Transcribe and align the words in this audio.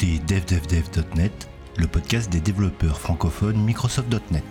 écoutez 0.00 0.20
devdevdev.net, 0.26 1.48
le 1.76 1.86
podcast 1.88 2.30
des 2.30 2.40
développeurs 2.40 3.00
francophones 3.00 3.56
Microsoft.net. 3.56 4.44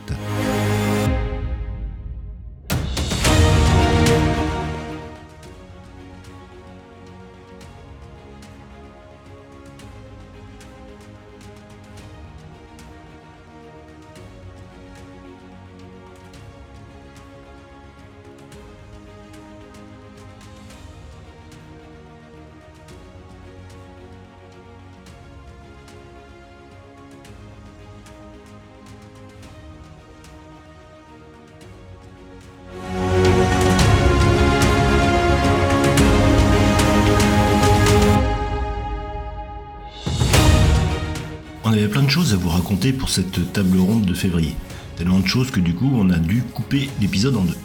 cette 43.17 43.51
table 43.51 43.79
ronde 43.79 44.05
de 44.05 44.13
février. 44.13 44.53
Tellement 44.95 45.19
de 45.19 45.25
choses 45.25 45.49
que 45.49 45.59
du 45.59 45.73
coup 45.73 45.89
on 45.91 46.11
a 46.11 46.17
dû 46.17 46.43
couper 46.43 46.87
l'épisode 47.01 47.35
en 47.35 47.45
deux. 47.45 47.57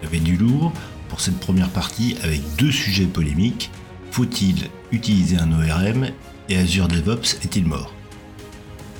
Il 0.00 0.04
y 0.04 0.06
avait 0.06 0.20
du 0.20 0.36
lourd 0.36 0.72
pour 1.08 1.20
cette 1.20 1.40
première 1.40 1.70
partie 1.70 2.16
avec 2.22 2.40
deux 2.56 2.70
sujets 2.70 3.06
polémiques. 3.06 3.70
Faut-il 4.12 4.70
utiliser 4.92 5.38
un 5.38 5.50
ORM 5.50 6.10
et 6.48 6.56
Azure 6.56 6.86
DevOps 6.86 7.34
est-il 7.42 7.66
mort? 7.66 7.92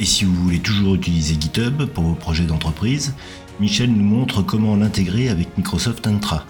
Et 0.00 0.04
si 0.04 0.24
vous 0.24 0.34
voulez 0.34 0.58
toujours 0.58 0.96
utiliser 0.96 1.36
GitHub 1.40 1.84
pour 1.84 2.02
vos 2.02 2.14
projets 2.14 2.44
d'entreprise, 2.44 3.14
Michel 3.60 3.92
nous 3.92 4.04
montre 4.04 4.42
comment 4.42 4.74
l'intégrer 4.74 5.28
avec 5.28 5.56
Microsoft 5.56 6.06
Intra. 6.08 6.44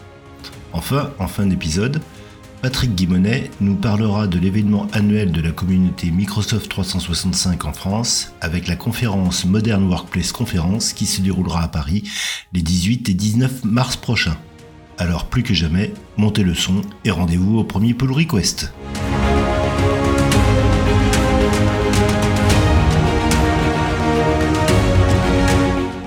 Enfin, 0.72 1.10
en 1.18 1.28
fin 1.28 1.44
d'épisode, 1.44 2.00
Patrick 2.66 2.96
Guimonet 2.96 3.48
nous 3.60 3.76
parlera 3.76 4.26
de 4.26 4.40
l'événement 4.40 4.88
annuel 4.92 5.30
de 5.30 5.40
la 5.40 5.52
communauté 5.52 6.10
Microsoft 6.10 6.68
365 6.68 7.64
en 7.64 7.72
France 7.72 8.32
avec 8.40 8.66
la 8.66 8.74
conférence 8.74 9.44
Modern 9.44 9.84
Workplace 9.84 10.32
Conference 10.32 10.92
qui 10.92 11.06
se 11.06 11.20
déroulera 11.20 11.62
à 11.62 11.68
Paris 11.68 12.02
les 12.52 12.62
18 12.62 13.08
et 13.08 13.14
19 13.14 13.62
mars 13.62 13.94
prochains. 13.94 14.36
Alors 14.98 15.26
plus 15.26 15.44
que 15.44 15.54
jamais, 15.54 15.94
montez 16.16 16.42
le 16.42 16.54
son 16.54 16.80
et 17.04 17.12
rendez-vous 17.12 17.56
au 17.56 17.62
premier 17.62 17.94
pull 17.94 18.10
request. 18.10 18.72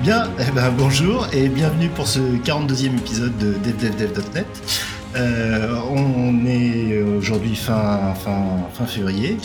Bien, 0.03 0.29
eh 0.45 0.51
ben, 0.51 0.71
bonjour 0.77 1.25
et 1.31 1.47
bienvenue 1.47 1.87
pour 1.87 2.05
ce 2.05 2.19
42e 2.19 2.97
épisode 2.97 3.37
de 3.37 3.53
DevDevDev.net. 3.63 4.98
Euh, 5.15 5.79
on 5.89 6.45
est 6.45 7.01
aujourd'hui 7.01 7.55
fin, 7.55 8.13
fin, 8.13 8.67
fin 8.73 8.85
février 8.85 9.37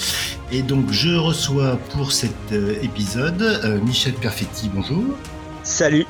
et 0.53 0.61
donc 0.61 0.91
je 0.93 1.15
reçois 1.15 1.79
pour 1.91 2.13
cet 2.13 2.35
euh, 2.53 2.75
épisode 2.83 3.41
euh, 3.41 3.81
Michel 3.81 4.13
Perfetti, 4.13 4.71
bonjour. 4.73 5.05
Salut. 5.63 6.05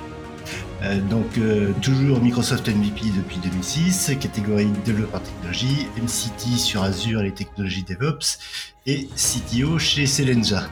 Euh, 0.83 1.01
donc 1.09 1.39
euh, 1.39 1.73
toujours 1.81 2.21
Microsoft 2.21 2.69
MVP 2.69 3.03
depuis 3.17 3.37
2006, 3.39 4.17
catégorie 4.21 4.67
développeur 4.85 5.23
technologie, 5.23 5.87
MCT 6.03 6.59
sur 6.59 6.83
Azure 6.83 7.21
et 7.21 7.25
les 7.25 7.33
technologies 7.33 7.85
DevOps 7.85 8.39
et 8.87 9.09
CTO 9.15 9.79
chez 9.79 10.07
Selenja. 10.07 10.65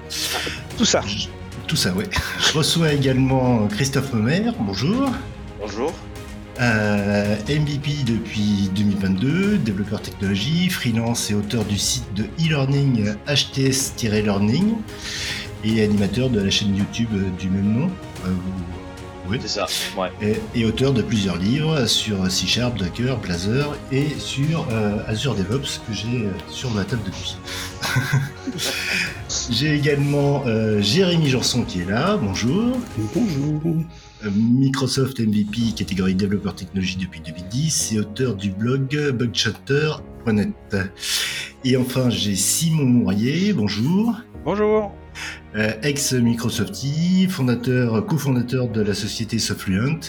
Tout 0.77 0.85
ça. 0.85 1.03
Tout 1.69 1.77
ça, 1.77 1.93
ouais. 1.93 2.09
Je 2.41 2.59
reçois 2.59 2.93
également 2.93 3.69
Christophe 3.69 4.13
Homer, 4.13 4.51
bonjour. 4.59 5.09
Bonjour. 5.61 5.95
Euh, 6.63 7.37
MVP 7.49 8.05
depuis 8.07 8.71
2022, 8.77 9.59
développeur 9.59 10.01
technologie, 10.01 10.71
freelance 10.71 11.31
et 11.31 11.35
auteur 11.35 11.65
du 11.65 11.77
site 11.77 12.15
de 12.15 12.25
e-learning 12.39 13.15
HTS-learning 13.27 14.77
et 15.65 15.83
animateur 15.83 16.31
de 16.31 16.41
la 16.41 16.51
chaîne 16.51 16.77
YouTube 16.77 17.11
du 17.37 17.51
même 17.51 17.81
nom. 17.81 17.91
Euh, 18.25 18.31
oui. 19.29 19.39
C'est 19.41 19.49
ça, 19.49 19.67
ouais. 19.97 20.11
Et, 20.21 20.61
et 20.61 20.65
auteur 20.65 20.93
de 20.93 21.03
plusieurs 21.03 21.37
livres 21.37 21.87
sur 21.87 22.31
C 22.31 22.47
Sharp, 22.47 22.77
Docker, 22.77 23.17
Blazor 23.19 23.77
et 23.91 24.09
sur 24.19 24.67
euh, 24.71 24.99
Azure 25.07 25.35
DevOps 25.35 25.81
que 25.87 25.93
j'ai 25.93 26.27
euh, 26.27 26.31
sur 26.49 26.71
ma 26.71 26.85
table 26.85 27.03
de 27.05 27.11
nuit. 27.11 27.37
j'ai 29.51 29.75
également 29.75 30.43
euh, 30.47 30.81
Jérémy 30.81 31.29
Janson 31.29 31.63
qui 31.65 31.81
est 31.81 31.91
là, 31.91 32.17
bonjour. 32.17 32.77
Bonjour. 33.15 33.77
Euh, 34.25 34.31
Microsoft 34.35 35.21
MVP 35.21 35.73
catégorie 35.77 36.15
développeur 36.15 36.55
technologie 36.55 36.97
depuis 36.97 37.21
2010 37.21 37.93
et 37.95 37.99
auteur 38.01 38.35
du 38.37 38.51
blog 38.51 39.11
bugchatter.net. 39.13 40.77
Et 41.65 41.77
enfin, 41.77 42.11
j'ai 42.11 42.35
Simon 42.35 42.85
Mourier, 42.85 43.53
bonjour. 43.53 44.15
Bonjour. 44.45 44.93
Euh, 45.55 45.73
ex-Microsoftie, 45.83 47.27
fondateur, 47.29 48.05
cofondateur 48.07 48.69
de 48.69 48.81
la 48.81 48.95
société 48.95 49.39
Sofluent. 49.39 50.01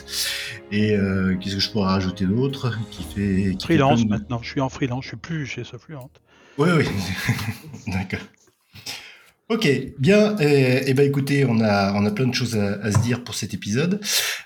Et 0.71 0.95
euh, 0.95 1.35
qu'est-ce 1.39 1.55
que 1.55 1.61
je 1.61 1.69
pourrais 1.71 1.89
rajouter 1.89 2.25
d'autre 2.25 2.77
qui 2.89 3.03
fait, 3.03 3.55
qui 3.57 3.65
Freelance 3.67 4.03
de- 4.03 4.09
maintenant, 4.09 4.39
je 4.41 4.49
suis 4.49 4.61
en 4.61 4.69
freelance, 4.69 5.03
je 5.03 5.09
suis 5.09 5.17
plus 5.17 5.45
chez 5.45 5.63
Sofluent. 5.63 6.09
Oui, 6.57 6.69
oui. 6.77 6.85
D'accord. 7.87 8.19
Ok, 9.49 9.67
bien. 9.99 10.37
Et, 10.39 10.89
et 10.89 10.93
ben 10.93 11.07
écoutez, 11.07 11.45
on 11.45 11.59
a, 11.59 11.93
on 11.93 12.05
a 12.05 12.11
plein 12.11 12.27
de 12.27 12.33
choses 12.33 12.57
à, 12.57 12.73
à 12.81 12.91
se 12.91 12.99
dire 12.99 13.23
pour 13.23 13.35
cet 13.35 13.53
épisode. 13.53 13.99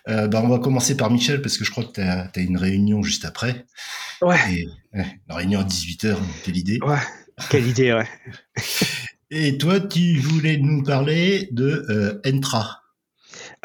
Euh, 0.09 0.27
ben, 0.27 0.41
on 0.43 0.47
va 0.47 0.59
commencer 0.59 0.97
par 0.97 1.11
Michel 1.11 1.41
parce 1.41 1.57
que 1.57 1.65
je 1.65 1.71
crois 1.71 1.83
que 1.83 1.91
tu 1.93 2.01
as, 2.01 2.31
une 2.37 2.57
réunion 2.57 3.03
juste 3.03 3.25
après. 3.25 3.65
Ouais. 4.21 4.37
Et, 4.51 4.67
une 4.93 5.05
réunion 5.29 5.59
à 5.59 5.63
18h, 5.63 6.15
quelle 6.43 6.57
idée. 6.57 6.79
Ouais. 6.81 6.97
Quelle 7.49 7.67
idée, 7.67 7.93
ouais. 7.93 8.07
Et 9.29 9.57
toi, 9.57 9.79
tu 9.79 10.17
voulais 10.19 10.57
nous 10.57 10.83
parler 10.83 11.49
de 11.51 11.85
euh, 11.89 12.21
Entra. 12.25 12.81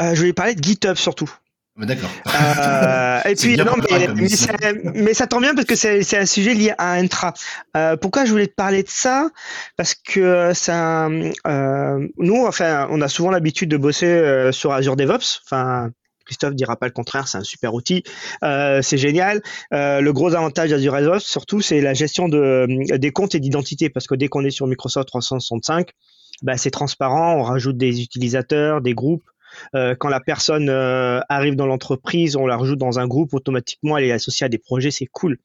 Euh, 0.00 0.15
je 0.15 0.21
voulais 0.21 0.32
parler 0.32 0.54
de 0.54 0.62
GitHub 0.62 0.97
surtout. 0.97 1.32
D'accord. 1.77 2.10
Euh, 2.27 3.21
et 3.28 3.34
puis 3.34 3.56
non, 3.56 3.77
mais, 4.15 4.28
ça, 4.28 4.53
mais 4.94 5.15
ça 5.15 5.27
tombe 5.27 5.43
bien 5.43 5.55
parce 5.55 5.66
que 5.66 5.75
c'est 5.75 6.19
un 6.19 6.27
sujet 6.27 6.55
lié 6.55 6.75
à 6.78 6.93
Intra. 6.93 7.33
Euh, 7.77 7.97
pourquoi 7.97 8.25
je 8.25 8.31
voulais 8.31 8.47
te 8.47 8.55
parler 8.55 8.83
de 8.83 8.88
ça? 8.88 9.28
Parce 9.77 9.94
que 9.94 10.53
ça, 10.55 11.09
euh, 11.09 12.09
nous, 12.19 12.47
enfin, 12.47 12.87
on 12.91 13.00
a 13.00 13.09
souvent 13.09 13.31
l'habitude 13.31 13.71
de 13.71 13.77
bosser 13.77 14.50
sur 14.53 14.72
Azure 14.72 14.97
DevOps. 14.97 15.41
Enfin, 15.44 15.91
Christophe 16.25 16.55
dira 16.55 16.77
pas 16.77 16.87
le 16.87 16.93
contraire, 16.93 17.28
c'est 17.28 17.38
un 17.38 17.44
super 17.44 17.75
outil, 17.75 18.03
Euh, 18.44 18.83
c'est 18.83 18.99
génial. 18.99 19.43
Euh, 19.72 20.00
le 20.00 20.12
gros 20.12 20.34
avantage 20.34 20.71
d'Azure 20.71 20.94
DevOps, 21.00 21.21
surtout, 21.21 21.60
c'est 21.60 21.81
la 21.81 21.94
gestion 21.94 22.28
de, 22.28 22.66
des 22.97 23.10
comptes 23.10 23.34
et 23.34 23.41
d'identité, 23.41 23.91
parce 23.91 24.06
que 24.06 24.15
dès 24.15 24.28
qu'on 24.28 24.44
est 24.44 24.50
sur 24.50 24.66
Microsoft 24.66 25.09
365, 25.09 25.91
bah, 26.43 26.56
c'est 26.56 26.71
transparent, 26.71 27.37
on 27.37 27.43
rajoute 27.43 27.77
des 27.77 28.03
utilisateurs, 28.03 28.81
des 28.81 28.94
groupes. 28.94 29.25
Euh, 29.75 29.95
quand 29.99 30.09
la 30.09 30.21
personne 30.21 30.69
euh, 30.69 31.21
arrive 31.28 31.56
dans 31.56 31.67
l'entreprise, 31.67 32.37
on 32.37 32.47
la 32.47 32.56
rajoute 32.56 32.78
dans 32.78 32.99
un 32.99 33.06
groupe, 33.06 33.34
automatiquement, 33.34 33.97
elle 33.97 34.05
est 34.05 34.12
associée 34.12 34.47
à 34.47 34.49
des 34.49 34.59
projets, 34.59 34.91
c'est 34.91 35.06
cool. 35.06 35.39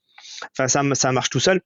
Enfin, 0.52 0.68
ça, 0.68 0.84
ça 0.94 1.12
marche 1.12 1.30
tout 1.30 1.40
seul. 1.40 1.62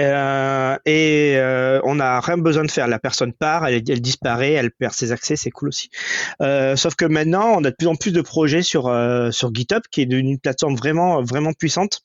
Euh, 0.00 0.76
et 0.84 1.36
on 1.84 1.96
n'a 1.96 2.18
rien 2.20 2.38
besoin 2.38 2.64
de 2.64 2.70
faire. 2.70 2.88
La 2.88 2.98
personne 2.98 3.32
part, 3.32 3.68
elle, 3.68 3.82
disparaît, 3.82 4.52
elle 4.52 4.72
perd 4.72 4.94
ses 4.94 5.12
accès, 5.12 5.36
c'est 5.36 5.50
cool 5.50 5.68
aussi. 5.68 5.90
Sauf 6.40 6.94
que 6.96 7.04
maintenant, 7.04 7.52
on 7.56 7.64
a 7.64 7.70
de 7.70 7.76
plus 7.76 7.86
en 7.86 7.94
plus 7.94 8.10
de 8.10 8.22
projets 8.22 8.62
sur 8.62 8.84
sur 9.30 9.54
GitHub, 9.54 9.82
qui 9.90 10.00
est 10.00 10.12
une 10.12 10.40
plateforme 10.40 10.74
vraiment 10.74 11.22
vraiment 11.22 11.52
puissante. 11.52 12.00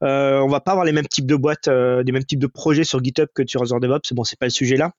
On 0.00 0.48
va 0.48 0.60
pas 0.60 0.70
avoir 0.70 0.86
les 0.86 0.92
mêmes 0.92 1.08
types 1.08 1.26
de 1.26 1.36
boîtes, 1.36 1.68
des 1.68 2.12
mêmes 2.12 2.24
types 2.24 2.40
de 2.40 2.46
projets 2.46 2.84
sur 2.84 3.02
GitHub 3.02 3.28
que 3.34 3.46
sur 3.46 3.62
Azure 3.62 3.80
DevOps. 3.80 4.14
Bon, 4.14 4.24
c'est 4.24 4.38
pas 4.38 4.46
le 4.46 4.50
sujet 4.50 4.76
là. 4.76 4.92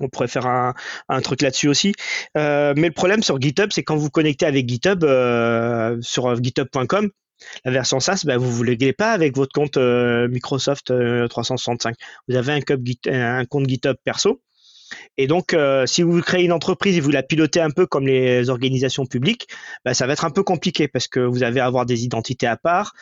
On 0.00 0.08
pourrait 0.08 0.28
faire 0.28 0.46
un, 0.46 1.20
truc 1.20 1.42
là-dessus 1.42 1.68
aussi. 1.68 1.94
Euh, 2.36 2.72
mais 2.76 2.88
le 2.88 2.94
problème 2.94 3.22
sur 3.22 3.40
GitHub, 3.40 3.70
c'est 3.72 3.82
quand 3.82 3.96
vous 3.96 4.10
connectez 4.10 4.46
avec 4.46 4.68
GitHub 4.68 5.04
euh, 5.04 5.98
sur 6.00 6.26
euh, 6.26 6.36
github.com, 6.36 7.10
la 7.64 7.70
version 7.70 8.00
SaaS, 8.00 8.22
bah, 8.24 8.36
vous 8.36 8.46
ne 8.46 8.52
vous 8.52 8.62
léguez 8.62 8.92
pas 8.92 9.12
avec 9.12 9.36
votre 9.36 9.52
compte 9.52 9.76
Microsoft 9.76 10.90
euh, 10.90 11.26
365. 11.28 11.96
Vous 12.28 12.36
avez 12.36 12.52
un, 12.52 13.44
compte 13.44 13.68
GitHub 13.68 13.96
perso. 14.04 14.40
Et 15.16 15.26
donc, 15.26 15.56
si 15.86 16.02
vous 16.02 16.20
créez 16.20 16.44
une 16.44 16.52
entreprise 16.52 16.98
et 16.98 17.00
vous 17.00 17.10
la 17.10 17.22
pilotez 17.22 17.62
un 17.62 17.70
peu 17.70 17.86
comme 17.86 18.06
les 18.06 18.50
organisations 18.50 19.06
publiques, 19.06 19.48
bah, 19.86 19.94
ça 19.94 20.06
va 20.06 20.12
être 20.12 20.26
un 20.26 20.30
peu 20.30 20.42
compliqué 20.42 20.86
parce 20.86 21.08
que 21.08 21.18
vous 21.18 21.42
allez 21.42 21.60
avoir 21.60 21.86
des 21.86 22.04
identités 22.04 22.46
à 22.46 22.58
part. 22.58 22.92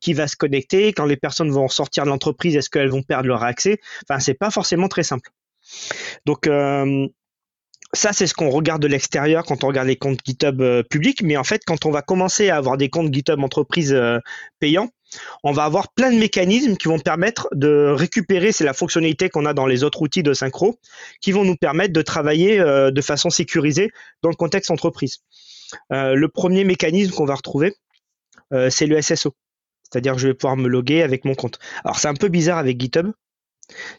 qui 0.00 0.14
va 0.14 0.28
se 0.28 0.36
connecter 0.36 0.94
Quand 0.94 1.04
les 1.04 1.18
personnes 1.18 1.50
vont 1.50 1.68
sortir 1.68 2.04
de 2.04 2.08
l'entreprise, 2.08 2.56
est-ce 2.56 2.70
qu'elles 2.70 2.88
vont 2.88 3.02
perdre 3.02 3.28
leur 3.28 3.42
accès? 3.42 3.78
Enfin, 4.08 4.18
c'est 4.18 4.34
pas 4.34 4.50
forcément 4.50 4.88
très 4.88 5.02
simple. 5.02 5.30
Donc, 6.24 6.46
euh, 6.46 7.06
ça, 7.92 8.12
c'est 8.12 8.26
ce 8.26 8.34
qu'on 8.34 8.50
regarde 8.50 8.82
de 8.82 8.88
l'extérieur 8.88 9.44
quand 9.44 9.64
on 9.64 9.68
regarde 9.68 9.88
les 9.88 9.96
comptes 9.96 10.20
GitHub 10.24 10.60
euh, 10.60 10.82
publics. 10.82 11.22
Mais 11.22 11.36
en 11.36 11.44
fait, 11.44 11.62
quand 11.64 11.86
on 11.86 11.90
va 11.90 12.02
commencer 12.02 12.50
à 12.50 12.56
avoir 12.56 12.76
des 12.76 12.88
comptes 12.88 13.12
GitHub 13.12 13.42
entreprises 13.42 13.92
euh, 13.92 14.18
payants, 14.58 14.90
on 15.44 15.52
va 15.52 15.64
avoir 15.64 15.92
plein 15.92 16.10
de 16.12 16.18
mécanismes 16.18 16.76
qui 16.76 16.88
vont 16.88 16.98
permettre 16.98 17.48
de 17.52 17.94
récupérer, 17.96 18.52
c'est 18.52 18.64
la 18.64 18.74
fonctionnalité 18.74 19.30
qu'on 19.30 19.46
a 19.46 19.54
dans 19.54 19.66
les 19.66 19.84
autres 19.84 20.02
outils 20.02 20.24
de 20.24 20.34
synchro, 20.34 20.78
qui 21.20 21.32
vont 21.32 21.44
nous 21.44 21.56
permettre 21.56 21.92
de 21.92 22.02
travailler 22.02 22.58
de 22.58 23.00
façon 23.00 23.30
sécurisée 23.30 23.92
dans 24.22 24.30
le 24.30 24.34
contexte 24.34 24.72
entreprise. 24.72 25.20
Le 25.90 26.26
premier 26.26 26.64
mécanisme 26.64 27.12
qu'on 27.12 27.24
va 27.24 27.36
retrouver, 27.36 27.76
c'est 28.68 28.86
le 28.86 29.00
SSO. 29.00 29.32
C'est-à-dire 29.84 30.14
que 30.14 30.18
je 30.18 30.26
vais 30.26 30.34
pouvoir 30.34 30.56
me 30.56 30.68
loguer 30.68 31.02
avec 31.02 31.24
mon 31.24 31.36
compte. 31.36 31.60
Alors 31.84 32.00
c'est 32.00 32.08
un 32.08 32.14
peu 32.14 32.28
bizarre 32.28 32.58
avec 32.58 32.80
GitHub, 32.80 33.12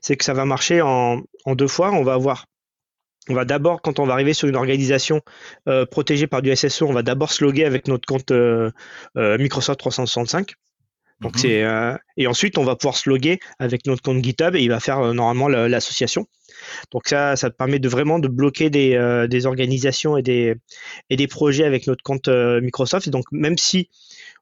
c'est 0.01 0.15
que 0.17 0.25
ça 0.25 0.33
va 0.33 0.45
marcher 0.45 0.81
en, 0.81 1.21
en 1.45 1.55
deux 1.55 1.67
fois. 1.67 1.91
On 1.91 2.03
va 2.03 2.13
avoir 2.13 2.45
on 3.29 3.33
va 3.33 3.43
d'abord, 3.43 3.81
quand 3.81 3.99
on 3.99 4.05
va 4.05 4.13
arriver 4.13 4.33
sur 4.33 4.47
une 4.47 4.55
organisation 4.55 5.21
euh, 5.67 5.85
protégée 5.85 6.27
par 6.27 6.41
du 6.41 6.49
SSO, 6.49 6.87
on 6.87 6.93
va 6.93 7.03
d'abord 7.03 7.31
se 7.31 7.43
loguer 7.43 7.65
avec 7.65 7.87
notre 7.89 8.05
compte 8.05 8.31
euh, 8.31 8.71
euh, 9.17 9.37
Microsoft 9.37 9.79
365. 9.79 10.53
Donc 11.19 11.35
Mhm. 11.35 11.41
c'est 11.41 11.63
et 12.15 12.27
ensuite 12.27 12.59
on 12.59 12.63
va 12.63 12.75
pouvoir 12.75 12.95
se 12.95 13.09
loguer 13.09 13.39
avec 13.57 13.87
notre 13.87 14.03
compte 14.03 14.23
GitHub 14.23 14.55
et 14.55 14.61
il 14.61 14.69
va 14.69 14.79
faire 14.79 15.13
normalement 15.15 15.47
la- 15.47 15.67
l'association. 15.67 16.27
Donc 16.91 17.07
ça, 17.07 17.35
ça 17.35 17.49
permet 17.49 17.79
de 17.79 17.89
vraiment 17.89 18.19
de 18.19 18.27
bloquer 18.27 18.69
des, 18.69 19.25
des 19.27 19.45
organisations 19.47 20.15
et 20.17 20.21
des 20.21 20.55
et 21.09 21.15
des 21.15 21.27
projets 21.27 21.65
avec 21.65 21.87
notre 21.87 22.03
compte 22.03 22.27
Microsoft. 22.27 23.07
Et 23.07 23.09
donc 23.09 23.25
même 23.31 23.57
si 23.57 23.89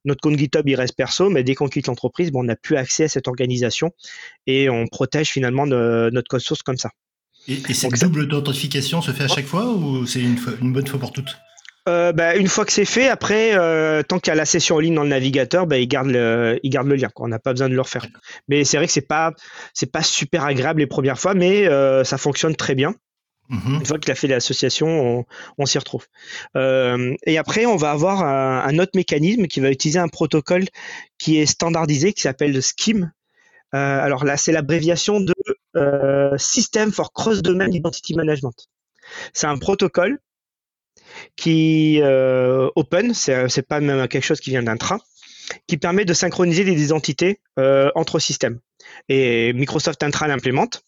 notre 0.06 0.22
compte 0.22 0.38
GitHub 0.38 0.68
il 0.68 0.76
reste 0.76 0.96
perso, 0.96 1.30
mais 1.30 1.44
dès 1.44 1.56
qu'on 1.56 1.68
quitte 1.68 1.88
l'entreprise, 1.88 2.32
bon, 2.32 2.40
on 2.42 2.44
n'a 2.44 2.56
plus 2.56 2.78
accès 2.78 3.04
à 3.06 3.10
cette 3.10 3.28
organisation 3.28 3.92
et 4.48 4.70
on 4.70 4.88
protège 4.88 5.30
finalement 5.30 5.68
de- 5.68 6.10
notre 6.14 6.28
code 6.30 6.42
source 6.42 6.64
comme 6.64 6.78
ça. 6.78 6.92
Et, 7.48 7.54
et 7.70 7.74
cette 7.74 7.92
Donc 7.92 7.98
ça- 7.98 8.06
double 8.08 8.34
authentification 8.34 9.02
se 9.02 9.12
fait 9.12 9.26
à 9.26 9.28
chaque 9.28 9.46
fois 9.46 9.66
ou 9.68 10.06
c'est 10.08 10.22
une, 10.22 10.38
bonne 10.62 10.88
fois 10.88 11.00
pour 11.00 11.12
toutes? 11.12 11.38
Euh, 11.88 12.12
bah, 12.12 12.36
une 12.36 12.48
fois 12.48 12.66
que 12.66 12.72
c'est 12.72 12.84
fait, 12.86 13.08
après, 13.10 13.56
euh, 13.56 14.02
tant 14.02 14.18
qu'il 14.18 14.32
y 14.32 14.34
a 14.34 14.36
la 14.36 14.46
session 14.46 14.78
en 14.78 14.80
ligne 14.80 14.96
dans 14.96 15.04
le 15.04 15.10
navigateur, 15.10 15.68
bah, 15.68 15.78
il 15.78 15.88
garde 15.88 16.08
le, 16.08 16.60
il 16.64 16.72
garde 16.72 16.88
le 16.88 16.96
lien. 16.96 17.10
quoi. 17.10 17.28
On 17.28 17.30
n'a 17.30 17.38
pas 17.38 17.52
besoin 17.54 17.70
de 17.70 17.76
le 17.76 17.82
refaire. 17.82 18.08
Mais 18.48 18.64
c'est 18.64 18.78
vrai 18.78 18.88
que 18.88 18.92
c'est 18.92 19.08
pas, 19.08 19.34
c'est 19.76 19.92
pas 19.92 20.02
super 20.02 20.46
agréable 20.46 20.80
les 20.80 20.88
premières 20.88 21.20
fois, 21.20 21.36
mais 21.36 21.68
euh, 21.68 22.04
ça 22.04 22.18
fonctionne 22.18 22.56
très 22.56 22.74
bien. 22.74 22.96
Mhm. 23.50 23.76
Une 23.80 23.86
fois 23.86 24.00
qu'il 24.00 24.12
a 24.12 24.16
fait 24.16 24.28
l'association, 24.28 24.88
on, 24.88 25.26
on 25.58 25.66
s'y 25.66 25.78
retrouve. 25.78 26.06
Euh, 26.56 27.16
et 27.26 27.38
après, 27.38 27.66
on 27.66 27.76
va 27.76 27.92
avoir 27.92 28.24
un, 28.24 28.80
autre 28.80 28.92
mécanisme 28.96 29.48
qui 29.48 29.60
va 29.60 29.70
utiliser 29.70 30.00
un 30.00 30.08
protocole 30.08 30.66
qui 31.18 31.38
est 31.38 31.46
standardisé, 31.46 32.14
qui 32.14 32.22
s'appelle 32.22 32.54
le. 32.54 32.62
Euh, 33.04 33.08
alors 33.74 34.26
là, 34.26 34.38
c'est 34.38 34.52
l'abréviation 34.52 35.20
de 35.20 35.34
euh, 35.76 36.38
System 36.38 36.92
for 36.92 37.14
Cross-Domain 37.14 37.70
Identity 37.70 38.16
Management. 38.16 38.68
C'est 39.34 39.48
un 39.48 39.58
protocole 39.58 40.20
qui 41.36 42.02
open, 42.76 43.14
c'est 43.14 43.68
pas 43.68 43.80
même 43.80 44.08
quelque 44.08 44.24
chose 44.24 44.40
qui 44.40 44.50
vient 44.50 44.64
d'intra, 44.64 45.00
qui 45.68 45.78
permet 45.78 46.04
de 46.04 46.14
synchroniser 46.14 46.64
des 46.64 46.84
identités 46.84 47.40
entre 47.58 48.20
systèmes. 48.20 48.60
Et 49.08 49.54
Microsoft 49.54 50.02
Intra 50.04 50.28
l'implémente. 50.28 50.84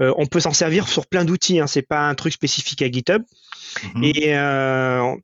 Euh, 0.00 0.12
on 0.16 0.26
peut 0.26 0.40
s'en 0.40 0.52
servir 0.52 0.88
sur 0.88 1.06
plein 1.06 1.24
d'outils, 1.24 1.60
hein, 1.60 1.66
c'est 1.66 1.82
pas 1.82 2.00
un 2.08 2.14
truc 2.14 2.32
spécifique 2.32 2.82
à 2.82 2.90
GitHub. 2.90 3.22
Mhm. 3.94 4.04
Et 4.04 4.34
euh, 4.36 5.14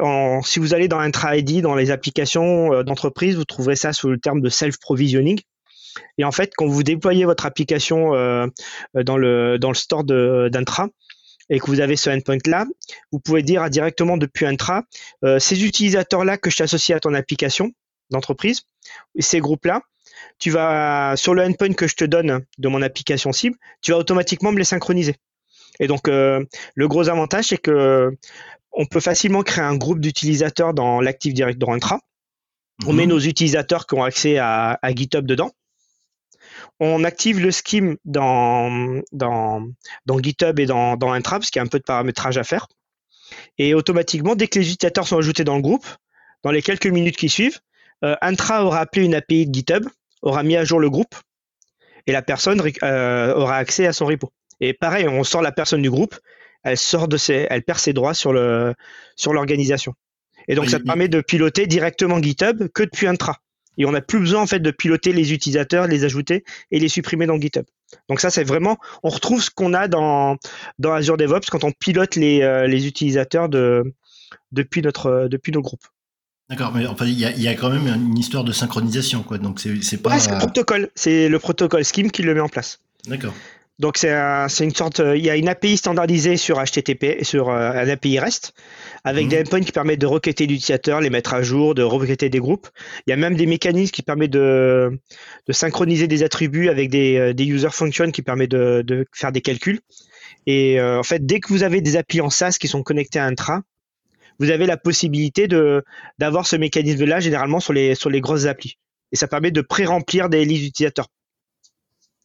en- 0.00 0.42
si 0.42 0.58
vous 0.58 0.74
allez 0.74 0.88
dans 0.88 0.98
Intra 1.00 1.36
ID, 1.36 1.60
dans 1.60 1.74
les 1.74 1.90
applications 1.90 2.72
euh, 2.72 2.82
d'entreprise, 2.82 3.36
vous 3.36 3.44
trouverez 3.44 3.76
ça 3.76 3.92
sous 3.92 4.08
le 4.08 4.18
terme 4.18 4.40
de 4.40 4.48
self-provisioning. 4.48 5.40
Et 6.18 6.24
en 6.24 6.32
fait, 6.32 6.52
quand 6.56 6.66
vous 6.66 6.82
déployez 6.82 7.24
votre 7.24 7.46
application 7.46 8.14
euh, 8.14 8.46
dans, 8.94 9.16
le, 9.16 9.58
dans 9.58 9.70
le 9.70 9.74
store 9.74 10.04
d'Intra 10.04 10.88
et 11.48 11.58
que 11.58 11.66
vous 11.66 11.80
avez 11.80 11.96
ce 11.96 12.10
endpoint 12.10 12.36
là, 12.46 12.66
vous 13.12 13.18
pouvez 13.18 13.42
dire 13.42 13.68
directement 13.70 14.16
depuis 14.18 14.44
Intra, 14.46 14.82
ces 15.38 15.64
utilisateurs-là 15.64 16.36
que 16.36 16.50
je 16.50 16.56
t'associe 16.58 16.94
à 16.94 17.00
ton 17.00 17.14
application 17.14 17.70
d'entreprise, 18.10 18.62
ces 19.18 19.40
groupes-là, 19.40 19.80
tu 20.38 20.50
vas 20.50 21.14
sur 21.16 21.34
le 21.34 21.42
endpoint 21.44 21.72
que 21.74 21.86
je 21.86 21.94
te 21.96 22.04
donne 22.04 22.44
de 22.58 22.68
mon 22.68 22.82
application 22.82 23.32
cible, 23.32 23.56
tu 23.82 23.92
vas 23.92 23.98
automatiquement 23.98 24.52
me 24.52 24.58
les 24.58 24.64
synchroniser. 24.64 25.16
Et 25.80 25.86
donc, 25.86 26.08
euh, 26.08 26.44
le 26.74 26.88
gros 26.88 27.08
avantage, 27.08 27.46
c'est 27.46 27.58
que 27.58 28.10
on 28.72 28.86
peut 28.86 29.00
facilement 29.00 29.42
créer 29.42 29.64
un 29.64 29.76
groupe 29.76 30.00
d'utilisateurs 30.00 30.74
dans 30.74 31.00
l'Active 31.00 31.32
Directory 31.32 31.72
Intra. 31.76 32.00
On 32.86 32.92
Mhm. 32.92 32.96
met 32.96 33.06
nos 33.06 33.18
utilisateurs 33.20 33.86
qui 33.86 33.94
ont 33.94 34.04
accès 34.04 34.36
à, 34.38 34.78
à 34.82 34.94
GitHub 34.94 35.26
dedans. 35.26 35.50
On 36.78 37.04
active 37.04 37.40
le 37.40 37.50
scheme 37.50 37.96
dans, 38.04 39.00
dans, 39.12 39.66
dans 40.04 40.18
GitHub 40.18 40.58
et 40.60 40.66
dans, 40.66 40.96
dans 40.96 41.12
Intra, 41.12 41.38
parce 41.38 41.50
qu'il 41.50 41.58
y 41.58 41.62
a 41.62 41.64
un 41.64 41.68
peu 41.68 41.78
de 41.78 41.84
paramétrage 41.84 42.36
à 42.36 42.44
faire. 42.44 42.68
Et 43.58 43.74
automatiquement, 43.74 44.34
dès 44.34 44.46
que 44.46 44.58
les 44.58 44.66
utilisateurs 44.72 45.06
sont 45.06 45.18
ajoutés 45.18 45.44
dans 45.44 45.56
le 45.56 45.62
groupe, 45.62 45.86
dans 46.42 46.50
les 46.50 46.62
quelques 46.62 46.86
minutes 46.86 47.16
qui 47.16 47.28
suivent, 47.28 47.60
euh, 48.04 48.14
Intra 48.20 48.64
aura 48.64 48.80
appelé 48.80 49.04
une 49.04 49.14
API 49.14 49.46
de 49.46 49.54
GitHub, 49.54 49.86
aura 50.22 50.42
mis 50.42 50.56
à 50.56 50.64
jour 50.64 50.80
le 50.80 50.90
groupe, 50.90 51.14
et 52.06 52.12
la 52.12 52.22
personne 52.22 52.62
euh, 52.82 53.34
aura 53.34 53.56
accès 53.56 53.86
à 53.86 53.92
son 53.92 54.06
repo. 54.06 54.32
Et 54.60 54.72
pareil, 54.72 55.06
on 55.08 55.24
sort 55.24 55.42
la 55.42 55.52
personne 55.52 55.82
du 55.82 55.90
groupe, 55.90 56.16
elle 56.62 56.78
sort 56.78 57.08
de 57.08 57.16
ses, 57.16 57.46
elle 57.50 57.62
perd 57.62 57.78
ses 57.78 57.92
droits 57.92 58.14
sur 58.14 58.32
le 58.32 58.74
sur 59.16 59.32
l'organisation. 59.32 59.94
Et 60.48 60.54
donc 60.54 60.64
Oui, 60.64 60.70
ça 60.70 60.78
te 60.78 60.82
oui. 60.82 60.86
permet 60.86 61.08
de 61.08 61.20
piloter 61.20 61.66
directement 61.66 62.20
GitHub 62.22 62.68
que 62.72 62.84
depuis 62.84 63.06
Intra. 63.06 63.38
Et 63.78 63.84
on 63.84 63.92
n'a 63.92 64.00
plus 64.00 64.20
besoin 64.20 64.40
en 64.40 64.46
fait 64.46 64.60
de 64.60 64.70
piloter 64.70 65.12
les 65.12 65.34
utilisateurs, 65.34 65.86
les 65.86 66.04
ajouter 66.04 66.44
et 66.70 66.78
les 66.78 66.88
supprimer 66.88 67.26
dans 67.26 67.38
GitHub. 67.38 67.66
Donc 68.08 68.20
ça 68.20 68.30
c'est 68.30 68.44
vraiment, 68.44 68.78
on 69.02 69.10
retrouve 69.10 69.42
ce 69.42 69.50
qu'on 69.50 69.74
a 69.74 69.86
dans 69.86 70.38
dans 70.78 70.92
Azure 70.92 71.16
DevOps 71.16 71.50
quand 71.50 71.64
on 71.64 71.72
pilote 71.72 72.16
les 72.16 72.42
euh, 72.42 72.66
les 72.66 72.86
utilisateurs 72.86 73.48
de 73.48 73.94
depuis 74.52 74.80
notre 74.80 75.28
depuis 75.28 75.52
nos 75.52 75.60
groupes. 75.60 75.86
D'accord, 76.48 76.72
mais 76.74 76.86
enfin, 76.86 77.06
il 77.06 77.18
y, 77.18 77.24
a- 77.24 77.32
il 77.32 77.42
y 77.42 77.48
a 77.48 77.54
quand 77.54 77.70
même 77.70 77.86
une 77.88 78.16
histoire 78.18 78.44
de 78.44 78.52
synchronisation, 78.52 79.22
quoi. 79.22 79.38
Donc 79.38 79.60
c'est 79.60 79.96
pas. 80.02 80.10
Ouais, 80.10 80.20
c'est 80.20 80.30
le 80.30 80.38
protocole, 80.38 80.88
c'est 80.94 81.28
le 81.28 81.38
protocole 81.40 81.84
Scheme 81.84 82.10
qui 82.10 82.22
le 82.22 82.34
met 82.34 82.40
en 82.40 82.48
place. 82.48 82.78
D'accord. 83.08 83.34
Donc 83.78 83.98
c'est 83.98 84.10
un- 84.12 84.46
une 84.48 84.74
sorte, 84.74 85.00
euh, 85.00 85.16
il 85.18 85.24
y 85.24 85.28
a 85.28 85.36
une 85.36 85.48
API 85.48 85.76
standardisée 85.76 86.36
sur 86.38 86.58
HTTP, 86.58 87.22
sur 87.24 87.50
euh, 87.50 87.72
un 87.72 87.88
API 87.88 88.18
REST, 88.20 88.54
avec 89.04 89.24
Mhm. 89.24 89.30
des 89.30 89.40
endpoints 89.40 89.60
qui 89.60 89.72
permettent 89.72 90.00
de 90.00 90.06
requêter 90.06 90.46
l'utilisateur, 90.46 91.00
les 91.02 91.10
mettre 91.10 91.34
à 91.34 91.42
jour, 91.42 91.74
de 91.74 91.82
requêter 91.82 92.30
des 92.30 92.38
groupes. 92.38 92.68
Il 93.06 93.10
y 93.10 93.12
a 93.12 93.16
même 93.16 93.34
des 93.36 93.44
mécanismes 93.44 93.90
qui 93.92 94.00
permettent 94.02 94.30
de, 94.30 94.98
de 95.46 95.52
synchroniser 95.52 96.06
des 96.08 96.22
attributs 96.22 96.68
avec 96.70 96.88
des, 96.88 97.16
euh, 97.18 97.32
des 97.34 97.44
user 97.44 97.68
functions 97.70 98.10
qui 98.12 98.22
permettent 98.22 98.52
de, 98.52 98.82
de 98.86 99.04
faire 99.12 99.30
des 99.32 99.42
calculs. 99.42 99.80
Et 100.46 100.80
euh, 100.80 100.98
en 100.98 101.02
fait, 101.02 101.26
dès 101.26 101.40
que 101.40 101.48
vous 101.48 101.62
avez 101.64 101.80
des 101.82 101.96
applis 101.96 102.20
en 102.22 102.30
SaaS 102.30 102.56
qui 102.58 102.68
sont 102.68 102.82
connectés 102.82 103.18
à 103.18 103.26
Intra, 103.26 103.60
vous 104.38 104.50
avez 104.50 104.66
la 104.66 104.76
possibilité 104.76 105.48
de 105.48 105.84
d'avoir 106.18 106.46
ce 106.46 106.56
mécanisme-là 106.56 107.20
généralement 107.20 107.60
sur 107.60 107.72
les 107.72 107.94
sur 107.94 108.10
les 108.10 108.20
grosses 108.20 108.46
applis. 108.46 108.78
Et 109.12 109.16
ça 109.16 109.28
permet 109.28 109.50
de 109.50 109.60
pré-remplir 109.60 110.28
des 110.28 110.44
listes 110.44 110.64
d'utilisateurs. 110.64 111.08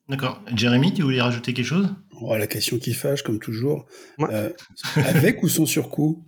D'accord. 0.10 0.42
Jérémy, 0.56 0.94
tu 0.94 1.04
voulais 1.04 1.22
rajouter 1.22 1.54
quelque 1.54 1.66
chose? 1.66 1.96
Oh, 2.20 2.36
la 2.36 2.48
question 2.48 2.78
qui 2.80 2.94
fâche, 2.94 3.22
comme 3.22 3.40
toujours. 3.40 3.86
Ouais. 4.18 4.28
Euh, 4.32 4.50
avec 4.96 5.42
ou 5.44 5.48
sans 5.48 5.66
surcoût? 5.66 6.26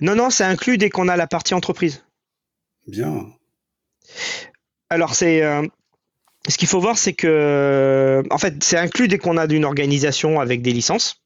Non, 0.00 0.14
non, 0.14 0.30
c'est 0.30 0.44
inclus 0.44 0.78
dès 0.78 0.88
qu'on 0.88 1.08
a 1.08 1.16
la 1.16 1.26
partie 1.26 1.54
entreprise. 1.54 2.04
Bien. 2.86 3.26
Alors 4.88 5.14
c'est 5.14 5.42
euh, 5.42 5.66
ce 6.48 6.56
qu'il 6.58 6.68
faut 6.68 6.80
voir, 6.80 6.98
c'est 6.98 7.12
que 7.12 8.22
en 8.30 8.38
fait 8.38 8.62
c'est 8.64 8.78
inclus 8.78 9.08
dès 9.08 9.18
qu'on 9.18 9.36
a 9.36 9.46
d'une 9.46 9.64
organisation 9.64 10.40
avec 10.40 10.62
des 10.62 10.72
licences. 10.72 11.19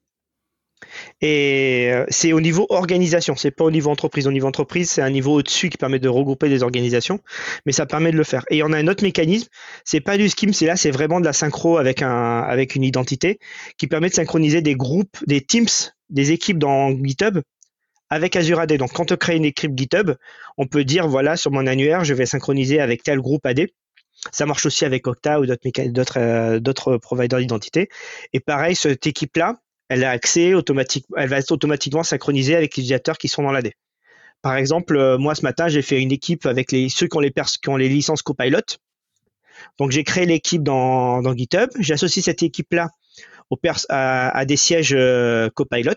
Et 1.26 1.88
euh, 1.90 2.04
c'est 2.10 2.34
au 2.34 2.40
niveau 2.42 2.66
organisation, 2.68 3.34
c'est 3.34 3.50
pas 3.50 3.64
au 3.64 3.70
niveau 3.70 3.90
entreprise. 3.90 4.26
Au 4.26 4.30
niveau 4.30 4.46
entreprise, 4.46 4.90
c'est 4.90 5.00
un 5.00 5.08
niveau 5.08 5.32
au-dessus 5.32 5.70
qui 5.70 5.78
permet 5.78 5.98
de 5.98 6.06
regrouper 6.10 6.50
des 6.50 6.62
organisations, 6.62 7.18
mais 7.64 7.72
ça 7.72 7.86
permet 7.86 8.12
de 8.12 8.18
le 8.18 8.24
faire. 8.24 8.44
Et 8.50 8.62
on 8.62 8.70
a 8.72 8.76
un 8.76 8.88
autre 8.88 9.02
mécanisme, 9.02 9.48
c'est 9.86 10.02
pas 10.02 10.18
du 10.18 10.28
scheme, 10.28 10.52
c'est 10.52 10.66
là, 10.66 10.76
c'est 10.76 10.90
vraiment 10.90 11.20
de 11.20 11.24
la 11.24 11.32
synchro 11.32 11.78
avec 11.78 12.02
un 12.02 12.40
avec 12.40 12.74
une 12.74 12.82
identité 12.84 13.38
qui 13.78 13.86
permet 13.86 14.10
de 14.10 14.14
synchroniser 14.14 14.60
des 14.60 14.74
groupes, 14.74 15.16
des 15.26 15.40
teams, 15.40 15.64
des 16.10 16.30
équipes 16.30 16.58
dans 16.58 16.90
GitHub 16.90 17.40
avec 18.10 18.36
Azure 18.36 18.60
AD. 18.60 18.74
Donc 18.74 18.92
quand 18.92 19.10
on 19.10 19.16
crée 19.16 19.36
une 19.36 19.46
équipe 19.46 19.72
GitHub, 19.74 20.10
on 20.58 20.66
peut 20.66 20.84
dire 20.84 21.08
voilà 21.08 21.38
sur 21.38 21.50
mon 21.50 21.66
annuaire, 21.66 22.04
je 22.04 22.12
vais 22.12 22.26
synchroniser 22.26 22.80
avec 22.80 23.02
tel 23.02 23.18
groupe 23.20 23.46
AD. 23.46 23.68
Ça 24.30 24.44
marche 24.44 24.66
aussi 24.66 24.84
avec 24.84 25.06
Okta 25.06 25.40
ou 25.40 25.46
d'autres 25.46 26.18
euh, 26.18 26.60
d'autres 26.60 26.98
providers 26.98 27.38
d'identité. 27.38 27.88
Et 28.34 28.40
pareil, 28.40 28.76
cette 28.76 29.06
équipe-là, 29.06 29.56
elle 29.88 30.00
va 30.00 30.14
être 30.14 31.52
automatiquement 31.52 32.02
synchronisée 32.02 32.56
avec 32.56 32.76
les 32.76 32.82
utilisateurs 32.82 33.18
qui 33.18 33.28
sont 33.28 33.42
dans 33.42 33.52
l'AD. 33.52 33.72
Par 34.42 34.56
exemple, 34.56 34.96
euh, 34.96 35.16
moi 35.16 35.34
ce 35.34 35.42
matin, 35.42 35.68
j'ai 35.68 35.82
fait 35.82 36.00
une 36.00 36.12
équipe 36.12 36.46
avec 36.46 36.70
ceux 36.70 37.06
qui 37.06 37.68
ont 37.68 37.76
les 37.76 37.88
licences 37.88 38.22
Copilot. 38.22 38.60
Donc 39.78 39.90
j'ai 39.90 40.04
créé 40.04 40.26
l'équipe 40.26 40.62
dans, 40.62 41.22
dans 41.22 41.34
GitHub. 41.34 41.70
J'associe 41.78 42.24
cette 42.24 42.42
équipe-là 42.42 42.90
à, 43.88 44.44
des 44.44 44.56
sièges 44.56 44.94
euh, 44.94 45.48
Copilot 45.50 45.92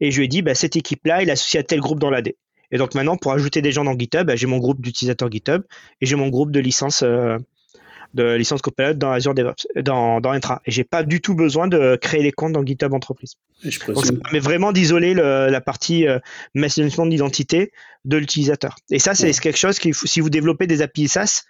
et 0.00 0.10
je 0.10 0.18
lui 0.18 0.26
ai 0.26 0.28
dit 0.28 0.42
bah, 0.42 0.54
cette 0.54 0.76
équipe-là, 0.76 1.22
est 1.22 1.30
associé 1.30 1.60
à 1.60 1.62
tel 1.62 1.80
groupe 1.80 1.98
dans 1.98 2.10
l'AD. 2.10 2.34
Et 2.70 2.78
donc 2.78 2.94
maintenant, 2.94 3.16
pour 3.16 3.32
ajouter 3.32 3.62
des 3.62 3.72
gens 3.72 3.84
dans 3.84 3.96
GitHub, 3.96 4.26
bah, 4.26 4.36
j'ai 4.36 4.46
mon 4.46 4.58
groupe 4.58 4.80
d'utilisateurs 4.80 5.30
GitHub 5.30 5.62
et 6.00 6.06
j'ai 6.06 6.16
mon 6.16 6.28
groupe 6.28 6.50
de 6.50 6.60
licences 6.60 7.02
euh, 7.02 7.38
de 8.16 8.34
licence 8.34 8.62
Copilot 8.62 8.94
dans 8.94 9.12
Azure 9.12 9.34
DevOps, 9.34 9.66
dans, 9.82 10.20
dans 10.20 10.30
Intra. 10.32 10.60
Et 10.64 10.70
j'ai 10.72 10.82
pas 10.84 11.04
du 11.04 11.20
tout 11.20 11.34
besoin 11.34 11.68
de 11.68 11.96
créer 12.00 12.22
les 12.22 12.32
comptes 12.32 12.52
dans 12.52 12.64
GitHub 12.64 12.92
Entreprise. 12.92 13.34
Je 13.62 13.78
Donc 13.92 14.04
ça 14.04 14.12
permet 14.12 14.40
vraiment 14.40 14.72
d'isoler 14.72 15.14
le- 15.14 15.48
la 15.48 15.60
partie 15.60 16.06
euh, 16.08 16.18
management 16.54 17.06
d'identité 17.06 17.70
de 18.04 18.16
l'utilisateur. 18.16 18.74
Et 18.90 18.98
ça, 18.98 19.14
c'est 19.14 19.28
Ouais. 19.28 19.32
quelque 19.34 19.58
chose 19.58 19.78
qui, 19.78 19.92
si 19.94 20.20
vous 20.20 20.30
développez 20.30 20.66
des 20.66 20.82
API 20.82 21.06
SaaS, 21.08 21.42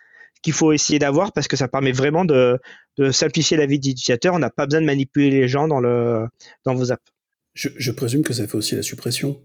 qu'il 0.42 0.52
faut 0.52 0.72
essayer 0.72 0.98
d'avoir 0.98 1.32
parce 1.32 1.48
que 1.48 1.56
ça 1.56 1.66
permet 1.66 1.92
vraiment 1.92 2.24
de, 2.24 2.58
de 2.98 3.10
simplifier 3.10 3.56
la 3.56 3.66
vie 3.66 3.78
d'utilisateur. 3.78 4.34
On 4.34 4.38
n'a 4.38 4.50
pas 4.50 4.66
besoin 4.66 4.80
de 4.82 4.86
manipuler 4.86 5.30
les 5.30 5.48
gens 5.48 5.66
dans, 5.66 5.80
le, 5.80 6.26
dans 6.64 6.74
vos 6.74 6.92
apps. 6.92 7.02
Je, 7.54 7.68
je 7.78 7.90
présume 7.90 8.22
que 8.22 8.34
ça 8.34 8.46
fait 8.46 8.56
aussi 8.56 8.74
la 8.76 8.82
suppression. 8.82 9.40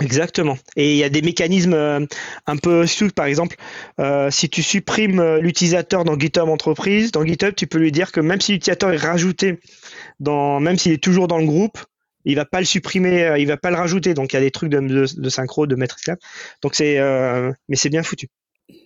Exactement. 0.00 0.56
Et 0.76 0.92
il 0.92 0.96
y 0.96 1.04
a 1.04 1.10
des 1.10 1.22
mécanismes 1.22 1.74
euh, 1.74 2.00
un 2.46 2.56
peu 2.56 2.86
souples. 2.86 3.12
Par 3.12 3.26
exemple, 3.26 3.56
euh, 4.00 4.30
si 4.30 4.48
tu 4.48 4.62
supprimes 4.62 5.20
euh, 5.20 5.40
l'utilisateur 5.40 6.04
dans 6.04 6.18
GitHub 6.18 6.48
Entreprise, 6.48 7.12
dans 7.12 7.24
GitHub, 7.24 7.54
tu 7.54 7.66
peux 7.66 7.78
lui 7.78 7.92
dire 7.92 8.10
que 8.10 8.20
même 8.20 8.40
si 8.40 8.52
l'utilisateur 8.52 8.90
est 8.92 8.96
rajouté, 8.96 9.60
dans, 10.18 10.60
même 10.60 10.78
s'il 10.78 10.92
est 10.92 11.02
toujours 11.02 11.28
dans 11.28 11.38
le 11.38 11.46
groupe, 11.46 11.78
il 12.24 12.36
va 12.36 12.44
pas 12.44 12.60
le 12.60 12.66
supprimer, 12.66 13.34
il 13.38 13.46
va 13.46 13.56
pas 13.56 13.70
le 13.70 13.76
rajouter. 13.76 14.14
Donc 14.14 14.32
il 14.32 14.36
y 14.36 14.38
a 14.38 14.42
des 14.42 14.50
trucs 14.50 14.70
de, 14.70 15.28
synchro, 15.28 15.66
de 15.66 15.74
mettre 15.74 15.96
esclave. 15.96 16.18
Donc 16.62 16.74
c'est, 16.74 17.00
mais 17.68 17.76
c'est 17.76 17.90
bien 17.90 18.04
foutu. 18.04 18.28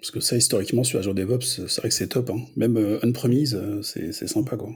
Parce 0.00 0.10
que 0.10 0.20
ça, 0.20 0.36
historiquement, 0.36 0.84
sur 0.84 0.98
Azure 0.98 1.14
DevOps, 1.14 1.66
c'est 1.68 1.80
vrai 1.80 1.90
que 1.90 1.94
c'est 1.94 2.08
top. 2.08 2.30
Hein. 2.30 2.40
Même 2.56 2.98
on-premise, 3.02 3.60
c'est 3.82 4.26
sympa, 4.26 4.56
quoi. 4.56 4.70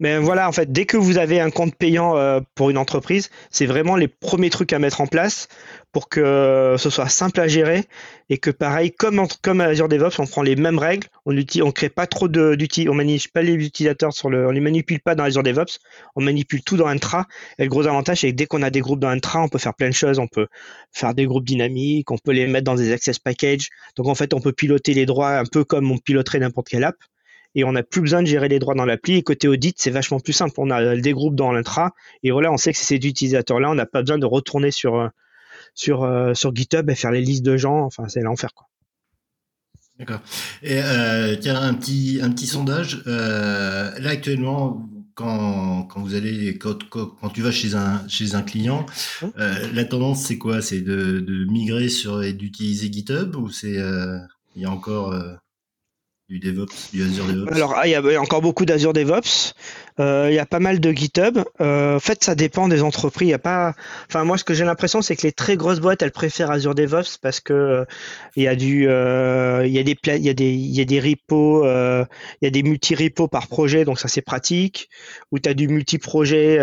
Mais 0.00 0.18
voilà, 0.18 0.48
en 0.48 0.52
fait, 0.52 0.70
dès 0.70 0.86
que 0.86 0.96
vous 0.96 1.18
avez 1.18 1.40
un 1.40 1.50
compte 1.50 1.74
payant 1.74 2.16
euh, 2.16 2.40
pour 2.54 2.70
une 2.70 2.78
entreprise, 2.78 3.30
c'est 3.50 3.66
vraiment 3.66 3.96
les 3.96 4.06
premiers 4.06 4.50
trucs 4.50 4.72
à 4.72 4.78
mettre 4.78 5.00
en 5.00 5.08
place 5.08 5.48
pour 5.90 6.08
que 6.08 6.76
ce 6.78 6.90
soit 6.90 7.08
simple 7.08 7.40
à 7.40 7.48
gérer 7.48 7.84
et 8.28 8.38
que 8.38 8.50
pareil, 8.50 8.92
comme, 8.92 9.26
comme 9.42 9.60
Azure 9.60 9.88
DevOps, 9.88 10.20
on 10.20 10.26
prend 10.26 10.42
les 10.42 10.54
mêmes 10.54 10.78
règles, 10.78 11.08
on 11.26 11.32
ne 11.32 11.42
on 11.62 11.72
crée 11.72 11.88
pas 11.88 12.06
trop 12.06 12.28
d'outils, 12.28 12.88
on 12.88 12.94
manipule 12.94 13.32
pas 13.32 13.42
les 13.42 13.54
utilisateurs 13.54 14.12
sur 14.12 14.30
le, 14.30 14.46
on 14.46 14.50
les 14.50 14.60
manipule 14.60 15.00
pas 15.00 15.16
dans 15.16 15.24
Azure 15.24 15.42
DevOps, 15.42 15.78
on 16.14 16.22
manipule 16.22 16.62
tout 16.62 16.76
dans 16.76 16.86
Intra. 16.86 17.26
Et 17.58 17.64
le 17.64 17.68
gros 17.68 17.86
avantage, 17.86 18.20
c'est 18.20 18.30
que 18.30 18.36
dès 18.36 18.46
qu'on 18.46 18.62
a 18.62 18.70
des 18.70 18.80
groupes 18.80 19.00
dans 19.00 19.08
Intra, 19.08 19.42
on 19.42 19.48
peut 19.48 19.58
faire 19.58 19.74
plein 19.74 19.88
de 19.88 19.94
choses, 19.94 20.20
on 20.20 20.28
peut 20.28 20.46
faire 20.92 21.14
des 21.14 21.26
groupes 21.26 21.46
dynamiques, 21.46 22.10
on 22.12 22.18
peut 22.18 22.32
les 22.32 22.46
mettre 22.46 22.64
dans 22.64 22.76
des 22.76 22.92
access 22.92 23.18
packages. 23.18 23.70
Donc 23.96 24.06
en 24.06 24.14
fait, 24.14 24.32
on 24.32 24.40
peut 24.40 24.52
piloter 24.52 24.94
les 24.94 25.06
droits 25.06 25.38
un 25.38 25.44
peu 25.44 25.64
comme 25.64 25.90
on 25.90 25.98
piloterait 25.98 26.38
n'importe 26.38 26.68
quelle 26.68 26.84
app 26.84 26.96
et 27.54 27.64
on 27.64 27.72
n'a 27.72 27.82
plus 27.82 28.00
besoin 28.00 28.22
de 28.22 28.26
gérer 28.26 28.48
les 28.48 28.58
droits 28.58 28.74
dans 28.74 28.84
l'appli. 28.84 29.14
Et 29.14 29.22
côté 29.22 29.48
audit, 29.48 29.74
c'est 29.78 29.90
vachement 29.90 30.20
plus 30.20 30.32
simple. 30.32 30.54
On 30.58 30.70
a 30.70 30.96
des 30.96 31.12
groupes 31.12 31.34
dans 31.34 31.52
l'intra 31.52 31.92
et 32.22 32.30
voilà, 32.30 32.52
on 32.52 32.56
sait 32.56 32.72
que 32.72 32.78
c'est 32.78 32.84
ces 32.84 33.08
utilisateurs-là. 33.08 33.70
On 33.70 33.74
n'a 33.74 33.86
pas 33.86 34.02
besoin 34.02 34.18
de 34.18 34.26
retourner 34.26 34.70
sur, 34.70 34.96
euh, 34.96 35.08
sur, 35.74 36.04
euh, 36.04 36.34
sur 36.34 36.54
GitHub 36.54 36.88
et 36.90 36.94
faire 36.94 37.10
les 37.10 37.20
listes 37.20 37.44
de 37.44 37.56
gens. 37.56 37.80
Enfin, 37.84 38.08
c'est 38.08 38.20
l'enfer, 38.20 38.54
quoi. 38.54 38.66
D'accord. 39.98 40.20
Et 40.62 40.80
euh, 40.80 41.34
tiens, 41.40 41.60
un 41.60 41.74
petit, 41.74 42.20
un 42.22 42.30
petit 42.30 42.46
sondage. 42.46 43.02
là, 43.04 44.10
actuellement, 44.10 44.88
quand, 45.14 45.82
quand, 45.84 46.00
vous 46.00 46.14
allez, 46.14 46.56
quand, 46.56 46.88
quand, 46.88 47.30
tu 47.34 47.42
vas 47.42 47.50
chez 47.50 47.74
un, 47.74 48.06
chez 48.06 48.36
un 48.36 48.42
client, 48.42 48.86
mmh. 49.20 49.26
la 49.74 49.84
tendance, 49.84 50.22
c'est 50.22 50.38
quoi? 50.38 50.62
C'est 50.62 50.82
de, 50.82 51.18
de, 51.18 51.44
migrer 51.46 51.88
sur 51.88 52.22
et 52.22 52.32
d'utiliser 52.32 52.92
GitHub 52.92 53.34
ou 53.34 53.50
c'est 53.50 53.74
il 54.54 54.62
y 54.62 54.64
a 54.64 54.70
encore 54.70 55.12
du 56.28 56.38
DevOps, 56.40 56.90
du 56.92 57.02
Azure 57.02 57.26
DevOps 57.26 57.52
Alors, 57.52 57.74
ah, 57.74 57.86
il 57.86 57.90
y, 57.90 57.94
a 57.94 58.20
encore 58.20 58.42
beaucoup 58.42 58.66
d'Azure 58.66 58.92
DevOps. 58.92 59.54
Euh, 59.98 60.26
il 60.30 60.34
y 60.34 60.38
a 60.38 60.44
pas 60.44 60.60
mal 60.60 60.78
de 60.78 60.92
GitHub. 60.92 61.38
Euh, 61.60 61.96
en 61.96 62.00
fait, 62.00 62.22
ça 62.22 62.34
dépend 62.34 62.68
des 62.68 62.82
entreprises. 62.82 63.32
A 63.32 63.38
pas. 63.38 63.74
Enfin, 64.08 64.24
moi, 64.24 64.36
ce 64.36 64.44
que 64.44 64.52
j'ai 64.52 64.64
l'impression, 64.64 65.00
c'est 65.00 65.16
que 65.16 65.22
les 65.22 65.32
très 65.32 65.56
grosses 65.56 65.80
boîtes, 65.80 66.02
elles 66.02 66.12
préfèrent 66.12 66.50
Azure 66.50 66.74
DevOps 66.74 67.16
parce 67.22 67.40
que 67.40 67.86
il 68.36 68.42
y 68.42 68.48
a 68.48 68.52
y 68.52 68.56
des, 68.56 69.96
y 70.04 70.76
y 70.76 70.80
a 70.80 70.84
des 70.84 71.00
repos, 71.00 71.64
il 71.64 72.06
y 72.42 72.46
a 72.46 72.50
des 72.50 72.62
multi-repos 72.62 73.28
par 73.28 73.48
projet, 73.48 73.86
donc 73.86 73.98
ça 73.98 74.08
c'est 74.08 74.22
pratique. 74.22 74.90
Ou 75.32 75.38
tu 75.38 75.48
as 75.48 75.54
du 75.54 75.68
multi-projet. 75.68 76.58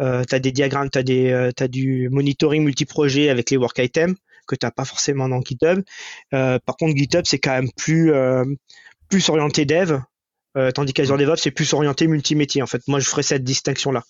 Euh, 0.00 0.24
tu 0.28 0.34
as 0.34 0.38
des 0.40 0.50
diagrammes, 0.52 0.90
tu 0.90 0.98
as 0.98 1.68
du 1.68 2.08
monitoring 2.10 2.64
multi-projet 2.64 3.28
avec 3.28 3.50
les 3.50 3.56
work 3.56 3.78
items 3.78 4.16
que 4.46 4.54
tu 4.54 4.66
n'as 4.66 4.70
pas 4.70 4.84
forcément 4.84 5.28
dans 5.28 5.40
GitHub. 5.40 5.82
Euh, 6.32 6.58
par 6.64 6.76
contre, 6.76 6.96
GitHub, 6.96 7.24
c'est 7.24 7.38
quand 7.38 7.52
même 7.52 7.70
plus, 7.76 8.12
euh, 8.12 8.44
plus 9.08 9.28
orienté 9.28 9.64
dev, 9.64 9.98
euh, 10.56 10.70
tandis 10.70 10.92
qu'Azure 10.92 11.18
DevOps, 11.18 11.36
c'est 11.36 11.50
plus 11.50 11.72
orienté 11.72 12.06
multimétier. 12.06 12.62
En 12.62 12.66
fait, 12.66 12.82
moi, 12.86 13.00
je 13.00 13.08
ferais 13.08 13.22
cette 13.22 13.44
distinction-là. 13.44 14.02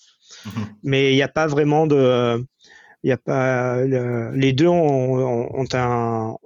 Mhm. 0.47 0.67
Mais 0.83 1.13
il 1.13 1.17
n'y 1.17 1.23
a 1.23 1.29
pas 1.29 1.47
vraiment 1.47 1.87
de. 1.87 2.45
Il 3.03 3.13
a 3.13 3.19
pas, 3.19 3.83
les 3.83 4.55
deux 4.55 4.67
ont, 4.67 5.51
ont 5.55 5.69
un, 5.75 6.37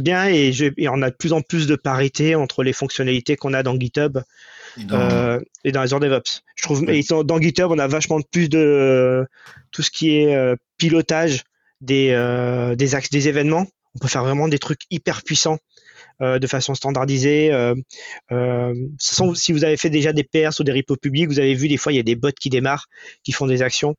bien 0.00 0.28
et, 0.28 0.52
je, 0.52 0.66
on 0.88 1.02
a 1.02 1.10
de 1.10 1.16
plus 1.16 1.32
en 1.32 1.40
plus 1.40 1.66
de 1.66 1.74
parité 1.74 2.36
entre 2.36 2.62
les 2.62 2.72
fonctionnalités 2.72 3.34
qu'on 3.34 3.52
a 3.54 3.64
dans 3.64 3.74
GitHub 3.76 4.20
et 4.78 4.84
dans, 4.84 5.40
et 5.64 5.72
dans 5.72 5.80
Azure 5.80 5.98
DevOps. 5.98 6.42
Je 6.54 6.62
trouve, 6.62 6.86
dans 7.24 7.40
GitHub, 7.40 7.72
on 7.72 7.78
a 7.80 7.88
vachement 7.88 8.20
plus 8.20 8.48
de 8.48 9.26
tout 9.72 9.82
ce 9.82 9.90
qui 9.90 10.10
est 10.16 10.56
pilotage 10.78 11.42
des, 11.84 12.10
euh, 12.10 12.74
des 12.74 12.94
axes, 12.94 13.10
des 13.10 13.28
événements. 13.28 13.66
On 13.94 13.98
peut 13.98 14.08
faire 14.08 14.24
vraiment 14.24 14.48
des 14.48 14.58
trucs 14.58 14.82
hyper 14.90 15.22
puissants 15.22 15.58
euh, 16.20 16.38
de 16.38 16.46
façon 16.46 16.74
standardisée. 16.74 17.52
Euh, 17.52 18.74
si 18.98 19.52
vous 19.52 19.64
avez 19.64 19.76
fait 19.76 19.90
déjà 19.90 20.12
des 20.12 20.24
PRs 20.24 20.54
ou 20.58 20.64
des 20.64 20.72
repos 20.72 20.96
publics, 20.96 21.28
vous 21.28 21.38
avez 21.38 21.54
vu 21.54 21.68
des 21.68 21.76
fois 21.76 21.92
il 21.92 21.96
y 21.96 22.00
a 22.00 22.04
des 22.04 22.16
bots 22.16 22.32
qui 22.38 22.50
démarrent, 22.50 22.86
qui 23.22 23.32
font 23.32 23.46
des 23.46 23.62
actions. 23.62 23.94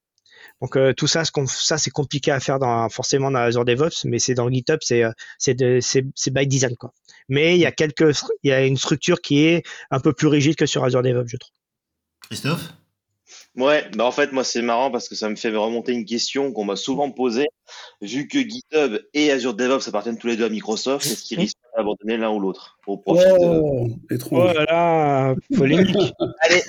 Donc 0.62 0.78
tout 0.96 1.08
ça, 1.08 1.24
ça 1.48 1.78
c'est 1.78 1.90
compliqué 1.90 2.32
à 2.32 2.40
faire 2.40 2.60
dans, 2.60 2.88
forcément 2.90 3.30
dans 3.30 3.40
Azure 3.40 3.66
DevOps, 3.66 4.06
mais 4.06 4.20
c'est 4.20 4.36
dans 4.36 4.50
GitHub, 4.50 4.80
c'est 4.82 5.04
c'est 5.38 6.34
by 6.34 6.48
design 6.48 6.76
quoi. 6.78 6.94
Mais 7.28 7.56
il 7.56 7.60
y 7.60 7.66
a 7.66 7.72
quelques, 7.72 8.16
il 8.44 8.50
y 8.50 8.54
a 8.54 8.66
une 8.66 8.78
structure 8.78 9.20
qui 9.20 9.46
est 9.46 9.64
un 9.92 10.00
peu 10.00 10.14
plus 10.14 10.28
rigide 10.28 10.56
que 10.56 10.66
sur 10.66 10.84
Azure 10.86 11.02
DevOps, 11.02 11.28
je 11.28 11.38
trouve. 11.38 11.52
Christophe? 12.30 12.74
Ouais, 13.58 13.86
bah 13.96 14.04
en 14.06 14.12
fait, 14.12 14.34
moi, 14.34 14.44
c'est 14.44 14.62
marrant 14.62 14.92
parce 14.92 15.08
que 15.08 15.16
ça 15.16 15.30
me 15.30 15.36
fait 15.36 15.50
remonter 15.50 15.94
une 15.94 16.06
question 16.06 16.52
qu'on 16.52 16.66
m'a 16.66 16.76
souvent 16.76 17.10
posée. 17.12 17.48
Vu 18.02 18.28
que 18.28 18.40
GitHub 18.40 19.00
et 19.14 19.32
Azure 19.32 19.54
DevOps 19.54 19.88
appartiennent 19.88 20.18
tous 20.18 20.28
les 20.28 20.36
deux 20.36 20.46
à 20.46 20.50
Microsoft, 20.50 21.06
est-ce 21.06 21.24
qu'ils 21.24 21.40
risquent 21.40 21.58
d'abandonner 21.76 22.18
l'un 22.18 22.30
ou 22.32 22.40
l'autre 22.40 22.78
au 22.86 22.98
profit 22.98 23.24
oh, 23.40 23.88
de... 24.10 24.18
Oh 24.32 24.44
là 24.44 24.66
là, 24.66 25.36
polémique. 25.56 25.96
Allez, 26.42 26.62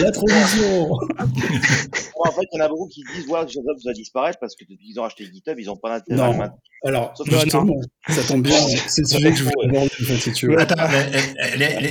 La 0.00 0.10
transition. 0.12 0.92
en 2.16 2.30
fait, 2.30 2.46
il 2.52 2.58
y 2.58 2.62
en 2.62 2.64
a 2.64 2.68
beaucoup 2.68 2.86
qui 2.88 3.02
disent 3.14 3.26
ouais, 3.28 3.44
DevOps 3.44 3.84
va 3.84 3.92
disparaître 3.92 4.38
parce 4.38 4.54
que 4.54 4.64
depuis 4.64 4.86
qu'ils 4.86 5.00
ont 5.00 5.04
acheté 5.04 5.24
GitHub, 5.24 5.58
ils 5.58 5.66
n'ont 5.66 5.76
pas 5.76 5.98
d'intérêt 5.98 6.22
à 6.22 6.54
Alors, 6.84 7.12
justement, 7.26 7.74
ça 8.08 8.22
tombe 8.22 8.42
bien. 8.42 8.56
C'est 8.86 9.02
le 9.02 9.08
sujet 9.08 9.30
que 9.30 9.36
je 9.36 9.44
voulais 9.44 9.68
aborder, 9.68 9.90
si 10.20 10.32
tu 10.32 10.46
veux. 10.46 10.58
Attends, 10.60 10.76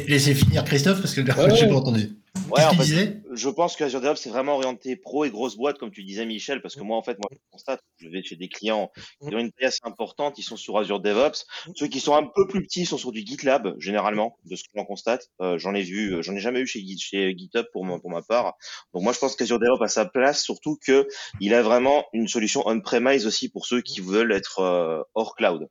laissez 0.07 0.33
finir 0.33 0.63
Christophe 0.63 1.01
parce 1.01 1.13
que 1.13 1.21
je 1.21 1.27
n'ai 1.27 1.67
pas 1.67 1.75
entendu. 1.75 2.20
Ouais, 2.51 2.65
en 2.65 2.73
fait, 2.73 3.21
je 3.31 3.49
pense 3.49 3.75
que 3.75 3.83
Azure 3.83 4.01
DevOps 4.01 4.17
c'est 4.17 4.29
vraiment 4.29 4.55
orienté 4.55 4.95
pro 4.95 5.25
et 5.25 5.29
grosse 5.29 5.55
boîte, 5.55 5.77
comme 5.77 5.91
tu 5.91 6.03
disais 6.03 6.25
Michel, 6.25 6.61
parce 6.61 6.75
que 6.75 6.81
moi 6.81 6.97
en 6.97 7.03
fait, 7.03 7.17
moi 7.17 7.29
je 7.31 7.37
constate, 7.51 7.81
je 7.97 8.09
vais 8.09 8.21
chez 8.23 8.35
des 8.35 8.49
clients 8.49 8.91
qui 9.21 9.33
ont 9.33 9.39
une 9.39 9.51
taille 9.51 9.67
assez 9.67 9.79
importante, 9.83 10.37
ils 10.37 10.43
sont 10.43 10.57
sur 10.57 10.77
Azure 10.77 10.99
DevOps. 10.99 11.45
Ceux 11.75 11.87
qui 11.87 11.99
sont 11.99 12.15
un 12.15 12.23
peu 12.23 12.47
plus 12.47 12.61
petits 12.63 12.85
sont 12.85 12.97
sur 12.97 13.11
du 13.11 13.25
GitLab 13.25 13.75
généralement, 13.79 14.37
de 14.45 14.55
ce 14.55 14.63
que 14.63 14.69
j'en 14.75 14.85
constate. 14.85 15.29
Euh, 15.41 15.57
j'en 15.57 15.73
ai 15.73 15.81
vu, 15.81 16.15
euh, 16.15 16.21
j'en 16.21 16.35
ai 16.35 16.39
jamais 16.39 16.59
eu 16.59 16.67
chez, 16.67 16.83
chez 16.97 17.33
GitHub 17.37 17.65
pour 17.73 17.85
ma, 17.85 17.99
pour 17.99 18.09
ma 18.09 18.21
part. 18.21 18.55
Donc 18.93 19.03
moi 19.03 19.13
je 19.13 19.19
pense 19.19 19.35
qu'Azure 19.35 19.59
DevOps 19.59 19.83
a 19.83 19.87
sa 19.87 20.05
place, 20.05 20.43
surtout 20.43 20.77
que 20.85 21.07
il 21.39 21.53
a 21.53 21.61
vraiment 21.61 22.05
une 22.13 22.27
solution 22.27 22.63
on-premise 22.65 23.25
aussi 23.25 23.49
pour 23.49 23.65
ceux 23.65 23.81
qui 23.81 24.01
veulent 24.01 24.31
être 24.31 24.59
euh, 24.59 25.01
hors 25.15 25.35
cloud, 25.35 25.67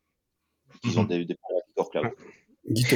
Ils 0.85 0.99
ont 0.99 1.03
mhm. 1.03 1.09
des, 1.09 1.25
des 1.25 1.37
hors 1.77 1.91
cloud. 1.91 2.11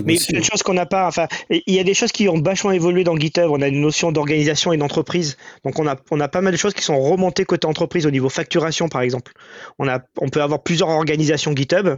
Mais 0.04 0.14
il 0.14 0.34
y 0.34 0.36
a 0.36 0.40
des 0.40 0.44
choses 0.44 0.62
qu'on 0.62 0.74
n'a 0.74 0.86
pas. 0.86 1.06
Enfin, 1.06 1.26
il 1.50 1.74
y 1.74 1.78
a 1.78 1.84
des 1.84 1.94
choses 1.94 2.12
qui 2.12 2.28
ont 2.28 2.40
vachement 2.40 2.70
évolué 2.70 3.04
dans 3.04 3.16
GitHub. 3.16 3.50
On 3.50 3.60
a 3.60 3.68
une 3.68 3.80
notion 3.80 4.12
d'organisation 4.12 4.72
et 4.72 4.76
d'entreprise. 4.76 5.36
Donc, 5.64 5.78
on 5.78 5.86
a, 5.86 5.96
on 6.10 6.20
a 6.20 6.28
pas 6.28 6.40
mal 6.40 6.52
de 6.52 6.58
choses 6.58 6.74
qui 6.74 6.82
sont 6.82 7.00
remontées 7.00 7.44
côté 7.44 7.66
entreprise 7.66 8.06
au 8.06 8.10
niveau 8.10 8.28
facturation, 8.28 8.88
par 8.88 9.02
exemple. 9.02 9.32
On, 9.78 9.88
a, 9.88 10.00
on 10.20 10.28
peut 10.28 10.42
avoir 10.42 10.62
plusieurs 10.62 10.88
organisations 10.88 11.54
GitHub 11.54 11.96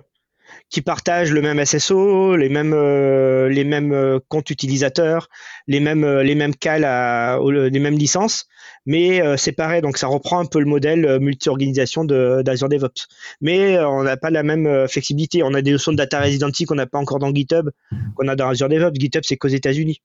qui 0.68 0.82
partagent 0.82 1.32
le 1.32 1.42
même 1.42 1.64
SSO, 1.64 2.36
les 2.36 2.48
mêmes, 2.48 2.72
euh, 2.74 3.48
les 3.48 3.64
mêmes 3.64 3.92
euh, 3.92 4.18
comptes 4.28 4.50
utilisateurs, 4.50 5.28
les 5.68 5.78
mêmes, 5.78 6.04
euh, 6.04 6.22
les 6.22 6.34
mêmes 6.34 6.54
cales, 6.54 6.84
à, 6.84 7.38
les 7.48 7.78
mêmes 7.78 7.96
licences, 7.96 8.46
mais 8.84 9.20
c'est 9.36 9.52
pareil. 9.52 9.82
Donc 9.82 9.98
ça 9.98 10.06
reprend 10.06 10.38
un 10.38 10.44
peu 10.44 10.58
le 10.60 10.66
modèle 10.66 11.18
multi-organisation 11.20 12.04
d'Azure 12.04 12.68
DevOps. 12.68 13.06
Mais 13.40 13.78
on 13.80 14.04
n'a 14.04 14.16
pas 14.16 14.30
la 14.30 14.42
même 14.42 14.86
flexibilité. 14.88 15.42
On 15.42 15.54
a 15.54 15.62
des 15.62 15.72
notions 15.72 15.90
de 15.92 15.96
data 15.96 16.20
residency 16.20 16.66
qu'on 16.66 16.76
n'a 16.76 16.86
pas 16.86 16.98
encore 16.98 17.18
dans 17.18 17.34
GitHub, 17.34 17.70
qu'on 18.14 18.28
a 18.28 18.36
dans 18.36 18.48
Azure 18.48 18.68
DevOps. 18.68 18.94
GitHub, 18.94 19.22
c'est 19.24 19.36
qu'aux 19.36 19.48
États-Unis. 19.48 20.02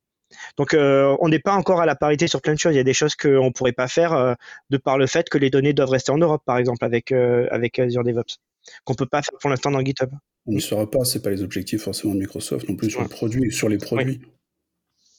Donc 0.58 0.76
on 0.76 1.30
n'est 1.30 1.40
pas 1.40 1.54
encore 1.54 1.82
à 1.82 1.86
la 1.86 1.96
parité 1.96 2.26
sur 2.28 2.42
plein 2.42 2.54
de 2.54 2.60
choses. 2.60 2.74
Il 2.74 2.78
y 2.78 2.80
a 2.80 2.84
des 2.84 2.94
choses 2.94 3.16
qu'on 3.16 3.46
ne 3.46 3.52
pourrait 3.52 3.72
pas 3.72 3.88
faire 3.88 4.36
de 4.72 4.78
par 4.78 4.98
le 4.98 5.06
fait 5.06 5.30
que 5.30 5.38
les 5.38 5.52
données 5.52 5.74
doivent 5.74 5.92
rester 5.92 6.12
en 6.12 6.18
Europe, 6.18 6.42
par 6.44 6.58
exemple, 6.58 6.84
avec, 6.84 7.12
avec 7.12 7.78
Azure 7.78 8.04
DevOps, 8.04 8.40
qu'on 8.84 8.94
ne 8.94 8.98
peut 8.98 9.06
pas 9.06 9.22
faire 9.22 9.38
pour 9.40 9.50
l'instant 9.50 9.72
dans 9.72 9.84
GitHub. 9.84 10.10
On 10.46 10.54
ne 10.54 10.60
saura 10.60 10.90
pas, 10.90 11.04
c'est 11.04 11.22
pas 11.22 11.30
les 11.30 11.44
objectifs 11.44 11.82
forcément 11.82 12.14
de 12.14 12.20
Microsoft 12.20 12.68
non 12.68 12.76
plus 12.76 12.90
sur 12.90 13.02
le 13.02 13.08
produit, 13.08 13.52
sur 13.52 13.70
les 13.70 13.78
produits. 13.78 14.22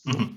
Mhm. 0.04 0.36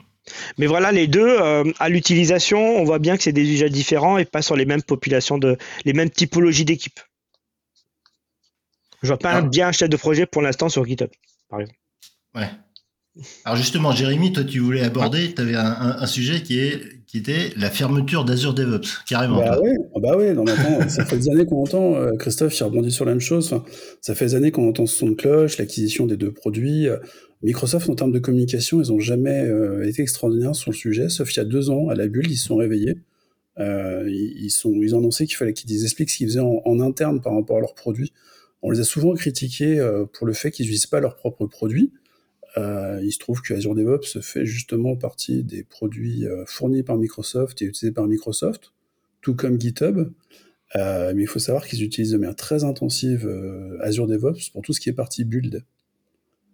Mais 0.58 0.66
voilà, 0.66 0.92
les 0.92 1.08
deux, 1.08 1.28
euh, 1.28 1.72
à 1.80 1.90
l'utilisation, 1.90 2.60
on 2.60 2.84
voit 2.84 3.00
bien 3.00 3.16
que 3.16 3.24
c'est 3.24 3.32
des 3.32 3.48
usages 3.48 3.72
différents 3.72 4.18
et 4.18 4.26
pas 4.26 4.42
sur 4.42 4.56
les 4.56 4.66
mêmes 4.66 4.82
populations 4.82 5.38
de, 5.38 5.58
les 5.86 5.94
mêmes 5.94 6.10
typologies 6.10 6.66
d'équipes. 6.66 7.00
Je 9.02 9.08
vois 9.08 9.20
pas 9.20 9.34
ah. 9.34 9.42
bien 9.42 9.68
un 9.68 9.72
chef 9.72 9.90
de 9.90 9.98
projet 9.98 10.26
pour 10.26 10.42
l'instant 10.42 10.68
sur 10.70 10.86
GitHub, 10.86 11.12
par 11.50 11.62
exemple. 11.62 11.80
Ouais. 12.34 12.50
Alors 13.46 13.56
justement, 13.56 13.94
Jérémy, 13.94 14.34
toi 14.34 14.44
tu 14.44 14.60
voulais 14.60 14.82
aborder, 14.82 15.34
tu 15.34 15.42
avais 15.42 15.56
un, 15.56 16.06
sujet 16.06 16.42
qui 16.44 16.60
est, 16.60 17.05
qui 17.16 17.20
était 17.32 17.54
la 17.56 17.70
fermeture 17.70 18.26
d'Azure 18.26 18.54
DevOps, 18.54 19.06
carrément. 19.08 19.38
Bah 19.38 19.62
ouais, 19.62 19.78
ah 19.96 20.00
bah 20.02 20.18
ouais, 20.18 20.34
non, 20.34 20.44
mais 20.44 20.52
attends, 20.52 20.90
ça 20.90 21.06
fait 21.06 21.18
des 21.18 21.30
années 21.30 21.46
qu'on 21.46 21.62
entend, 21.62 21.96
euh, 21.96 22.12
Christophe, 22.20 22.60
il 22.60 22.64
rebondit 22.66 22.92
sur 22.92 23.06
la 23.06 23.12
même 23.12 23.22
chose, 23.22 23.54
enfin, 23.54 23.64
ça 24.02 24.16
fait 24.16 24.26
des 24.26 24.36
années 24.36 24.52
qu'on 24.52 24.68
entend 24.68 24.86
ce 24.86 24.98
son 24.98 25.08
de 25.12 25.14
cloche, 25.14 25.58
l'acquisition 25.58 26.08
des 26.08 26.18
deux 26.18 26.34
produits. 26.34 26.90
euh, 26.90 26.98
Microsoft, 27.42 27.90
en 27.90 27.96
termes 27.96 28.12
de 28.12 28.20
communication, 28.20 28.82
ils 28.82 28.92
n'ont 28.92 29.00
jamais 29.00 29.46
euh, 29.46 29.88
été 29.88 30.02
extraordinaires 30.02 30.56
sur 30.56 30.72
le 30.72 30.76
sujet, 30.76 31.08
sauf 31.08 31.34
il 31.34 31.38
y 31.38 31.40
a 31.40 31.46
deux 31.46 31.70
ans, 31.70 31.88
à 31.88 31.96
la 31.96 32.08
bulle, 32.10 32.30
ils 32.30 32.36
se 32.36 32.48
sont 32.48 32.58
réveillés. 32.58 32.98
Euh, 33.60 34.04
ils, 34.10 34.50
sont, 34.50 34.74
ils 34.74 34.94
ont 34.94 35.00
annoncé 35.00 35.26
qu'il 35.26 35.38
fallait 35.38 35.54
qu'ils 35.54 35.84
expliquent 35.84 36.10
ce 36.10 36.18
qu'ils 36.18 36.28
faisaient 36.28 36.42
en, 36.42 36.62
en 36.66 36.82
interne 36.82 37.22
par 37.22 37.34
rapport 37.34 37.56
à 37.56 37.62
leurs 37.62 37.76
produits. 37.76 38.12
On 38.62 38.72
les 38.72 38.82
a 38.82 38.84
souvent 38.84 39.14
critiqués 39.14 39.80
pour 40.12 40.28
le 40.28 40.34
fait 40.34 40.52
qu'ils 40.52 40.66
n'utilisent 40.66 40.88
pas 40.88 41.00
leurs 41.00 41.16
propres 41.16 41.46
produits. 41.46 41.94
Euh, 42.58 43.02
il 43.04 43.12
se 43.12 43.20
trouve 43.20 43.42
que 43.42 43.54
Azure 43.54 43.76
DevOps 43.76 44.22
fait 44.22 44.46
justement 44.46 44.96
partie 44.96 45.44
des 45.44 45.64
produits 45.64 46.26
euh, 46.26 46.46
fournis 46.46 46.84
par 46.84 46.98
Microsoft 46.98 47.62
et 47.62 47.66
utilisés 47.66 47.92
par 47.92 48.08
Microsoft, 48.08 48.72
tout 49.22 49.36
comme 49.36 49.60
GitHub. 49.60 50.12
Euh, 50.76 51.14
mais 51.16 51.24
il 51.24 51.28
faut 51.28 51.40
savoir 51.40 51.68
qu'ils 51.68 51.84
utilisent 51.84 52.12
de 52.12 52.18
manière 52.18 52.36
très 52.36 52.64
intensive 52.64 53.28
euh, 53.28 53.78
Azure 53.82 54.08
DevOps 54.08 54.50
pour 54.52 54.62
tout 54.62 54.74
ce 54.74 54.80
qui 54.80 54.90
est 54.90 54.94
partie 54.94 55.24
build. 55.26 55.64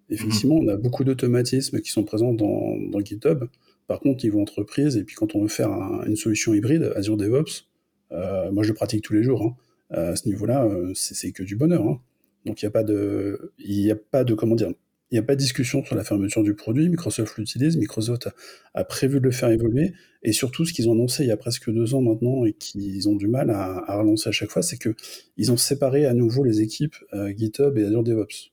Effectivement, 0.10 0.56
on 0.56 0.68
a 0.68 0.76
beaucoup 0.76 1.04
d'automatismes 1.06 1.80
qui 1.80 1.90
sont 1.90 2.04
présents 2.04 2.34
dans, 2.34 2.78
dans 2.78 3.00
GitHub. 3.00 3.46
Par 3.88 4.00
contre, 4.00 4.26
niveau 4.26 4.42
entreprise, 4.42 4.98
et 4.98 5.04
puis 5.04 5.16
quand 5.16 5.36
on 5.36 5.42
veut 5.44 5.48
faire 5.48 5.72
un- 5.72 6.04
une 6.06 6.16
solution 6.18 6.54
hybride, 6.54 6.92
Azure 6.96 7.16
DevOps, 7.18 7.68
euh, 8.12 8.52
moi 8.52 8.64
je 8.64 8.70
le 8.70 8.74
pratique 8.76 9.04
tous 9.04 9.14
les 9.14 9.24
jours. 9.24 9.44
hein. 9.44 9.56
À 9.90 10.16
ce 10.16 10.28
niveau-là, 10.28 10.70
c'est 10.94 11.32
que 11.32 11.44
du 11.44 11.56
bonheur. 11.56 11.86
hein. 11.88 12.02
Donc 12.46 12.62
il 12.62 12.66
n'y 12.66 12.68
a 12.68 12.72
pas 12.72 12.84
de, 12.84 13.54
il 13.60 13.90
a 13.92 13.96
pas 13.96 14.24
de, 14.24 14.34
comment 14.34 14.56
dire, 14.56 14.72
il 15.12 15.16
n'y 15.16 15.20
a 15.20 15.24
pas 15.24 15.36
de 15.36 15.40
discussion 15.40 15.84
sur 15.84 15.96
la 15.96 16.06
fermeture 16.06 16.42
du 16.42 16.54
produit. 16.54 16.88
Microsoft 16.88 17.38
l'utilise, 17.38 17.76
Microsoft 17.76 18.30
a, 18.74 18.84
prévu 18.86 19.20
de 19.20 19.26
le 19.26 19.32
faire 19.32 19.50
évoluer, 19.50 19.94
et 20.24 20.32
surtout 20.32 20.64
ce 20.66 20.72
qu'ils 20.72 20.88
ont 20.88 20.94
annoncé 20.94 21.24
il 21.24 21.28
y 21.28 21.32
a 21.32 21.38
presque 21.38 21.70
deux 21.70 21.94
ans 21.94 22.02
maintenant 22.02 22.46
et 22.46 22.54
qu'ils 22.54 23.10
ont 23.10 23.16
du 23.16 23.28
mal 23.28 23.50
à, 23.50 23.98
relancer 23.98 24.30
à 24.30 24.32
chaque 24.32 24.50
fois, 24.50 24.62
c'est 24.62 24.78
que 24.78 24.96
ils 25.36 25.52
ont 25.52 25.58
séparé 25.58 26.06
à 26.06 26.14
nouveau 26.14 26.46
les 26.46 26.62
équipes 26.62 26.96
euh, 27.14 27.34
GitHub 27.36 27.78
et 27.78 27.84
Azure 27.84 28.04
DevOps. 28.04 28.52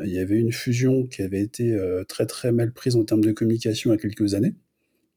Euh, 0.00 0.06
Il 0.06 0.12
y 0.12 0.18
avait 0.18 0.38
une 0.38 0.52
fusion 0.52 1.06
qui 1.06 1.20
avait 1.20 1.42
été 1.42 1.74
euh, 1.74 2.04
très 2.04 2.24
très 2.24 2.52
mal 2.52 2.72
prise 2.72 2.96
en 2.96 3.04
termes 3.04 3.22
de 3.22 3.32
communication 3.32 3.90
il 3.90 3.96
y 3.96 3.98
a 3.98 4.00
quelques 4.00 4.32
années, 4.32 4.54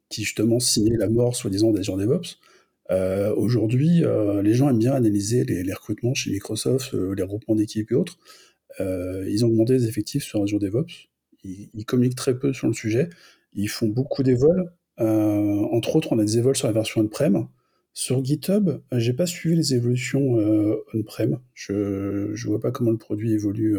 qui 0.09 0.23
justement 0.25 0.59
signait 0.59 0.97
la 0.97 1.07
mort 1.07 1.37
soi-disant 1.37 1.71
d'Azure 1.71 1.95
DevOps. 1.95 2.37
Aujourd'hui, 3.37 4.03
les 4.43 4.53
gens 4.53 4.69
aiment 4.69 4.77
bien 4.77 4.93
analyser 4.93 5.43
les, 5.43 5.73
recrutements 5.73 6.13
chez 6.13 6.29
Microsoft, 6.29 6.93
les 6.93 7.23
regroupements 7.23 7.55
d'équipes 7.55 7.91
et 7.91 7.95
autres. 7.95 8.19
Euh, 8.79 9.25
ils 9.29 9.45
ont 9.45 9.49
augmenté 9.49 9.73
les 9.73 9.87
effectifs 9.87 10.23
sur 10.23 10.41
Azure 10.43 10.59
DevOps. 10.59 11.09
Ils, 11.43 11.85
communiquent 11.85 12.15
très 12.15 12.37
peu 12.37 12.53
sur 12.53 12.67
le 12.67 12.73
sujet. 12.73 13.09
Ils 13.53 13.69
font 13.69 13.87
beaucoup 13.87 14.23
d'évols. 14.23 14.71
Euh, 14.99 15.61
entre 15.71 15.95
autres, 15.95 16.11
on 16.11 16.19
a 16.19 16.23
des 16.23 16.37
évols 16.37 16.55
sur 16.55 16.67
la 16.67 16.73
version 16.73 17.01
on-prem. 17.01 17.47
Sur 17.93 18.23
GitHub, 18.25 18.69
euh, 18.69 18.99
j'ai 18.99 19.13
pas 19.13 19.27
suivi 19.27 19.55
les 19.55 19.73
évolutions 19.73 20.37
on-prem. 20.93 21.39
Je, 21.53 22.31
je 22.33 22.47
vois 22.47 22.59
pas 22.59 22.71
comment 22.71 22.91
le 22.91 22.97
produit 22.97 23.31
évolue. 23.33 23.77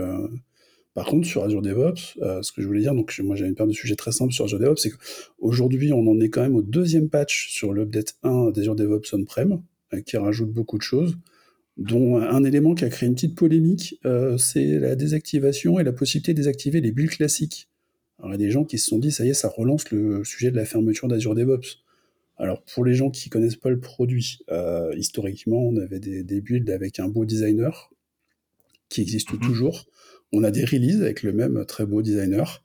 Par 0.95 1.07
contre, 1.07 1.27
sur 1.27 1.43
Azure 1.43 1.61
DevOps, 1.61 2.17
ce 2.43 2.53
que 2.53 2.63
je 2.63 2.67
voulais 2.67 2.81
dire, 2.81 2.95
donc 2.95 3.19
moi 3.19 3.37
j'avais 3.37 3.51
une 3.51 3.57
paire 3.57 3.67
de 3.67 3.73
sujets 3.73 3.97
très 3.97 4.13
simples 4.13 4.33
sur 4.33 4.45
Azure 4.45 4.61
DevOps, 4.61 4.81
c'est 4.81 4.91
qu'aujourd'hui 4.91 5.93
on 5.93 6.07
en 6.07 6.21
est 6.21 6.31
quand 6.31 6.41
même 6.41 6.55
au 6.55 6.63
deuxième 6.63 7.11
patch 7.11 7.51
sur 7.51 7.75
l'update 7.75 8.17
1 8.23 8.53
d'Azure 8.53 8.77
DevOps 8.77 9.13
on-prem, 9.13 9.61
qui 10.07 10.17
rajoute 10.17 10.53
beaucoup 10.53 10.79
de 10.79 10.83
choses, 10.83 11.19
dont 11.77 12.17
un 12.17 12.43
élément 12.45 12.75
qui 12.75 12.85
a 12.85 12.89
créé 12.89 13.09
une 13.09 13.15
petite 13.15 13.35
polémique, 13.35 14.01
euh, 14.07 14.39
c'est 14.39 14.79
la 14.79 14.97
désactivation 14.97 15.79
et 15.79 15.85
la 15.85 15.93
possibilité 15.93 16.33
de 16.33 16.39
désactiver 16.39 16.81
les 16.81 16.91
builds 16.91 17.11
classiques. 17.17 17.69
Alors 18.19 18.31
il 18.31 18.41
y 18.41 18.43
a 18.43 18.47
des 18.47 18.51
gens 18.51 18.65
qui 18.65 18.79
se 18.79 18.87
sont 18.87 18.99
dit, 18.99 19.13
ça 19.13 19.25
y 19.27 19.29
est, 19.31 19.35
ça 19.35 19.49
relance 19.49 19.91
le 19.91 20.25
sujet 20.25 20.51
de 20.51 20.57
la 20.57 20.65
fermeture 20.65 21.07
d'Azure 21.07 21.35
DevOps. 21.35 21.83
Alors 22.39 22.63
pour 22.63 22.85
les 22.85 22.95
gens 22.95 23.11
qui 23.11 23.29
connaissent 23.29 23.57
pas 23.57 23.71
le 23.71 23.79
produit, 23.79 24.39
euh, 24.51 24.95
historiquement 24.97 25.69
on 25.69 25.77
avait 25.77 26.01
des, 26.01 26.23
des 26.23 26.41
builds 26.41 26.71
avec 26.71 26.99
un 26.99 27.09
beau 27.09 27.25
designer 27.27 27.91
qui 28.89 29.03
existe 29.03 29.33
Mhm. 29.33 29.41
toujours. 29.41 29.87
On 30.33 30.45
a 30.45 30.51
des 30.51 30.65
releases 30.65 31.03
avec 31.03 31.23
le 31.23 31.33
même 31.33 31.65
très 31.67 31.87
beau 31.87 32.03
designer. 32.03 32.63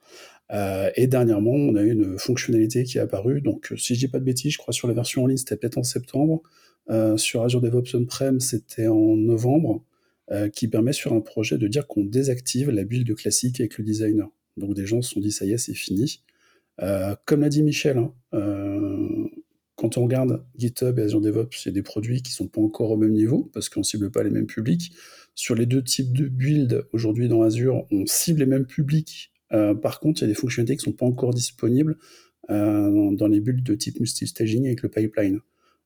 Euh, 0.51 0.89
et 0.95 1.07
dernièrement, 1.07 1.51
on 1.51 1.75
a 1.75 1.81
eu 1.83 1.91
une 1.91 2.17
fonctionnalité 2.19 2.83
qui 2.83 2.97
est 2.97 3.01
apparue. 3.01 3.41
Donc, 3.41 3.73
si 3.77 3.95
je 3.95 3.99
dis 3.99 4.07
pas 4.07 4.19
de 4.19 4.25
bêtises, 4.25 4.53
je 4.53 4.57
crois 4.57 4.73
sur 4.73 4.87
la 4.87 4.93
version 4.93 5.23
en 5.23 5.27
ligne, 5.27 5.37
c'était 5.37 5.55
peut-être 5.55 5.77
en 5.77 5.83
septembre. 5.83 6.41
Euh, 6.89 7.17
sur 7.17 7.43
Azure 7.43 7.61
DevOps 7.61 7.95
On-Prem, 7.95 8.39
c'était 8.39 8.87
en 8.87 9.15
novembre, 9.15 9.83
euh, 10.31 10.49
qui 10.49 10.67
permet 10.67 10.93
sur 10.93 11.13
un 11.13 11.21
projet 11.21 11.57
de 11.57 11.67
dire 11.67 11.87
qu'on 11.87 12.03
désactive 12.03 12.69
la 12.69 12.83
build 12.83 13.13
classique 13.15 13.59
avec 13.59 13.77
le 13.77 13.83
designer. 13.83 14.29
Donc, 14.57 14.73
des 14.73 14.85
gens 14.85 15.01
se 15.01 15.11
sont 15.11 15.19
dit, 15.19 15.31
ça 15.31 15.45
y 15.45 15.51
est, 15.51 15.57
c'est 15.57 15.73
fini. 15.73 16.21
Euh, 16.81 17.15
comme 17.25 17.41
l'a 17.41 17.49
dit 17.49 17.63
Michel, 17.63 17.97
hein, 17.97 18.13
quand 19.75 19.97
on 19.97 20.03
regarde 20.03 20.43
GitHub 20.57 20.97
et 20.99 21.03
Azure 21.03 21.21
DevOps, 21.21 21.65
il 21.65 21.67
y 21.67 21.69
a 21.69 21.73
des 21.73 21.81
produits 21.81 22.21
qui 22.21 22.31
sont 22.31 22.47
pas 22.47 22.61
encore 22.61 22.91
au 22.91 22.97
même 22.97 23.13
niveau 23.13 23.49
parce 23.53 23.69
qu'on 23.69 23.83
cible 23.83 24.11
pas 24.11 24.23
les 24.23 24.29
mêmes 24.29 24.47
publics. 24.47 24.91
Sur 25.33 25.55
les 25.55 25.65
deux 25.65 25.83
types 25.83 26.15
de 26.15 26.27
builds 26.27 26.85
aujourd'hui 26.91 27.27
dans 27.27 27.41
Azure, 27.41 27.85
on 27.91 28.05
cible 28.05 28.39
les 28.39 28.45
mêmes 28.45 28.65
publics. 28.65 29.31
Par 29.49 29.99
contre, 29.99 30.21
il 30.21 30.23
y 30.23 30.25
a 30.25 30.27
des 30.27 30.39
fonctionnalités 30.39 30.77
qui 30.77 30.83
sont 30.83 30.91
pas 30.91 31.05
encore 31.05 31.33
disponibles 31.33 31.97
dans 32.47 33.27
les 33.29 33.39
builds 33.39 33.63
de 33.63 33.75
type 33.75 33.99
multi-staging 33.99 34.65
avec 34.65 34.81
le 34.81 34.89
pipeline. 34.89 35.39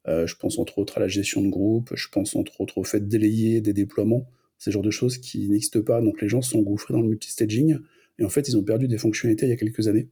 Euh, 0.07 0.27
je 0.27 0.35
pense 0.35 0.59
entre 0.59 0.77
autres 0.77 0.97
à 0.97 1.01
la 1.01 1.07
gestion 1.07 1.41
de 1.41 1.49
groupe, 1.49 1.91
je 1.95 2.07
pense 2.09 2.35
entre 2.35 2.61
autres 2.61 2.77
au 2.77 2.83
fait 2.83 2.99
de 2.99 3.05
délayer 3.05 3.61
des 3.61 3.73
déploiements, 3.73 4.27
ces 4.59 4.71
genres 4.71 4.83
de 4.83 4.91
choses 4.91 5.17
qui 5.17 5.49
n'existent 5.49 5.81
pas. 5.81 6.01
Donc 6.01 6.21
les 6.21 6.29
gens 6.29 6.41
sont 6.41 6.59
engouffrés 6.59 6.93
dans 6.93 7.01
le 7.01 7.07
multi-staging 7.07 7.79
et 8.19 8.25
en 8.25 8.29
fait 8.29 8.47
ils 8.47 8.57
ont 8.57 8.63
perdu 8.63 8.87
des 8.87 8.97
fonctionnalités 8.97 9.47
il 9.47 9.49
y 9.49 9.53
a 9.53 9.57
quelques 9.57 9.87
années. 9.87 10.09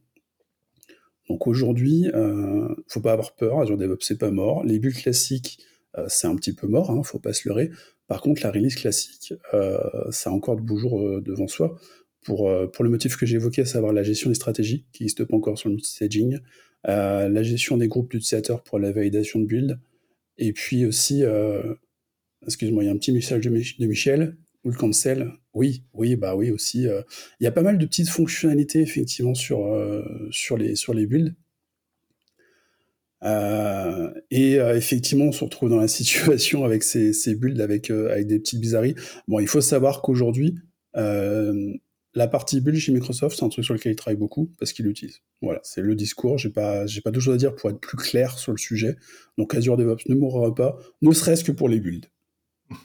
Donc 1.28 1.46
aujourd'hui, 1.46 2.10
euh, 2.14 2.68
faut 2.86 3.00
pas 3.00 3.12
avoir 3.12 3.34
peur, 3.34 3.60
Azure 3.60 3.78
DevOps 3.78 4.04
c'est 4.04 4.18
pas 4.18 4.30
mort. 4.30 4.64
Les 4.64 4.78
builds 4.78 5.00
classiques, 5.00 5.58
euh, 5.96 6.04
c'est 6.08 6.26
un 6.26 6.36
petit 6.36 6.52
peu 6.52 6.66
mort, 6.66 6.90
hein, 6.90 7.02
faut 7.02 7.18
pas 7.18 7.32
se 7.32 7.48
leurrer. 7.48 7.70
Par 8.06 8.20
contre, 8.20 8.42
la 8.42 8.50
release 8.50 8.74
classique, 8.74 9.32
euh, 9.54 9.78
ça 10.10 10.28
a 10.28 10.32
encore 10.32 10.56
de 10.56 10.60
beaux 10.60 10.76
jours 10.76 11.22
devant 11.22 11.48
soi. 11.48 11.76
Pour, 12.22 12.50
pour 12.72 12.84
le 12.84 12.90
motif 12.90 13.16
que 13.18 13.26
j'ai 13.26 13.36
évoqué, 13.36 13.62
à 13.62 13.66
savoir 13.66 13.92
la 13.92 14.02
gestion 14.02 14.30
des 14.30 14.34
stratégies, 14.34 14.86
qui 14.92 15.02
n'existe 15.02 15.24
pas 15.24 15.36
encore 15.36 15.58
sur 15.58 15.68
le 15.68 15.74
multi-staging, 15.74 16.38
la 16.84 17.42
gestion 17.42 17.76
des 17.76 17.88
groupes 17.88 18.10
d'utilisateurs 18.10 18.62
pour 18.62 18.78
la 18.78 18.92
validation 18.92 19.40
de 19.40 19.46
build, 19.46 19.78
et 20.38 20.52
puis 20.52 20.84
aussi, 20.84 21.24
euh, 21.24 21.74
excuse-moi, 22.46 22.82
il 22.82 22.86
y 22.86 22.90
a 22.90 22.92
un 22.92 22.98
petit 22.98 23.12
message 23.12 23.44
de, 23.44 23.50
Mich- 23.50 23.80
de 23.80 23.86
Michel, 23.86 24.36
ou 24.64 24.70
le 24.70 24.76
cancel, 24.76 25.30
oui, 25.52 25.84
oui, 25.92 26.16
bah 26.16 26.34
oui 26.34 26.50
aussi. 26.50 26.86
euh, 26.88 27.02
il 27.38 27.44
y 27.44 27.46
a 27.46 27.52
pas 27.52 27.62
mal 27.62 27.76
de 27.78 27.86
petites 27.86 28.08
fonctionnalités 28.08 28.80
effectivement 28.80 29.34
sur, 29.34 29.66
euh, 29.66 30.02
sur, 30.30 30.56
les, 30.56 30.74
sur 30.74 30.94
les 30.94 31.06
builds. 31.06 31.34
Euh, 33.22 34.10
et 34.30 34.58
euh, 34.58 34.76
effectivement, 34.76 35.26
on 35.26 35.32
se 35.32 35.44
retrouve 35.44 35.70
dans 35.70 35.80
la 35.80 35.88
situation 35.88 36.64
avec 36.64 36.82
ces, 36.82 37.12
ces 37.12 37.34
builds 37.34 37.60
avec, 37.62 37.90
euh, 37.90 38.10
avec 38.10 38.26
des 38.26 38.38
petites 38.38 38.60
bizarreries. 38.60 38.96
Bon, 39.28 39.38
il 39.38 39.48
faut 39.48 39.60
savoir 39.62 40.02
qu'aujourd'hui, 40.02 40.56
euh, 40.96 41.72
la 42.14 42.28
partie 42.28 42.60
build 42.60 42.78
chez 42.78 42.92
Microsoft, 42.92 43.36
c'est 43.38 43.44
un 43.44 43.48
truc 43.48 43.64
sur 43.64 43.74
lequel 43.74 43.92
ils 43.92 43.96
travaillent 43.96 44.18
beaucoup 44.18 44.52
parce 44.58 44.72
qu'ils 44.72 44.84
l'utilisent. 44.84 45.20
Voilà, 45.42 45.60
c'est 45.62 45.80
le 45.80 45.94
discours. 45.94 46.38
J'ai 46.38 46.50
pas, 46.50 46.86
j'ai 46.86 47.00
pas 47.00 47.10
d'autre 47.10 47.24
chose 47.24 47.34
à 47.34 47.38
dire 47.38 47.54
pour 47.54 47.70
être 47.70 47.80
plus 47.80 47.96
clair 47.96 48.38
sur 48.38 48.52
le 48.52 48.58
sujet. 48.58 48.96
Donc 49.38 49.54
Azure 49.54 49.76
DevOps 49.76 50.08
ne 50.08 50.14
mourra 50.14 50.54
pas, 50.54 50.78
ne 51.02 51.12
serait-ce 51.12 51.44
que 51.44 51.52
pour 51.52 51.68
les 51.68 51.80
builds. 51.80 52.08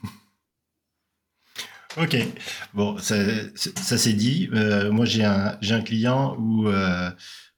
Ok, 1.97 2.15
bon, 2.75 2.99
ça, 2.99 3.15
ça 3.55 3.97
c'est 3.97 4.13
dit. 4.13 4.47
Euh, 4.53 4.91
moi, 4.91 5.05
j'ai 5.05 5.23
un, 5.23 5.57
j'ai 5.59 5.73
un 5.73 5.81
client 5.81 6.37
où 6.39 6.67
euh, 6.67 7.09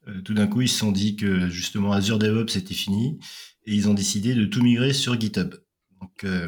euh, 0.08 0.22
tout 0.22 0.34
d'un 0.34 0.48
coup, 0.48 0.62
ils 0.62 0.70
se 0.70 0.80
sont 0.80 0.92
dit 0.92 1.16
que 1.16 1.50
justement 1.50 1.92
Azure 1.92 2.18
DevOps 2.18 2.54
c'était 2.54 2.74
fini 2.74 3.20
et 3.66 3.74
ils 3.74 3.90
ont 3.90 3.94
décidé 3.94 4.34
de 4.34 4.46
tout 4.46 4.64
migrer 4.64 4.94
sur 4.94 5.20
GitHub. 5.20 5.54
Donc, 6.00 6.24
euh, 6.24 6.48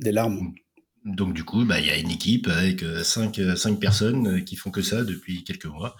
Des 0.00 0.12
larmes. 0.12 0.52
Donc 1.04 1.32
du 1.34 1.44
coup, 1.44 1.64
bah, 1.64 1.80
il 1.80 1.86
y 1.86 1.90
a 1.90 1.96
une 1.96 2.10
équipe 2.10 2.48
avec 2.48 2.82
euh, 2.82 3.02
cinq, 3.04 3.38
euh, 3.38 3.56
cinq 3.56 3.78
personnes 3.80 4.26
euh, 4.28 4.40
qui 4.40 4.56
font 4.56 4.70
que 4.70 4.82
ça 4.82 5.04
depuis 5.04 5.44
quelques 5.44 5.66
mois. 5.66 5.96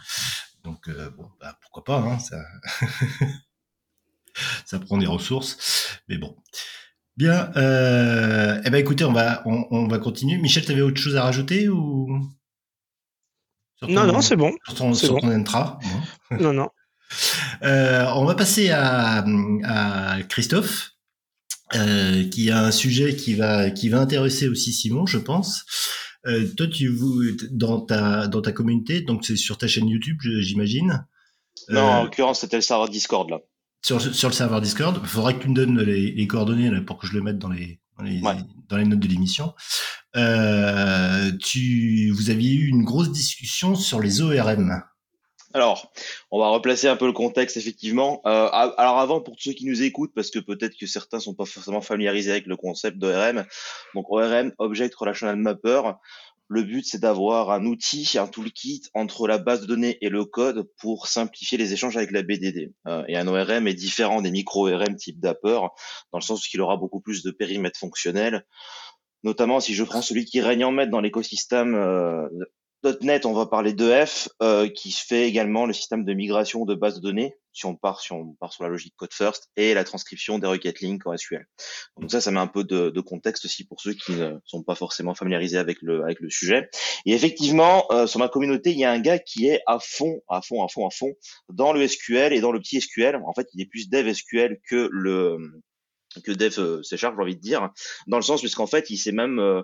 Donc, 0.65 0.89
euh, 0.89 1.11
bon, 1.17 1.29
bah, 1.41 1.57
pourquoi 1.63 1.85
pas, 1.85 1.99
hein, 2.01 2.19
ça... 2.19 2.37
ça 4.67 4.79
prend 4.79 4.99
des 4.99 5.07
ressources, 5.07 5.99
mais 6.09 6.19
bon. 6.19 6.37
Bien, 7.17 7.51
euh, 7.57 8.61
eh 8.65 8.71
ben 8.71 8.79
écoutez, 8.79 9.05
on 9.05 9.13
va, 9.13 9.43
on, 9.45 9.67
on 9.71 9.89
va 9.89 9.99
continuer. 9.99 10.39
Michel, 10.39 10.65
tu 10.65 10.71
avais 10.71 10.83
autre 10.83 11.01
chose 11.01 11.17
à 11.17 11.25
rajouter 11.25 11.69
ou 11.69 12.09
Non, 13.83 14.07
non, 14.07 14.21
c'est 14.21 14.37
bon. 14.37 14.53
sur 14.65 14.75
ton, 14.77 14.95
c'est 14.95 15.07
sur 15.07 15.15
bon. 15.17 15.21
ton 15.23 15.31
intra. 15.31 15.79
Non, 16.31 16.53
non. 16.53 16.69
Euh, 17.63 18.05
on 18.15 18.27
va 18.27 18.35
passer 18.35 18.71
à, 18.71 19.25
à 19.65 20.23
Christophe, 20.25 20.93
euh, 21.75 22.25
qui 22.29 22.51
a 22.51 22.65
un 22.65 22.71
sujet 22.71 23.15
qui 23.17 23.35
va, 23.35 23.71
qui 23.71 23.89
va 23.89 24.01
intéresser 24.01 24.49
aussi 24.49 24.73
Simon, 24.73 25.07
je 25.07 25.19
pense. 25.19 25.65
Euh, 26.27 26.47
toi, 26.57 26.67
tu 26.67 26.89
vous, 26.89 27.23
dans 27.51 27.81
ta, 27.81 28.27
dans 28.27 28.43
ta 28.43 28.53
communauté, 28.53 29.01
donc 29.03 29.25
c'est 29.25 29.37
sur 29.37 29.57
ta 29.59 29.67
chaîne 29.69 29.89
YouTube, 29.89 30.19
j'imagine. 30.41 31.07
Non, 31.69 31.81
en 31.83 32.01
Euh, 32.01 32.05
l'occurrence, 32.05 32.41
c'était 32.41 32.57
le 32.57 32.63
serveur 32.63 32.89
Discord, 32.89 33.29
là. 33.31 33.39
sur, 33.85 34.01
sur 34.01 34.29
le 34.29 34.35
serveur 34.35 34.61
Discord. 34.61 34.99
Il 35.03 35.09
faudra 35.09 35.33
que 35.33 35.43
tu 35.43 35.49
me 35.49 35.55
donnes 35.55 35.81
les, 35.81 36.13
les 36.13 36.27
coordonnées 36.27 36.71
là, 36.71 36.81
pour 36.81 36.99
que 36.99 37.07
je 37.07 37.13
le 37.13 37.23
mette 37.23 37.39
dans 37.39 37.49
les, 37.51 37.81
dans 37.97 38.05
les, 38.05 38.21
Ouais. 38.21 38.37
dans 38.69 38.77
les 38.77 38.85
notes 38.85 39.01
de 39.01 39.09
l'émission. 39.09 39.55
Euh, 40.17 41.31
tu, 41.41 42.11
vous 42.11 42.31
aviez 42.31 42.53
eu 42.55 42.69
une 42.69 42.83
grosse 42.85 43.13
discussion 43.13 43.75
sur 43.75 44.01
les 44.01 44.21
ORM. 44.21 44.83
Alors, 45.55 45.91
on 46.31 46.39
va 46.39 46.49
replacer 46.49 46.89
un 46.89 46.97
peu 46.97 47.07
le 47.07 47.13
contexte, 47.13 47.57
effectivement. 47.57 48.21
Euh, 48.27 48.49
alors 48.53 48.99
avant, 48.99 49.21
pour 49.21 49.37
ceux 49.39 49.53
qui 49.53 49.65
nous 49.65 49.83
écoutent, 49.83 50.13
parce 50.15 50.31
que 50.31 50.39
peut-être 50.39 50.77
que 50.77 50.87
certains 50.87 51.21
sont 51.21 51.35
pas 51.35 51.47
forcément 51.47 51.81
familiarisés 51.81 52.31
avec 52.31 52.47
le 52.47 52.57
concept 52.57 52.99
d'ORM, 52.99 53.45
donc 53.95 54.11
ORM, 54.11 54.53
Object 54.59 54.95
Relational 54.95 55.37
Mapper, 55.37 55.81
le 56.49 56.63
but 56.63 56.85
c'est 56.85 57.01
d'avoir 57.01 57.51
un 57.51 57.65
outil, 57.67 58.11
un 58.19 58.27
toolkit 58.27 58.83
entre 58.95 59.29
la 59.29 59.39
base 59.39 59.63
de 59.63 59.67
données 59.67 59.99
et 60.01 60.09
le 60.09 60.25
code 60.25 60.69
pour 60.79 61.07
simplifier 61.07 61.59
les 61.59 61.73
échanges 61.73 61.97
avec 61.97 62.11
la 62.11 62.23
BDD. 62.23 62.73
Euh, 62.87 63.05
et 63.07 63.17
un 63.17 63.29
ORM 63.29 63.69
est 63.69 63.75
différent 63.75 64.23
des 64.23 64.31
micro-ORM 64.31 64.97
type 64.97 65.21
Dapper, 65.21 65.61
dans 66.13 66.19
le 66.19 66.23
sens 66.23 66.47
qu'il 66.47 66.61
aura 66.61 66.77
beaucoup 66.77 67.01
plus 67.01 67.23
de 67.23 67.31
périmètre 67.31 67.79
fonctionnel, 67.79 68.45
notamment 69.25 69.61
si 69.61 69.75
je 69.75 69.85
prends 69.85 70.03
celui 70.03 70.25
qui 70.25 70.41
règne 70.41 70.65
en 70.65 70.73
maître 70.73 70.91
dans 70.91 71.01
l'écosystème 71.01 71.75
euh, 71.75 72.29
.NET, 72.85 73.27
on 73.27 73.33
va 73.33 73.47
parler 73.47 73.73
d'EF, 73.73 74.29
euh, 74.43 74.69
qui 74.69 74.93
fait 74.93 75.29
également 75.29 75.67
le 75.67 75.73
système 75.73 76.05
de 76.05 76.13
migration 76.15 76.65
de 76.65 76.75
base 76.75 76.97
de 76.97 77.01
données, 77.01 77.37
si 77.53 77.67
on 77.67 77.75
part, 77.75 78.01
si 78.01 78.13
on 78.13 78.35
part 78.35 78.53
sur 78.53 78.63
la 78.63 78.71
logique 78.71 78.95
code 78.97 79.13
first, 79.13 79.51
et 79.57 79.75
la 79.75 79.85
transcription 79.85 80.39
des 80.39 80.47
requêtes 80.47 80.81
link 80.81 81.07
en 81.07 81.17
SQL. 81.17 81.47
Donc 81.99 82.11
ça, 82.11 82.21
ça 82.21 82.31
met 82.31 82.39
un 82.39 82.47
peu 82.47 82.65
de, 82.65 82.91
de, 82.91 83.01
contexte 83.01 83.45
aussi 83.45 83.65
pour 83.65 83.81
ceux 83.81 83.95
qui 83.95 84.13
ne 84.13 84.37
sont 84.45 84.63
pas 84.63 84.75
forcément 84.75 85.15
familiarisés 85.15 85.59
avec 85.59 85.83
le, 85.83 86.05
avec 86.05 86.21
le 86.21 86.31
sujet. 86.31 86.69
Et 87.05 87.13
effectivement, 87.13 87.87
euh, 87.91 88.07
sur 88.07 88.21
ma 88.21 88.29
communauté, 88.29 88.71
il 88.71 88.79
y 88.79 88.85
a 88.85 88.91
un 88.91 89.01
gars 89.01 89.19
qui 89.19 89.49
est 89.49 89.61
à 89.67 89.79
fond, 89.81 90.21
à 90.29 90.43
fond, 90.43 90.65
à 90.65 90.69
fond, 90.69 90.87
à 90.87 90.91
fond 90.91 91.13
dans 91.49 91.73
le 91.73 91.87
SQL 91.87 92.33
et 92.33 92.41
dans 92.41 92.53
le 92.53 92.61
petit 92.61 92.81
SQL. 92.81 93.17
En 93.27 93.33
fait, 93.35 93.49
il 93.55 93.61
est 93.61 93.67
plus 93.67 93.89
dev 93.89 94.13
SQL 94.13 94.59
que 94.69 94.89
le 94.93 95.39
que 96.25 96.33
Dev 96.33 96.55
euh, 96.59 96.83
C 96.83 96.97
j'ai 96.97 97.07
envie 97.07 97.37
de 97.37 97.41
dire, 97.41 97.71
dans 98.07 98.17
le 98.17 98.23
sens 98.23 98.41
puisqu'en 98.41 98.67
fait, 98.67 98.91
il 98.91 98.97
s'est 98.97 99.13
même, 99.13 99.39
euh, 99.39 99.63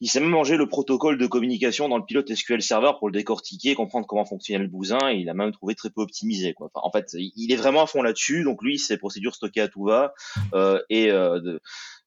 il 0.00 0.08
s'est 0.08 0.20
même 0.20 0.30
mangé 0.30 0.56
le 0.56 0.66
protocole 0.66 1.18
de 1.18 1.26
communication 1.26 1.88
dans 1.88 1.98
le 1.98 2.04
pilote 2.04 2.32
SQL 2.32 2.62
Server 2.62 2.92
pour 2.98 3.08
le 3.08 3.12
décortiquer, 3.12 3.74
comprendre 3.74 4.06
comment 4.06 4.24
fonctionnait 4.24 4.62
le 4.62 4.68
bousin. 4.70 4.98
Et 5.10 5.16
il 5.16 5.28
a 5.28 5.34
même 5.34 5.52
trouvé 5.52 5.74
très 5.74 5.90
peu 5.90 6.02
optimisé. 6.02 6.54
Quoi. 6.54 6.70
en 6.74 6.90
fait, 6.90 7.14
il 7.14 7.52
est 7.52 7.56
vraiment 7.56 7.82
à 7.82 7.86
fond 7.86 8.02
là-dessus. 8.02 8.44
Donc 8.44 8.62
lui, 8.62 8.78
ses 8.78 8.96
procédures 8.96 9.34
stockées 9.34 9.60
à 9.60 9.68
tout 9.68 9.84
va 9.84 10.14
euh, 10.54 10.80
et 10.88 11.10
euh, 11.10 11.40
de, 11.40 11.60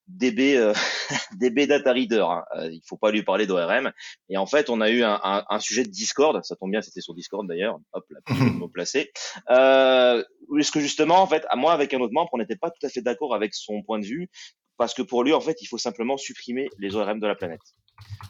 DB, 0.08 0.58
euh, 0.58 0.74
DB 1.40 1.68
Data 1.68 1.92
Reader. 1.92 2.24
Hein. 2.24 2.44
Euh, 2.58 2.70
il 2.72 2.82
faut 2.88 2.98
pas 2.98 3.12
lui 3.12 3.24
parler 3.24 3.48
d'ORM. 3.48 3.92
Et 4.30 4.38
en 4.38 4.46
fait, 4.46 4.70
on 4.70 4.82
a 4.82 4.90
eu 4.90 5.04
un, 5.04 5.20
un, 5.24 5.44
un, 5.50 5.60
sujet 5.60 5.84
de 5.84 5.90
Discord. 5.90 6.40
Ça 6.44 6.56
tombe 6.56 6.72
bien, 6.72 6.82
c'était 6.82 7.02
sur 7.02 7.14
Discord 7.14 7.48
d'ailleurs. 7.48 7.78
Hop, 7.94 8.06
là, 8.10 8.20
mot 8.36 8.68
placé. 8.68 9.12
Euh, 9.50 10.24
parce 10.52 10.72
que 10.72 10.80
justement, 10.80 11.22
en 11.22 11.28
fait, 11.28 11.46
à 11.50 11.56
moi, 11.56 11.74
avec 11.74 11.94
un 11.94 12.00
autre 12.00 12.14
membre, 12.14 12.30
on 12.34 12.38
n'était 12.38 12.56
pas 12.56 12.70
tout 12.70 12.86
à 12.86 12.90
fait 12.90 13.02
d'accord 13.02 13.34
avec 13.34 13.54
son 13.54 13.82
point 13.84 14.00
de 14.00 14.06
vue. 14.06 14.30
Parce 14.78 14.94
que 14.94 15.02
pour 15.02 15.24
lui, 15.24 15.34
en 15.34 15.42
fait, 15.42 15.62
il 15.62 15.68
faut 15.68 15.78
simplement 15.78 16.18
supprimer 16.18 16.70
les 16.80 16.96
ORM 16.96 17.20
de 17.20 17.28
la 17.28 17.36
planète. 17.36 17.62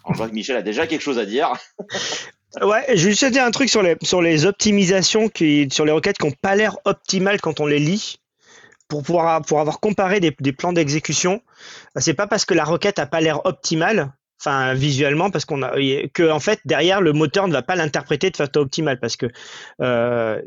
Alors, 0.04 0.14
je 0.14 0.18
vois 0.18 0.30
que 0.30 0.36
Michel 0.36 0.56
a 0.56 0.62
déjà 0.62 0.86
quelque 0.86 1.02
chose 1.02 1.20
à 1.20 1.26
dire. 1.26 1.54
Ouais, 2.62 2.86
je 2.88 3.04
vais 3.04 3.10
juste 3.10 3.26
dire 3.26 3.44
un 3.44 3.52
truc 3.52 3.68
sur 3.68 3.82
les, 3.82 3.98
sur 4.02 4.22
les 4.22 4.46
optimisations, 4.46 5.28
qui, 5.28 5.68
sur 5.70 5.84
les 5.84 5.92
requêtes 5.92 6.18
qui 6.18 6.26
n'ont 6.26 6.32
pas 6.42 6.56
l'air 6.56 6.78
optimales 6.86 7.42
quand 7.42 7.60
on 7.60 7.66
les 7.66 7.80
lit 7.80 8.18
pour 8.88 9.04
pouvoir 9.04 9.42
pour 9.42 9.60
avoir 9.60 9.80
comparé 9.80 10.20
des, 10.20 10.32
plans 10.32 10.74
d'exécution, 10.74 11.42
c'est 11.96 12.14
pas 12.14 12.28
parce 12.28 12.46
que 12.46 12.54
la 12.54 12.64
requête 12.64 13.00
a 13.00 13.06
pas 13.06 13.22
l'air 13.22 13.46
optimale, 13.46 14.14
enfin 14.40 14.74
visuellement, 14.74 15.32
parce 15.32 15.46
qu'on 15.46 15.64
a 15.64 15.74
que 16.14 16.30
en 16.30 16.40
fait 16.40 16.60
derrière 16.66 17.02
le 17.02 17.14
moteur 17.14 17.48
ne 17.48 17.54
va 17.54 17.62
pas 17.62 17.76
l'interpréter 17.76 18.30
de 18.30 18.38
façon 18.38 18.58
optimale, 18.58 19.00
parce 19.00 19.18
que 19.18 19.28
euh, 19.82 20.42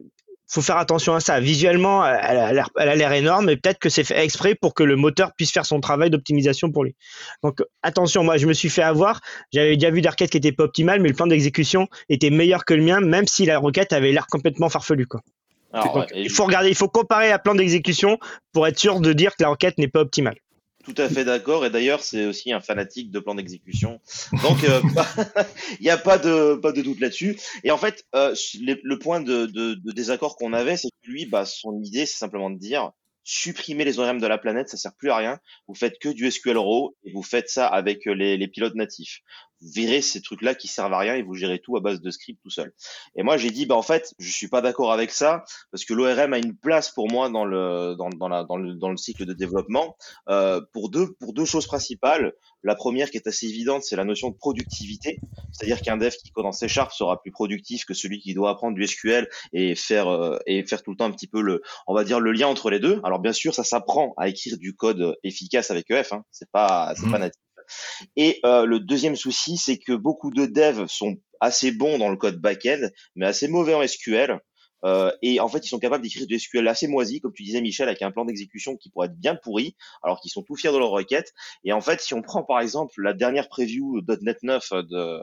faut 0.50 0.62
faire 0.62 0.78
attention 0.78 1.14
à 1.14 1.20
ça. 1.20 1.40
Visuellement, 1.40 2.06
elle 2.06 2.38
a 2.38 2.96
l'air, 2.96 3.12
énorme, 3.12 3.46
mais 3.46 3.56
peut-être 3.56 3.78
que 3.78 3.90
c'est 3.90 4.04
fait 4.04 4.18
exprès 4.24 4.54
pour 4.54 4.72
que 4.72 4.82
le 4.82 4.96
moteur 4.96 5.32
puisse 5.36 5.52
faire 5.52 5.66
son 5.66 5.80
travail 5.80 6.08
d'optimisation 6.10 6.72
pour 6.72 6.84
lui. 6.84 6.96
Donc 7.42 7.62
attention, 7.82 8.24
moi 8.24 8.38
je 8.38 8.46
me 8.46 8.54
suis 8.54 8.70
fait 8.70 8.82
avoir. 8.82 9.20
J'avais 9.52 9.76
déjà 9.76 9.90
vu 9.90 10.00
des 10.00 10.08
requêtes 10.08 10.30
qui 10.30 10.38
étaient 10.38 10.52
pas 10.52 10.64
optimales, 10.64 11.00
mais 11.02 11.10
le 11.10 11.14
plan 11.14 11.26
d'exécution 11.26 11.86
était 12.08 12.30
meilleur 12.30 12.64
que 12.64 12.74
le 12.74 12.82
mien, 12.82 13.00
même 13.00 13.26
si 13.26 13.44
la 13.44 13.58
requête 13.58 13.92
avait 13.92 14.10
l'air 14.10 14.26
complètement 14.26 14.70
farfelue. 14.70 15.06
Quoi 15.06 15.20
il 16.14 16.30
faut 16.30 16.44
regarder, 16.44 16.68
il 16.68 16.74
faut 16.74 16.88
comparer 16.88 17.30
à 17.30 17.38
plan 17.38 17.54
d'exécution 17.54 18.18
pour 18.52 18.66
être 18.66 18.78
sûr 18.78 19.00
de 19.00 19.12
dire 19.12 19.36
que 19.36 19.42
la 19.42 19.50
requête 19.50 19.78
n'est 19.78 19.88
pas 19.88 20.00
optimale. 20.00 20.36
Tout 20.84 20.94
à 20.96 21.08
fait 21.08 21.24
d'accord. 21.24 21.66
Et 21.66 21.70
d'ailleurs, 21.70 22.02
c'est 22.02 22.24
aussi 22.24 22.50
un 22.52 22.60
fanatique 22.60 23.10
de 23.10 23.18
plan 23.18 23.34
d'exécution. 23.34 24.00
Donc, 24.42 24.64
euh, 24.64 24.80
il 25.80 25.82
n'y 25.82 25.90
a 25.90 25.98
pas 25.98 26.16
de, 26.16 26.54
pas 26.54 26.72
de 26.72 26.80
doute 26.80 27.00
là-dessus. 27.00 27.38
Et 27.62 27.70
en 27.70 27.76
fait, 27.76 28.04
euh, 28.14 28.34
le 28.58 28.94
point 28.98 29.20
de, 29.20 29.44
de, 29.44 29.74
de 29.74 29.92
désaccord 29.92 30.36
qu'on 30.36 30.54
avait, 30.54 30.78
c'est 30.78 30.88
que 30.88 31.10
lui, 31.10 31.26
bah, 31.26 31.44
son 31.44 31.82
idée, 31.82 32.06
c'est 32.06 32.16
simplement 32.16 32.48
de 32.48 32.58
dire, 32.58 32.92
supprimer 33.28 33.84
les 33.84 33.98
ORM 33.98 34.18
de 34.18 34.26
la 34.26 34.38
planète, 34.38 34.70
ça 34.70 34.78
sert 34.78 34.94
plus 34.94 35.10
à 35.10 35.16
rien. 35.16 35.38
Vous 35.66 35.74
faites 35.74 35.98
que 35.98 36.08
du 36.08 36.30
SQL 36.30 36.56
Raw 36.56 36.96
et 37.04 37.12
vous 37.12 37.22
faites 37.22 37.50
ça 37.50 37.66
avec 37.66 38.06
euh, 38.06 38.14
les, 38.14 38.38
les 38.38 38.48
pilotes 38.48 38.74
natifs. 38.74 39.20
Verrez 39.60 40.02
ces 40.02 40.22
trucs-là 40.22 40.54
qui 40.54 40.68
servent 40.68 40.92
à 40.92 40.98
rien 40.98 41.14
et 41.14 41.22
vous 41.22 41.34
gérez 41.34 41.58
tout 41.58 41.76
à 41.76 41.80
base 41.80 42.00
de 42.00 42.10
script 42.10 42.40
tout 42.42 42.50
seul. 42.50 42.72
Et 43.16 43.22
moi, 43.22 43.36
j'ai 43.36 43.50
dit, 43.50 43.66
bah 43.66 43.74
en 43.74 43.82
fait, 43.82 44.14
je 44.18 44.30
suis 44.30 44.48
pas 44.48 44.60
d'accord 44.60 44.92
avec 44.92 45.10
ça 45.10 45.44
parce 45.72 45.84
que 45.84 45.94
l'ORM 45.94 46.32
a 46.32 46.38
une 46.38 46.56
place 46.56 46.90
pour 46.90 47.10
moi 47.10 47.28
dans 47.28 47.44
le 47.44 47.94
dans, 47.96 48.08
dans, 48.10 48.28
la, 48.28 48.44
dans, 48.44 48.56
le, 48.56 48.74
dans 48.74 48.90
le 48.90 48.96
cycle 48.96 49.24
de 49.24 49.32
développement 49.32 49.96
euh, 50.28 50.60
pour 50.72 50.90
deux 50.90 51.14
pour 51.14 51.32
deux 51.32 51.44
choses 51.44 51.66
principales. 51.66 52.32
La 52.62 52.74
première 52.74 53.10
qui 53.10 53.16
est 53.16 53.26
assez 53.26 53.46
évidente, 53.46 53.82
c'est 53.84 53.96
la 53.96 54.04
notion 54.04 54.30
de 54.30 54.36
productivité, 54.36 55.20
c'est-à-dire 55.52 55.80
qu'un 55.80 55.96
dev 55.96 56.10
qui 56.10 56.30
code 56.30 56.46
en 56.46 56.52
C 56.52 56.68
Sharp 56.68 56.92
sera 56.92 57.20
plus 57.20 57.30
productif 57.30 57.84
que 57.84 57.94
celui 57.94 58.18
qui 58.18 58.34
doit 58.34 58.50
apprendre 58.50 58.76
du 58.76 58.86
SQL 58.86 59.28
et 59.52 59.74
faire 59.74 60.08
euh, 60.08 60.38
et 60.46 60.64
faire 60.66 60.82
tout 60.82 60.90
le 60.90 60.96
temps 60.96 61.06
un 61.06 61.12
petit 61.12 61.28
peu 61.28 61.40
le, 61.40 61.62
on 61.86 61.94
va 61.94 62.04
dire 62.04 62.20
le 62.20 62.32
lien 62.32 62.46
entre 62.46 62.70
les 62.70 62.80
deux. 62.80 63.00
Alors 63.04 63.20
bien 63.20 63.32
sûr, 63.32 63.54
ça 63.54 63.64
s'apprend 63.64 64.14
à 64.16 64.28
écrire 64.28 64.58
du 64.58 64.74
code 64.74 65.16
efficace 65.22 65.70
avec 65.70 65.90
EF, 65.90 66.12
hein. 66.12 66.24
c'est 66.30 66.50
pas 66.50 66.94
c'est 66.96 67.10
pas 67.10 67.18
mmh. 67.18 67.20
natif. 67.20 67.47
Et 68.16 68.40
euh, 68.44 68.64
le 68.64 68.80
deuxième 68.80 69.16
souci, 69.16 69.56
c'est 69.56 69.78
que 69.78 69.92
beaucoup 69.92 70.30
de 70.30 70.46
devs 70.46 70.86
sont 70.88 71.16
assez 71.40 71.72
bons 71.72 71.98
dans 71.98 72.08
le 72.08 72.16
code 72.16 72.40
back-end, 72.40 72.88
mais 73.14 73.26
assez 73.26 73.48
mauvais 73.48 73.74
en 73.74 73.86
SQL. 73.86 74.38
Euh, 74.84 75.10
et 75.22 75.40
en 75.40 75.48
fait, 75.48 75.64
ils 75.64 75.68
sont 75.68 75.78
capables 75.78 76.02
d'écrire 76.02 76.26
du 76.26 76.38
SQL 76.38 76.66
assez 76.68 76.86
moisi, 76.86 77.20
comme 77.20 77.32
tu 77.32 77.42
disais 77.42 77.60
Michel, 77.60 77.88
avec 77.88 78.02
un 78.02 78.10
plan 78.10 78.24
d'exécution 78.24 78.76
qui 78.76 78.90
pourrait 78.90 79.06
être 79.08 79.18
bien 79.18 79.34
pourri, 79.34 79.76
alors 80.02 80.20
qu'ils 80.20 80.30
sont 80.30 80.42
tout 80.42 80.56
fiers 80.56 80.72
de 80.72 80.78
leur 80.78 80.90
requête. 80.90 81.32
Et 81.64 81.72
en 81.72 81.80
fait, 81.80 82.00
si 82.00 82.14
on 82.14 82.22
prend 82.22 82.42
par 82.42 82.60
exemple 82.60 83.00
la 83.02 83.12
dernière 83.12 83.48
preview 83.48 84.00
.NET 84.22 84.38
9 84.42 84.70
de, 84.72 85.20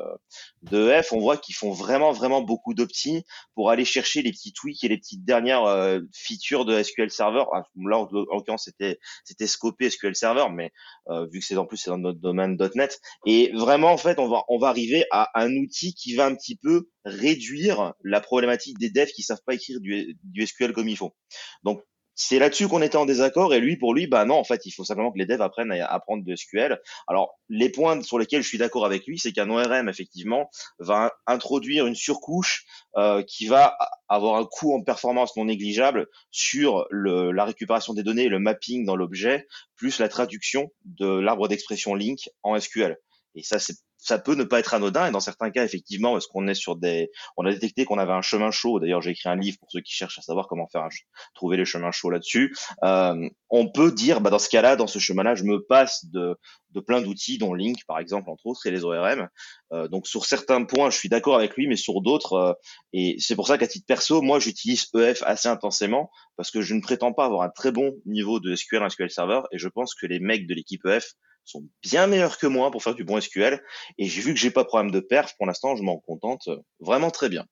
de 0.63 1.01
F, 1.01 1.13
on 1.13 1.19
voit 1.19 1.37
qu'ils 1.37 1.55
font 1.55 1.71
vraiment 1.71 2.11
vraiment 2.11 2.41
beaucoup 2.41 2.73
d'opti 2.73 3.23
pour 3.53 3.69
aller 3.69 3.85
chercher 3.85 4.21
les 4.21 4.31
petits 4.31 4.53
tweaks 4.53 4.83
et 4.83 4.87
les 4.87 4.97
petites 4.97 5.25
dernières 5.25 5.63
euh, 5.63 5.99
features 6.13 6.65
de 6.65 6.81
SQL 6.81 7.11
Server. 7.11 7.43
Ah, 7.53 7.63
là, 7.75 7.97
en, 7.97 8.07
l'occurrence, 8.11 8.65
c'était 8.65 8.99
c'était 9.23 9.47
scopé 9.47 9.89
SQL 9.89 10.15
Server, 10.15 10.45
mais 10.51 10.71
euh, 11.09 11.27
vu 11.31 11.39
que 11.39 11.45
c'est 11.45 11.57
en 11.57 11.65
plus 11.65 11.77
c'est 11.77 11.89
dans 11.89 11.97
notre 11.97 12.19
domaine 12.19 12.57
.NET. 12.75 12.99
Et 13.25 13.51
vraiment, 13.53 13.91
en 13.91 13.97
fait, 13.97 14.19
on 14.19 14.27
va 14.27 14.43
on 14.49 14.57
va 14.57 14.67
arriver 14.67 15.05
à 15.11 15.29
un 15.39 15.51
outil 15.55 15.93
qui 15.93 16.15
va 16.15 16.25
un 16.25 16.35
petit 16.35 16.55
peu 16.55 16.89
réduire 17.05 17.93
la 18.03 18.19
problématique 18.19 18.77
des 18.79 18.89
devs 18.89 19.11
qui 19.11 19.23
savent 19.23 19.41
pas 19.45 19.53
écrire 19.53 19.79
du, 19.79 20.17
SQL 20.45 20.73
comme 20.73 20.89
il 20.89 20.97
faut. 20.97 21.15
Donc 21.63 21.81
c'est 22.17 22.39
là-dessus 22.39 22.69
qu'on 22.69 22.81
était 22.81 22.95
en 22.95 23.05
désaccord 23.05 23.53
et 23.53 23.59
lui 23.59 23.75
pour 23.75 23.93
lui 23.93 24.07
bah 24.07 24.23
non 24.23 24.35
en 24.35 24.45
fait 24.45 24.65
il 24.65 24.71
faut 24.71 24.85
simplement 24.85 25.11
que 25.11 25.17
les 25.17 25.25
devs 25.25 25.41
apprennent 25.41 25.71
à 25.71 25.85
apprendre 25.85 26.23
du 26.23 26.35
SQL. 26.35 26.79
Alors 27.07 27.37
les 27.49 27.69
points 27.69 28.01
sur 28.01 28.17
lesquels 28.17 28.41
je 28.41 28.47
suis 28.47 28.57
d'accord 28.57 28.85
avec 28.85 29.05
lui 29.05 29.19
c'est 29.19 29.33
qu'un 29.33 29.49
ORM 29.49 29.89
effectivement 29.89 30.49
va 30.79 31.13
introduire 31.27 31.87
une 31.87 31.95
surcouche 31.95 32.65
euh, 32.95 33.21
qui 33.21 33.47
va 33.47 33.77
avoir 34.07 34.35
un 34.35 34.45
coût 34.45 34.73
en 34.73 34.81
performance 34.81 35.35
non 35.35 35.45
négligeable 35.45 36.07
sur 36.31 36.87
le, 36.89 37.31
la 37.31 37.43
récupération 37.43 37.93
des 37.93 38.03
données 38.03 38.29
le 38.29 38.39
mapping 38.39 38.85
dans 38.85 38.95
l'objet 38.95 39.45
plus 39.75 39.99
la 39.99 40.07
traduction 40.07 40.71
de 40.85 41.19
l'arbre 41.19 41.49
d'expression 41.49 41.95
link 41.95 42.29
en 42.43 42.57
SQL. 42.57 42.97
Et 43.35 43.43
ça, 43.43 43.59
c'est 43.59 43.75
ça 44.05 44.19
peut 44.19 44.35
ne 44.35 44.43
pas 44.43 44.59
être 44.59 44.75
anodin. 44.75 45.07
Et 45.07 45.11
dans 45.11 45.19
certains 45.19 45.49
cas 45.49 45.65
effectivement 45.65 46.13
parce 46.13 46.27
qu'on 46.27 46.47
est 46.47 46.53
sur 46.53 46.75
des 46.75 47.09
on 47.37 47.45
a 47.45 47.51
détecté 47.51 47.85
qu'on 47.85 47.97
avait 47.97 48.13
un 48.13 48.21
chemin 48.21 48.51
chaud. 48.51 48.79
D'ailleurs 48.79 49.01
j'ai 49.01 49.11
écrit 49.11 49.29
un 49.29 49.35
livre 49.35 49.57
pour 49.59 49.71
ceux 49.71 49.81
qui 49.81 49.93
cherchent 49.93 50.19
à 50.19 50.21
savoir 50.21 50.47
comment 50.47 50.67
faire 50.67 50.87
trouver 51.33 51.57
les 51.57 51.65
chemins 51.65 51.91
chauds 51.91 52.11
là-dessus. 52.11 52.55
Euh, 52.83 53.27
on 53.49 53.67
peut 53.71 53.91
dire 53.91 54.21
bah 54.21 54.29
dans 54.29 54.39
ce 54.39 54.49
cas-là 54.49 54.75
dans 54.75 54.85
ce 54.85 54.99
chemin-là 54.99 55.33
je 55.33 55.43
me 55.43 55.59
passe 55.59 56.05
de 56.05 56.37
de 56.71 56.79
plein 56.81 57.01
d'outils 57.01 57.39
dont 57.39 57.53
Link 57.55 57.79
par 57.87 57.97
exemple 57.97 58.29
entre 58.29 58.45
autres 58.45 58.67
et 58.67 58.71
les 58.71 58.83
ORM 58.83 59.27
euh, 59.73 59.87
donc 59.87 60.05
sur 60.05 60.25
certains 60.25 60.63
points 60.65 60.91
je 60.91 60.97
suis 60.97 61.09
d'accord 61.09 61.35
avec 61.35 61.55
lui 61.55 61.67
mais 61.67 61.75
sur 61.75 62.01
d'autres 62.01 62.33
euh, 62.33 62.53
et 62.93 63.15
c'est 63.17 63.35
pour 63.35 63.47
ça 63.47 63.57
qu'à 63.57 63.67
titre 63.67 63.85
perso 63.87 64.21
moi 64.21 64.39
j'utilise 64.39 64.87
EF 64.95 65.23
assez 65.23 65.47
intensément 65.47 66.11
parce 66.35 66.51
que 66.51 66.61
je 66.61 66.75
ne 66.75 66.81
prétends 66.81 67.13
pas 67.13 67.25
avoir 67.25 67.41
un 67.41 67.49
très 67.49 67.71
bon 67.71 67.95
niveau 68.05 68.39
de 68.39 68.55
SQL 68.55 68.87
SQL 68.89 69.09
Server 69.09 69.41
et 69.51 69.57
je 69.57 69.67
pense 69.67 69.95
que 69.95 70.05
les 70.05 70.19
mecs 70.19 70.47
de 70.47 70.53
l'équipe 70.53 70.85
EF 70.85 71.13
sont 71.45 71.67
bien 71.83 72.07
meilleurs 72.07 72.37
que 72.37 72.47
moi 72.47 72.71
pour 72.71 72.83
faire 72.83 72.95
du 72.95 73.03
bon 73.03 73.19
SQL. 73.21 73.63
Et 73.97 74.07
j'ai 74.07 74.21
vu 74.21 74.33
que 74.33 74.39
j'ai 74.39 74.51
pas 74.51 74.63
de 74.63 74.67
problème 74.67 74.91
de 74.91 74.99
perf. 74.99 75.33
Pour 75.37 75.45
l'instant, 75.45 75.75
je 75.75 75.83
m'en 75.83 75.97
contente 75.97 76.49
vraiment 76.79 77.11
très 77.11 77.29
bien. 77.29 77.45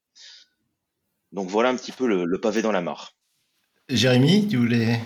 Donc 1.32 1.50
voilà 1.50 1.70
un 1.70 1.76
petit 1.76 1.92
peu 1.92 2.08
le, 2.08 2.40
pavé 2.40 2.62
dans 2.62 2.72
la 2.72 2.82
mare. 2.82 3.16
Jérémy, 3.90 4.48
tu 4.48 4.58
voulais? 4.58 5.00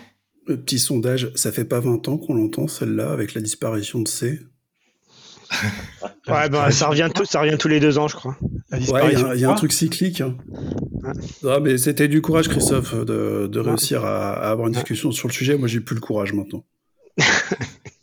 Le 0.45 0.59
petit 0.61 0.79
sondage, 0.79 1.31
ça 1.35 1.51
fait 1.51 1.65
pas 1.65 1.79
20 1.79 2.07
ans 2.07 2.17
qu'on 2.17 2.33
l'entend 2.33 2.67
celle-là 2.67 3.11
avec 3.11 3.33
la 3.33 3.41
disparition 3.41 3.99
de 3.99 4.07
C 4.07 4.39
Ouais, 6.27 6.49
bah, 6.49 6.71
ça, 6.71 6.87
revient 6.87 7.09
ça 7.23 7.41
revient 7.41 7.57
tous 7.57 7.69
les 7.69 7.79
deux 7.79 7.97
ans, 7.97 8.07
je 8.07 8.15
crois. 8.15 8.37
Ouais, 8.71 9.13
il 9.13 9.39
y, 9.39 9.45
a 9.45 9.49
un 9.49 9.55
truc 9.55 9.71
cyclique. 9.71 10.19
Hein. 10.19 10.37
Ah, 11.45 11.59
mais 11.61 11.77
c'était 11.77 12.09
du 12.09 12.21
courage, 12.21 12.49
Christophe, 12.49 12.93
de, 12.95 13.59
réussir 13.59 14.03
à, 14.03 14.33
à, 14.33 14.51
avoir 14.51 14.67
une 14.67 14.73
discussion 14.73 15.11
sur 15.11 15.29
le 15.29 15.33
sujet. 15.33 15.57
Moi, 15.57 15.69
j'ai 15.69 15.79
plus 15.79 15.95
le 15.95 16.01
courage 16.01 16.33
maintenant. 16.33 16.65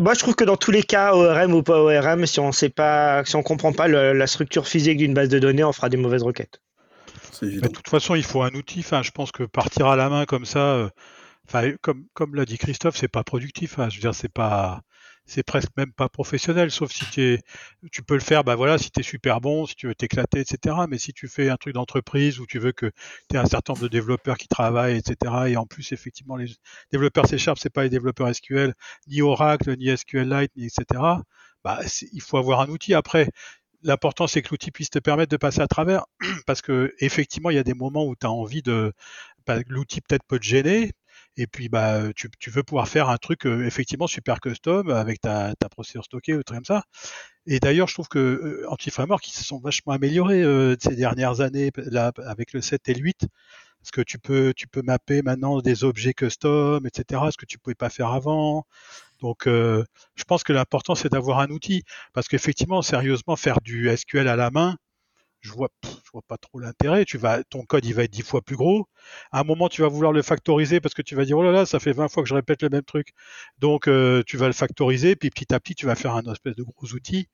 moi, 0.00 0.14
je 0.14 0.18
trouve 0.18 0.34
que 0.34 0.44
dans 0.44 0.56
tous 0.56 0.70
les 0.70 0.82
cas, 0.82 1.14
ORM 1.14 1.54
ou 1.54 1.62
pas 1.62 1.80
ORM, 1.80 2.26
si 2.26 2.40
on 2.40 2.52
sait 2.52 2.68
pas, 2.68 3.24
si 3.24 3.36
on 3.36 3.42
comprend 3.42 3.72
pas 3.72 3.88
la 3.88 4.26
structure 4.26 4.66
physique 4.66 4.98
d'une 4.98 5.14
base 5.14 5.28
de 5.28 5.38
données, 5.38 5.64
on 5.64 5.72
fera 5.72 5.88
des 5.88 5.96
mauvaises 5.96 6.22
requêtes. 6.22 6.60
de 7.42 7.68
toute 7.68 7.88
façon, 7.88 8.14
il 8.14 8.24
faut 8.24 8.42
un 8.42 8.50
outil. 8.54 8.80
Enfin, 8.80 9.02
je 9.02 9.10
pense 9.10 9.32
que 9.32 9.44
partir 9.44 9.86
à 9.86 9.96
la 9.96 10.08
main 10.08 10.24
comme 10.24 10.44
ça, 10.44 10.74
euh, 10.74 10.88
enfin, 11.48 11.72
comme, 11.82 12.04
comme 12.14 12.34
l'a 12.34 12.44
dit 12.44 12.58
Christophe, 12.58 12.96
c'est 12.96 13.08
pas 13.08 13.24
productif. 13.24 13.78
Hein. 13.78 13.88
Je 13.90 13.96
veux 13.96 14.02
dire, 14.02 14.14
c'est 14.14 14.32
pas, 14.32 14.82
c'est 15.28 15.42
presque 15.42 15.70
même 15.76 15.92
pas 15.92 16.08
professionnel, 16.08 16.70
sauf 16.70 16.90
si 16.90 17.20
es, 17.20 17.42
tu 17.92 18.02
peux 18.02 18.14
le 18.14 18.20
faire, 18.20 18.44
bah 18.44 18.56
voilà, 18.56 18.78
si 18.78 18.90
tu 18.90 19.00
es 19.00 19.02
super 19.02 19.40
bon, 19.40 19.66
si 19.66 19.76
tu 19.76 19.86
veux 19.86 19.94
t'éclater, 19.94 20.40
etc. 20.40 20.76
Mais 20.88 20.98
si 20.98 21.12
tu 21.12 21.28
fais 21.28 21.50
un 21.50 21.56
truc 21.56 21.74
d'entreprise 21.74 22.40
où 22.40 22.46
tu 22.46 22.58
veux 22.58 22.72
que 22.72 22.90
tu 23.28 23.36
aies 23.36 23.38
un 23.38 23.46
certain 23.46 23.74
nombre 23.74 23.82
de 23.82 23.88
développeurs 23.88 24.38
qui 24.38 24.48
travaillent, 24.48 24.96
etc. 24.96 25.32
Et 25.48 25.56
en 25.56 25.66
plus, 25.66 25.92
effectivement, 25.92 26.36
les 26.36 26.48
développeurs 26.92 27.26
C 27.26 27.38
Sharp, 27.38 27.58
c'est 27.60 27.70
pas 27.70 27.82
les 27.84 27.90
développeurs 27.90 28.34
SQL, 28.34 28.74
ni 29.08 29.20
Oracle, 29.22 29.76
ni 29.76 29.96
SQLite, 29.96 30.50
ni 30.56 30.66
etc. 30.66 31.00
Bah, 31.62 31.80
il 32.12 32.22
faut 32.22 32.38
avoir 32.38 32.60
un 32.60 32.68
outil. 32.68 32.94
Après, 32.94 33.28
l'important 33.82 34.26
c'est 34.26 34.42
que 34.42 34.48
l'outil 34.50 34.70
puisse 34.70 34.90
te 34.90 34.98
permettre 34.98 35.30
de 35.30 35.36
passer 35.36 35.60
à 35.60 35.68
travers 35.68 36.04
parce 36.46 36.62
que 36.62 36.94
effectivement 37.00 37.50
il 37.50 37.56
y 37.56 37.58
a 37.60 37.64
des 37.64 37.74
moments 37.74 38.06
où 38.06 38.16
tu 38.16 38.26
as 38.26 38.30
envie 38.30 38.62
de 38.62 38.92
bah, 39.46 39.58
l'outil 39.68 40.00
peut-être 40.00 40.24
peut 40.24 40.38
te 40.38 40.44
gêner 40.44 40.92
et 41.38 41.46
puis, 41.46 41.68
bah, 41.68 42.02
tu, 42.16 42.50
veux 42.50 42.64
pouvoir 42.64 42.88
faire 42.88 43.08
un 43.08 43.16
truc 43.16 43.46
effectivement 43.46 44.08
super 44.08 44.40
custom 44.40 44.90
avec 44.90 45.20
ta, 45.20 45.54
procédure 45.70 46.04
stockée 46.04 46.34
ou 46.34 46.42
truc 46.42 46.58
comme 46.58 46.64
ça. 46.64 46.82
Et 47.46 47.60
d'ailleurs, 47.60 47.86
je 47.86 47.94
trouve 47.94 48.08
que 48.08 48.64
Anti-Framework, 48.68 49.26
ils 49.28 49.32
se 49.32 49.44
sont 49.44 49.60
vachement 49.60 49.92
améliorés 49.92 50.42
ces 50.80 50.96
dernières 50.96 51.40
années 51.40 51.70
là, 51.76 52.12
avec 52.26 52.52
le 52.52 52.60
7 52.60 52.88
et 52.88 52.94
le 52.94 53.00
8. 53.00 53.26
Parce 53.80 53.92
que 53.92 54.00
tu 54.00 54.18
peux, 54.18 54.52
tu 54.56 54.66
peux 54.66 54.82
mapper 54.82 55.22
maintenant 55.22 55.60
des 55.60 55.84
objets 55.84 56.12
custom, 56.12 56.84
etc. 56.84 57.22
Ce 57.30 57.36
que 57.36 57.46
tu 57.46 57.58
pouvais 57.58 57.76
pas 57.76 57.88
faire 57.88 58.08
avant? 58.08 58.66
Donc, 59.20 59.42
je 59.46 59.84
pense 60.26 60.42
que 60.42 60.52
l'important 60.52 60.96
c'est 60.96 61.10
d'avoir 61.10 61.38
un 61.38 61.50
outil, 61.50 61.84
parce 62.14 62.26
qu'effectivement, 62.26 62.82
sérieusement, 62.82 63.36
faire 63.36 63.60
du 63.60 63.88
SQL 63.96 64.26
à 64.26 64.34
la 64.34 64.50
main, 64.50 64.76
je 65.40 65.52
vois, 65.52 65.68
je 65.84 66.10
vois 66.12 66.22
pas 66.26 66.36
trop 66.36 66.58
l'intérêt. 66.58 67.04
Tu 67.04 67.18
vas, 67.18 67.42
ton 67.44 67.62
code, 67.62 67.84
il 67.84 67.94
va 67.94 68.04
être 68.04 68.12
dix 68.12 68.22
fois 68.22 68.42
plus 68.42 68.56
gros. 68.56 68.88
À 69.32 69.40
un 69.40 69.44
moment, 69.44 69.68
tu 69.68 69.82
vas 69.82 69.88
vouloir 69.88 70.12
le 70.12 70.22
factoriser 70.22 70.80
parce 70.80 70.94
que 70.94 71.02
tu 71.02 71.14
vas 71.14 71.24
dire, 71.24 71.38
oh 71.38 71.42
là 71.42 71.52
là, 71.52 71.66
ça 71.66 71.78
fait 71.80 71.92
20 71.92 72.08
fois 72.08 72.22
que 72.22 72.28
je 72.28 72.34
répète 72.34 72.62
le 72.62 72.68
même 72.68 72.82
truc. 72.82 73.08
Donc, 73.58 73.88
euh, 73.88 74.22
tu 74.26 74.36
vas 74.36 74.46
le 74.46 74.52
factoriser, 74.52 75.16
puis 75.16 75.30
petit 75.30 75.52
à 75.54 75.60
petit, 75.60 75.74
tu 75.74 75.86
vas 75.86 75.94
faire 75.94 76.14
un 76.14 76.22
espèce 76.32 76.56
de 76.56 76.62
gros 76.62 76.92
outil 76.92 77.28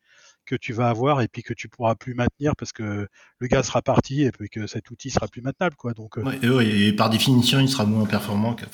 que 0.45 0.57
tu 0.57 0.73
vas 0.73 0.88
avoir 0.88 1.21
et 1.23 1.29
puis 1.29 1.43
que 1.43 1.55
tu 1.55 1.69
pourras 1.69 1.95
plus 1.95 2.14
maintenir 2.14 2.55
parce 2.57 2.73
que 2.73 3.09
le 3.38 3.47
gars 3.47 3.62
sera 3.62 3.83
parti 3.83 4.23
et 4.23 4.31
puis 4.31 4.49
que 4.49 4.67
cet 4.67 4.90
outil 4.90 5.11
sera 5.11 5.27
plus 5.27 5.43
maintenable 5.43 5.77
quoi 5.77 5.95
donc 5.95 6.19
euh 6.19 6.61
et, 6.61 6.93
par 6.93 7.11
définition 7.11 7.61
il 7.61 7.69
sera 7.69 7.87
moins 7.87 8.07
performant 8.07 8.55
que... 8.55 8.67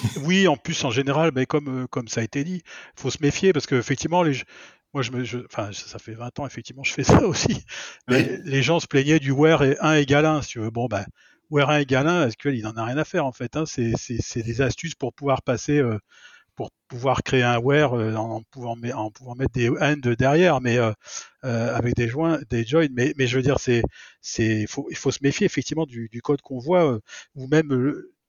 oui 0.24 0.46
en 0.48 0.56
plus 0.56 0.84
en 0.84 0.90
général 0.90 1.32
mais 1.34 1.46
comme 1.46 1.82
euh, 1.82 1.86
comme 1.88 2.08
ça 2.08 2.20
a 2.20 2.24
été 2.24 2.44
dit 2.44 2.62
faut 2.94 3.10
se 3.10 3.18
méfier 3.20 3.52
parce 3.52 3.66
que 3.66 3.74
effectivement 3.74 4.22
les 4.22 4.40
moi, 4.92 5.02
je 5.02 5.12
me, 5.12 5.46
enfin, 5.46 5.70
ça 5.72 5.98
fait 5.98 6.14
20 6.14 6.40
ans, 6.40 6.46
effectivement, 6.46 6.82
je 6.82 6.92
fais 6.92 7.04
ça 7.04 7.22
aussi. 7.26 7.64
Mais 8.08 8.40
les 8.44 8.62
gens 8.62 8.80
se 8.80 8.86
plaignaient 8.86 9.20
du 9.20 9.30
where 9.30 9.62
1 9.80 9.94
égale 9.94 10.26
1, 10.26 10.42
si 10.42 10.48
tu 10.50 10.58
veux. 10.60 10.70
Bon, 10.70 10.86
ben, 10.86 11.04
where 11.50 11.70
1 11.70 11.78
égale 11.80 12.08
1, 12.08 12.30
SQL, 12.30 12.56
il 12.56 12.62
n'en 12.62 12.76
a 12.76 12.84
rien 12.84 12.98
à 12.98 13.04
faire, 13.04 13.24
en 13.26 13.32
fait. 13.32 13.56
Hein. 13.56 13.64
C'est 13.66 14.42
des 14.42 14.60
astuces 14.60 14.94
pour 14.94 15.12
pouvoir 15.12 15.42
passer, 15.42 15.78
euh, 15.78 15.98
pour 16.56 16.70
pouvoir 16.88 17.22
créer 17.22 17.42
un 17.42 17.58
where 17.58 17.94
euh, 17.94 18.14
en, 18.16 18.42
pouvant, 18.50 18.76
mettre 18.76 19.52
des 19.52 19.68
end 19.68 19.96
derrière, 20.18 20.60
mais 20.60 20.78
euh, 20.78 20.92
avec 21.42 21.94
des 21.94 22.08
joints, 22.08 22.38
des 22.50 22.64
joins. 22.64 22.88
Mais, 22.92 23.14
je 23.18 23.36
veux 23.36 23.42
dire, 23.42 23.60
c'est, 23.60 23.82
c'est, 24.20 24.66
faut, 24.66 24.86
il 24.90 24.96
faut 24.96 25.10
se 25.10 25.20
méfier, 25.22 25.46
effectivement, 25.46 25.86
du, 25.86 26.08
code 26.22 26.40
qu'on 26.42 26.58
voit, 26.58 26.98
ou 27.34 27.46
même 27.48 27.70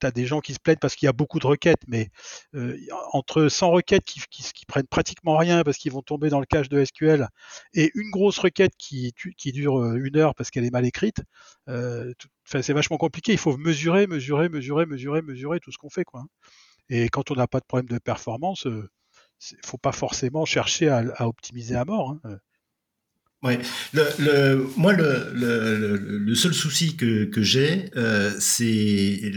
tu 0.02 0.06
as 0.06 0.10
des 0.10 0.26
gens 0.26 0.40
qui 0.40 0.52
se 0.54 0.58
plaignent 0.58 0.78
parce 0.78 0.96
qu'il 0.96 1.06
y 1.06 1.08
a 1.08 1.12
beaucoup 1.12 1.38
de 1.38 1.46
requêtes, 1.46 1.82
mais 1.86 2.10
euh, 2.54 2.76
entre 3.12 3.48
100 3.48 3.70
requêtes 3.70 4.04
qui, 4.04 4.20
prennent 4.66 4.86
pratiquement 4.86 5.36
rien 5.36 5.62
parce 5.62 5.78
qu'ils 5.78 5.92
vont 5.92 6.02
tomber 6.02 6.28
dans 6.28 6.40
le 6.40 6.46
cache 6.46 6.68
de 6.68 6.84
SQL 6.84 7.28
et 7.74 7.90
une 7.94 8.10
grosse 8.10 8.38
requête 8.38 8.72
qui, 8.76 9.12
dure 9.46 9.80
euh, 9.80 10.00
une 10.02 10.16
heure 10.16 10.34
parce 10.34 10.50
qu'elle 10.50 10.64
est 10.64 10.72
mal 10.72 10.86
écrite, 10.86 11.22
euh, 11.68 12.12
c'est 12.44 12.72
vachement 12.72 12.98
compliqué. 12.98 13.32
Il 13.32 13.38
faut 13.38 13.56
mesurer, 13.56 14.06
mesurer, 14.08 14.48
mesurer, 14.48 14.86
mesurer, 14.86 15.22
mesurer 15.22 15.60
tout 15.60 15.70
ce 15.70 15.78
qu'on 15.78 15.90
fait. 15.90 16.04
Quoi. 16.04 16.24
Et 16.94 17.08
quand 17.08 17.30
on 17.30 17.34
n'a 17.34 17.46
pas 17.46 17.58
de 17.58 17.64
problème 17.64 17.88
de 17.88 17.98
performance, 17.98 18.64
il 18.66 18.70
ne 18.70 19.66
faut 19.66 19.78
pas 19.78 19.92
forcément 19.92 20.44
chercher 20.44 20.90
à, 20.90 21.26
optimiser 21.26 21.74
à 21.74 21.86
mort. 21.86 22.18
Hein. 22.22 22.36
Le, 23.94 24.70
moi 24.76 24.92
le, 24.92 26.34
seul 26.34 26.52
souci 26.52 26.94
que, 26.96 27.30
j'ai, 27.42 27.90
c'est 28.38 29.32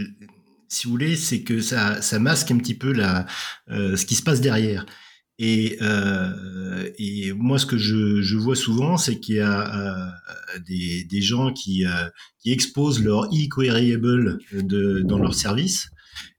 si 0.68 0.86
vous 0.86 0.90
voulez, 0.90 1.16
c'est 1.16 1.42
que 1.42 1.60
ça, 1.60 2.18
masque 2.18 2.50
un 2.50 2.58
petit 2.58 2.74
peu 2.74 2.92
la, 2.92 3.24
euh, 3.70 3.96
ce 3.96 4.04
qui 4.04 4.16
se 4.16 4.22
passe 4.22 4.42
derrière. 4.42 4.84
Et, 5.38 5.76
euh, 5.82 7.34
moi, 7.36 7.58
ce 7.58 7.66
que 7.66 7.76
je, 7.76 8.36
vois 8.36 8.56
souvent, 8.56 8.96
c'est 8.96 9.20
qu'il 9.20 9.36
y 9.36 9.40
a 9.40 10.10
euh, 10.56 10.58
des, 10.66 11.20
gens 11.20 11.52
qui, 11.52 11.84
euh, 11.86 12.08
exposent 12.44 13.02
leur 13.02 13.24
e-queryable 13.24 14.38
dans 15.04 15.18
leur 15.18 15.34
service. 15.34 15.88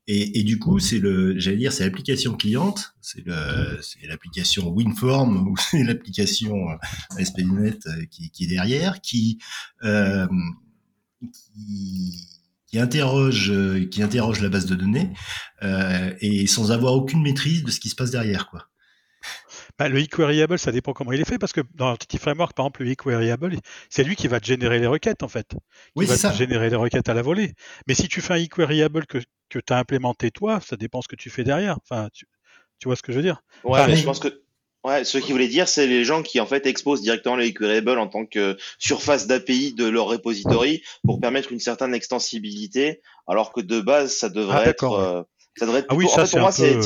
Et, 0.08 0.40
et, 0.40 0.44
du 0.44 0.58
coup, 0.58 0.80
c'est 0.80 1.00
le, 1.00 1.38
j'allais 1.38 1.58
dire, 1.58 1.74
c'est 1.74 1.84
l'application 1.84 2.36
cliente, 2.36 2.96
c'est 3.02 3.26
l'application 4.08 4.70
WinForm 4.70 5.48
ou 5.50 5.56
c'est 5.58 5.84
l'application 5.84 6.68
ASP.NET 7.18 7.80
qui, 8.10 8.32
qui, 8.32 8.46
est 8.46 8.48
derrière, 8.48 9.02
qui, 9.02 9.40
qui 11.32 12.28
qui 12.68 12.80
interroge, 12.80 13.50
euh, 13.50 13.88
qui 13.90 14.04
interroge 14.04 14.42
la 14.42 14.50
base 14.50 14.66
de 14.66 14.76
données 14.76 15.14
euh, 15.64 16.14
et 16.20 16.46
sans 16.48 16.72
avoir 16.72 16.94
aucune 16.94 17.22
maîtrise 17.22 17.64
de 17.64 17.72
ce 17.72 17.80
qui 17.80 17.90
se 17.90 17.96
passe 17.96 18.12
derrière, 18.12 18.50
quoi. 18.50 18.68
Bah, 19.80 19.90
le 19.90 20.00
eQueryable, 20.00 20.58
ça 20.58 20.72
dépend 20.72 20.94
comment 20.94 21.12
il 21.12 21.22
est 21.22 21.28
fait, 21.28 21.38
parce 21.38 21.54
que 21.54 21.62
dans 21.76 21.92
Entity 21.92 22.18
Framework, 22.18 22.56
par 22.56 22.66
exemple, 22.66 22.84
le 22.84 22.92
eQueryable, 22.92 23.58
c'est 23.90 24.04
lui 24.04 24.16
qui 24.16 24.28
va 24.28 24.40
te 24.40 24.46
générer 24.46 24.80
les 24.80 24.88
requêtes, 24.88 25.22
en 25.22 25.28
fait. 25.28 25.50
Qui 25.50 25.58
oui, 25.96 26.06
va 26.08 26.18
te 26.18 26.36
générer 26.36 26.70
les 26.70 26.76
requêtes 26.76 27.10
à 27.10 27.14
la 27.14 27.22
volée. 27.22 27.54
Mais 27.88 27.94
si 27.94 28.08
tu 28.08 28.22
fais 28.22 28.34
un 28.34 28.38
eQueryable 28.38 29.06
que, 29.06 29.20
que 29.50 29.60
tu 29.60 29.74
as 29.74 29.78
implémenté 29.78 30.32
toi, 30.32 30.60
ça 30.62 30.76
dépend 30.76 31.02
ce 31.02 31.08
que 31.08 31.16
tu 31.16 31.30
fais 31.30 31.44
derrière. 31.44 31.78
Enfin, 31.84 32.10
tu, 32.14 32.26
tu 32.80 32.88
vois 32.88 32.96
ce 32.96 33.02
que 33.02 33.12
je 33.12 33.18
veux 33.18 33.24
dire? 33.24 33.42
Ouais, 33.64 33.86
mais 33.88 33.96
je 33.96 34.04
pense 34.04 34.20
que 34.20 34.44
Ouais, 34.88 35.04
ce 35.04 35.18
qu'il 35.18 35.34
voulait 35.34 35.50
dire, 35.50 35.68
c'est 35.68 35.86
les 35.86 36.06
gens 36.06 36.24
qui 36.24 36.40
en 36.40 36.46
fait 36.46 36.66
exposent 36.66 37.02
directement 37.02 37.36
les 37.36 37.54
queryable 37.54 37.98
en 38.00 38.08
tant 38.08 38.26
que 38.26 38.56
surface 38.80 39.28
d'API 39.28 39.74
de 39.74 39.86
leur 39.86 40.06
repository 40.06 40.82
pour 41.04 41.20
permettre 41.20 41.52
une 41.52 41.60
certaine 41.60 41.94
extensibilité, 41.94 43.02
alors 43.28 43.52
que 43.52 43.60
de 43.60 43.82
base, 43.82 44.16
ça 44.16 44.30
devrait 44.30 44.64
ah, 44.64 44.70
être. 44.70 44.94
Euh, 44.94 45.24
ça 45.58 45.66
devrait 45.66 45.80
être 45.80 45.88
ah 45.90 45.96
oui, 45.96 46.08
ça, 46.08 46.26
pour 46.26 46.40
moi, 46.40 46.54
c'est 46.54 46.78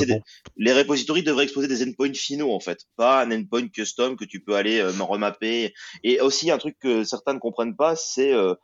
les 0.58 0.74
repositories 0.74 1.21
devraient 1.21 1.43
exposer 1.43 1.67
des 1.67 1.84
endpoints 1.84 2.13
finaux 2.13 2.54
en 2.54 2.60
fait, 2.60 2.86
pas 2.95 3.21
un 3.21 3.32
endpoint 3.32 3.67
custom 3.67 4.15
que 4.15 4.26
tu 4.26 4.39
peux 4.39 4.56
aller 4.56 4.80
euh, 4.80 4.91
remapper. 5.00 5.74
Et 6.04 6.21
aussi 6.21 6.50
un 6.50 6.58
truc 6.58 6.78
que 6.80 7.04
certains 7.04 7.34
ne 7.34 7.39
comprennent 7.39 7.76
pas, 7.76 7.95
c'est 7.95 8.34
euh, 8.34 8.56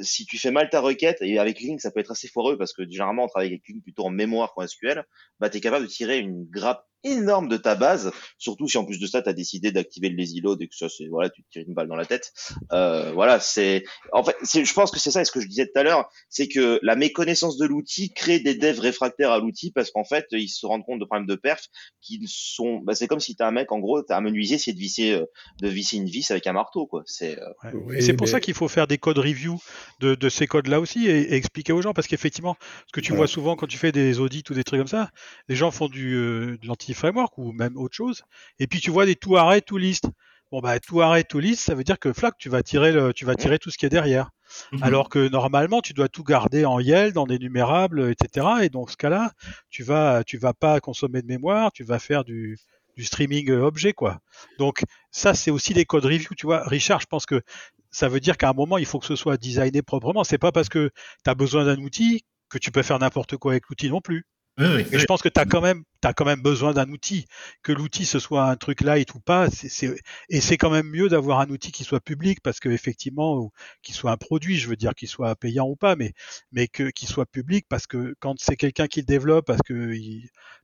si 0.00 0.26
tu 0.26 0.38
fais 0.38 0.50
mal 0.50 0.70
ta 0.70 0.80
requête, 0.80 1.18
et 1.20 1.38
avec 1.38 1.60
Link 1.60 1.80
ça 1.80 1.90
peut 1.90 2.00
être 2.00 2.12
assez 2.12 2.28
foireux 2.28 2.56
parce 2.56 2.72
que 2.72 2.88
généralement 2.88 3.24
on 3.24 3.28
travaille 3.28 3.48
avec 3.48 3.68
Link 3.68 3.82
plutôt 3.82 4.04
en 4.04 4.10
mémoire 4.10 4.54
qu'en 4.54 4.66
SQL, 4.66 5.04
bah 5.40 5.50
tu 5.50 5.58
es 5.58 5.60
capable 5.60 5.86
de 5.86 5.90
tirer 5.90 6.18
une 6.18 6.44
grappe 6.50 6.86
énorme 7.04 7.48
de 7.48 7.56
ta 7.56 7.74
base, 7.74 8.12
surtout 8.38 8.68
si 8.68 8.78
en 8.78 8.84
plus 8.84 8.98
de 8.98 9.06
ça 9.06 9.22
tu 9.22 9.28
as 9.28 9.32
décidé 9.32 9.72
d'activer 9.72 10.08
le 10.08 10.16
lazy 10.16 10.40
load 10.40 10.60
et 10.62 10.68
que 10.68 10.74
ça 10.74 10.88
c'est 10.88 11.06
voilà, 11.06 11.30
tu 11.30 11.42
te 11.42 11.48
tires 11.50 11.64
une 11.66 11.74
balle 11.74 11.88
dans 11.88 11.96
la 11.96 12.06
tête. 12.06 12.32
Euh, 12.72 13.12
voilà, 13.12 13.40
c'est 13.40 13.84
en 14.12 14.24
fait, 14.24 14.36
je 14.42 14.72
pense 14.72 14.90
que 14.90 14.98
c'est 14.98 15.10
ça 15.10 15.20
et 15.20 15.24
ce 15.24 15.32
que 15.32 15.40
je 15.40 15.46
disais 15.46 15.66
tout 15.66 15.78
à 15.78 15.82
l'heure, 15.82 16.10
c'est 16.28 16.48
que 16.48 16.80
la 16.82 16.96
méconnaissance 16.96 17.56
de 17.56 17.66
l'outil 17.66 18.12
crée 18.12 18.40
des 18.40 18.54
devs 18.54 18.80
réfractaires 18.80 19.30
à 19.30 19.38
l'outil 19.38 19.70
parce 19.70 19.90
qu'en 19.90 20.04
fait, 20.04 20.26
ils 20.32 20.48
se 20.48 20.66
rendent 20.66 20.84
compte 20.84 21.00
de 21.00 21.04
problèmes 21.04 21.26
de 21.26 21.34
perf 21.34 21.66
qui 22.00 22.20
sont 22.26 22.80
bah, 22.80 22.94
c'est 22.94 23.06
comme 23.06 23.20
si 23.20 23.36
tu 23.36 23.42
as 23.42 23.46
un 23.46 23.52
mec 23.52 23.70
en 23.72 23.78
gros, 23.78 24.02
tu 24.02 24.12
as 24.12 24.16
un 24.16 24.20
menuisier 24.20 24.58
c'est 24.58 24.72
de 24.72 24.78
visser 24.78 25.12
euh, 25.12 25.24
de 25.60 25.68
visser 25.68 25.96
une 25.96 26.08
vis 26.08 26.30
avec 26.30 26.46
un 26.46 26.52
marteau 26.52 26.86
quoi, 26.86 27.02
c'est 27.06 27.38
euh... 27.38 28.00
c'est 28.00 28.14
pour 28.14 28.28
ça 28.28 28.40
qu'il 28.40 28.54
faut 28.54 28.68
faire 28.68 28.86
des 28.86 28.98
codes 28.98 29.18
review 29.18 29.58
de, 30.00 30.14
de 30.14 30.28
ces 30.28 30.46
codes 30.46 30.66
là 30.66 30.80
aussi 30.80 31.08
et, 31.08 31.34
expliquer 31.34 31.72
aux 31.72 31.82
gens 31.82 31.92
parce 31.92 32.06
qu'effectivement, 32.06 32.56
ce 32.86 32.92
que 32.92 33.00
tu 33.00 33.12
vois 33.12 33.26
souvent 33.26 33.56
quand 33.56 33.66
tu 33.66 33.78
fais 33.78 33.92
des 33.92 34.20
audits 34.20 34.44
ou 34.50 34.54
des 34.54 34.64
trucs 34.64 34.80
comme 34.80 34.88
ça, 34.88 35.10
les 35.48 35.56
gens 35.56 35.70
font 35.70 35.88
du 35.88 36.14
euh, 36.14 36.58
de 36.60 36.66
l'anti 36.66 36.87
framework 36.94 37.36
ou 37.38 37.52
même 37.52 37.76
autre 37.76 37.94
chose. 37.94 38.22
Et 38.58 38.66
puis 38.66 38.80
tu 38.80 38.90
vois 38.90 39.06
des 39.06 39.16
tout 39.16 39.36
arrêt, 39.36 39.60
tout 39.60 39.78
list. 39.78 40.04
Bon 40.50 40.60
bah 40.60 40.80
tout 40.80 41.00
arrêt, 41.02 41.24
tout 41.24 41.40
list, 41.40 41.62
ça 41.62 41.74
veut 41.74 41.84
dire 41.84 41.98
que 41.98 42.12
flac, 42.12 42.34
tu 42.38 42.48
vas 42.48 42.62
tirer 42.62 42.92
le, 42.92 43.12
tu 43.12 43.24
vas 43.24 43.34
tirer 43.34 43.58
tout 43.58 43.70
ce 43.70 43.76
qui 43.76 43.86
est 43.86 43.90
derrière. 43.90 44.30
Mhm. 44.72 44.82
Alors 44.82 45.08
que 45.08 45.28
normalement, 45.28 45.82
tu 45.82 45.92
dois 45.92 46.08
tout 46.08 46.24
garder 46.24 46.64
en 46.64 46.80
YEL, 46.80 47.12
dans 47.12 47.26
des 47.26 47.38
numérables, 47.38 48.10
etc. 48.10 48.46
Et 48.62 48.68
dans 48.70 48.86
ce 48.86 48.96
cas-là, 48.96 49.32
tu 49.70 49.82
vas, 49.82 50.24
tu 50.24 50.38
vas 50.38 50.54
pas 50.54 50.80
consommer 50.80 51.20
de 51.20 51.26
mémoire, 51.26 51.70
tu 51.72 51.84
vas 51.84 51.98
faire 51.98 52.24
du, 52.24 52.58
du 52.96 53.04
streaming 53.04 53.50
objet, 53.50 53.92
quoi. 53.92 54.20
Donc 54.58 54.82
ça, 55.10 55.34
c'est 55.34 55.50
aussi 55.50 55.74
des 55.74 55.84
codes 55.84 56.04
review, 56.04 56.34
tu 56.36 56.46
vois. 56.46 56.62
Richard, 56.66 57.00
je 57.00 57.06
pense 57.06 57.26
que 57.26 57.42
ça 57.90 58.08
veut 58.08 58.20
dire 58.20 58.36
qu'à 58.36 58.50
un 58.50 58.52
moment, 58.52 58.78
il 58.78 58.86
faut 58.86 58.98
que 58.98 59.06
ce 59.06 59.16
soit 59.16 59.36
designé 59.36 59.82
proprement. 59.82 60.24
C'est 60.24 60.38
pas 60.38 60.52
parce 60.52 60.68
que 60.68 60.90
tu 61.24 61.30
as 61.30 61.34
besoin 61.34 61.64
d'un 61.64 61.78
outil 61.78 62.24
que 62.48 62.58
tu 62.58 62.70
peux 62.70 62.82
faire 62.82 62.98
n'importe 62.98 63.36
quoi 63.36 63.52
avec 63.52 63.68
l'outil 63.68 63.90
non 63.90 64.00
plus. 64.00 64.26
Mais 64.58 64.98
je 64.98 65.04
pense 65.04 65.22
que 65.22 65.28
tu 65.28 65.40
as 65.40 65.44
quand 65.44 65.60
même, 65.60 65.84
as 66.02 66.12
quand 66.12 66.24
même 66.24 66.42
besoin 66.42 66.72
d'un 66.72 66.88
outil. 66.90 67.26
Que 67.62 67.72
l'outil 67.72 68.04
ce 68.04 68.18
soit 68.18 68.44
un 68.44 68.56
truc 68.56 68.80
light 68.80 69.14
ou 69.14 69.20
pas, 69.20 69.48
c'est, 69.50 69.94
et 70.28 70.40
c'est 70.40 70.56
quand 70.56 70.70
même 70.70 70.88
mieux 70.88 71.08
d'avoir 71.08 71.40
un 71.40 71.48
outil 71.48 71.72
qui 71.72 71.84
soit 71.84 72.00
public 72.00 72.40
parce 72.42 72.60
que 72.60 72.68
effectivement, 72.68 73.50
qu'il 73.82 73.94
soit 73.94 74.10
un 74.10 74.16
produit, 74.16 74.56
je 74.58 74.68
veux 74.68 74.76
dire 74.76 74.94
qu'il 74.94 75.08
soit 75.08 75.34
payant 75.36 75.66
ou 75.66 75.76
pas, 75.76 75.96
mais 75.96 76.12
mais 76.52 76.68
que 76.68 76.90
qu'il 76.90 77.08
soit 77.08 77.26
public 77.26 77.66
parce 77.68 77.86
que 77.86 78.14
quand 78.20 78.34
c'est 78.38 78.56
quelqu'un 78.56 78.86
qui 78.86 79.00
le 79.00 79.06
développe, 79.06 79.46
parce 79.46 79.62
que 79.62 79.94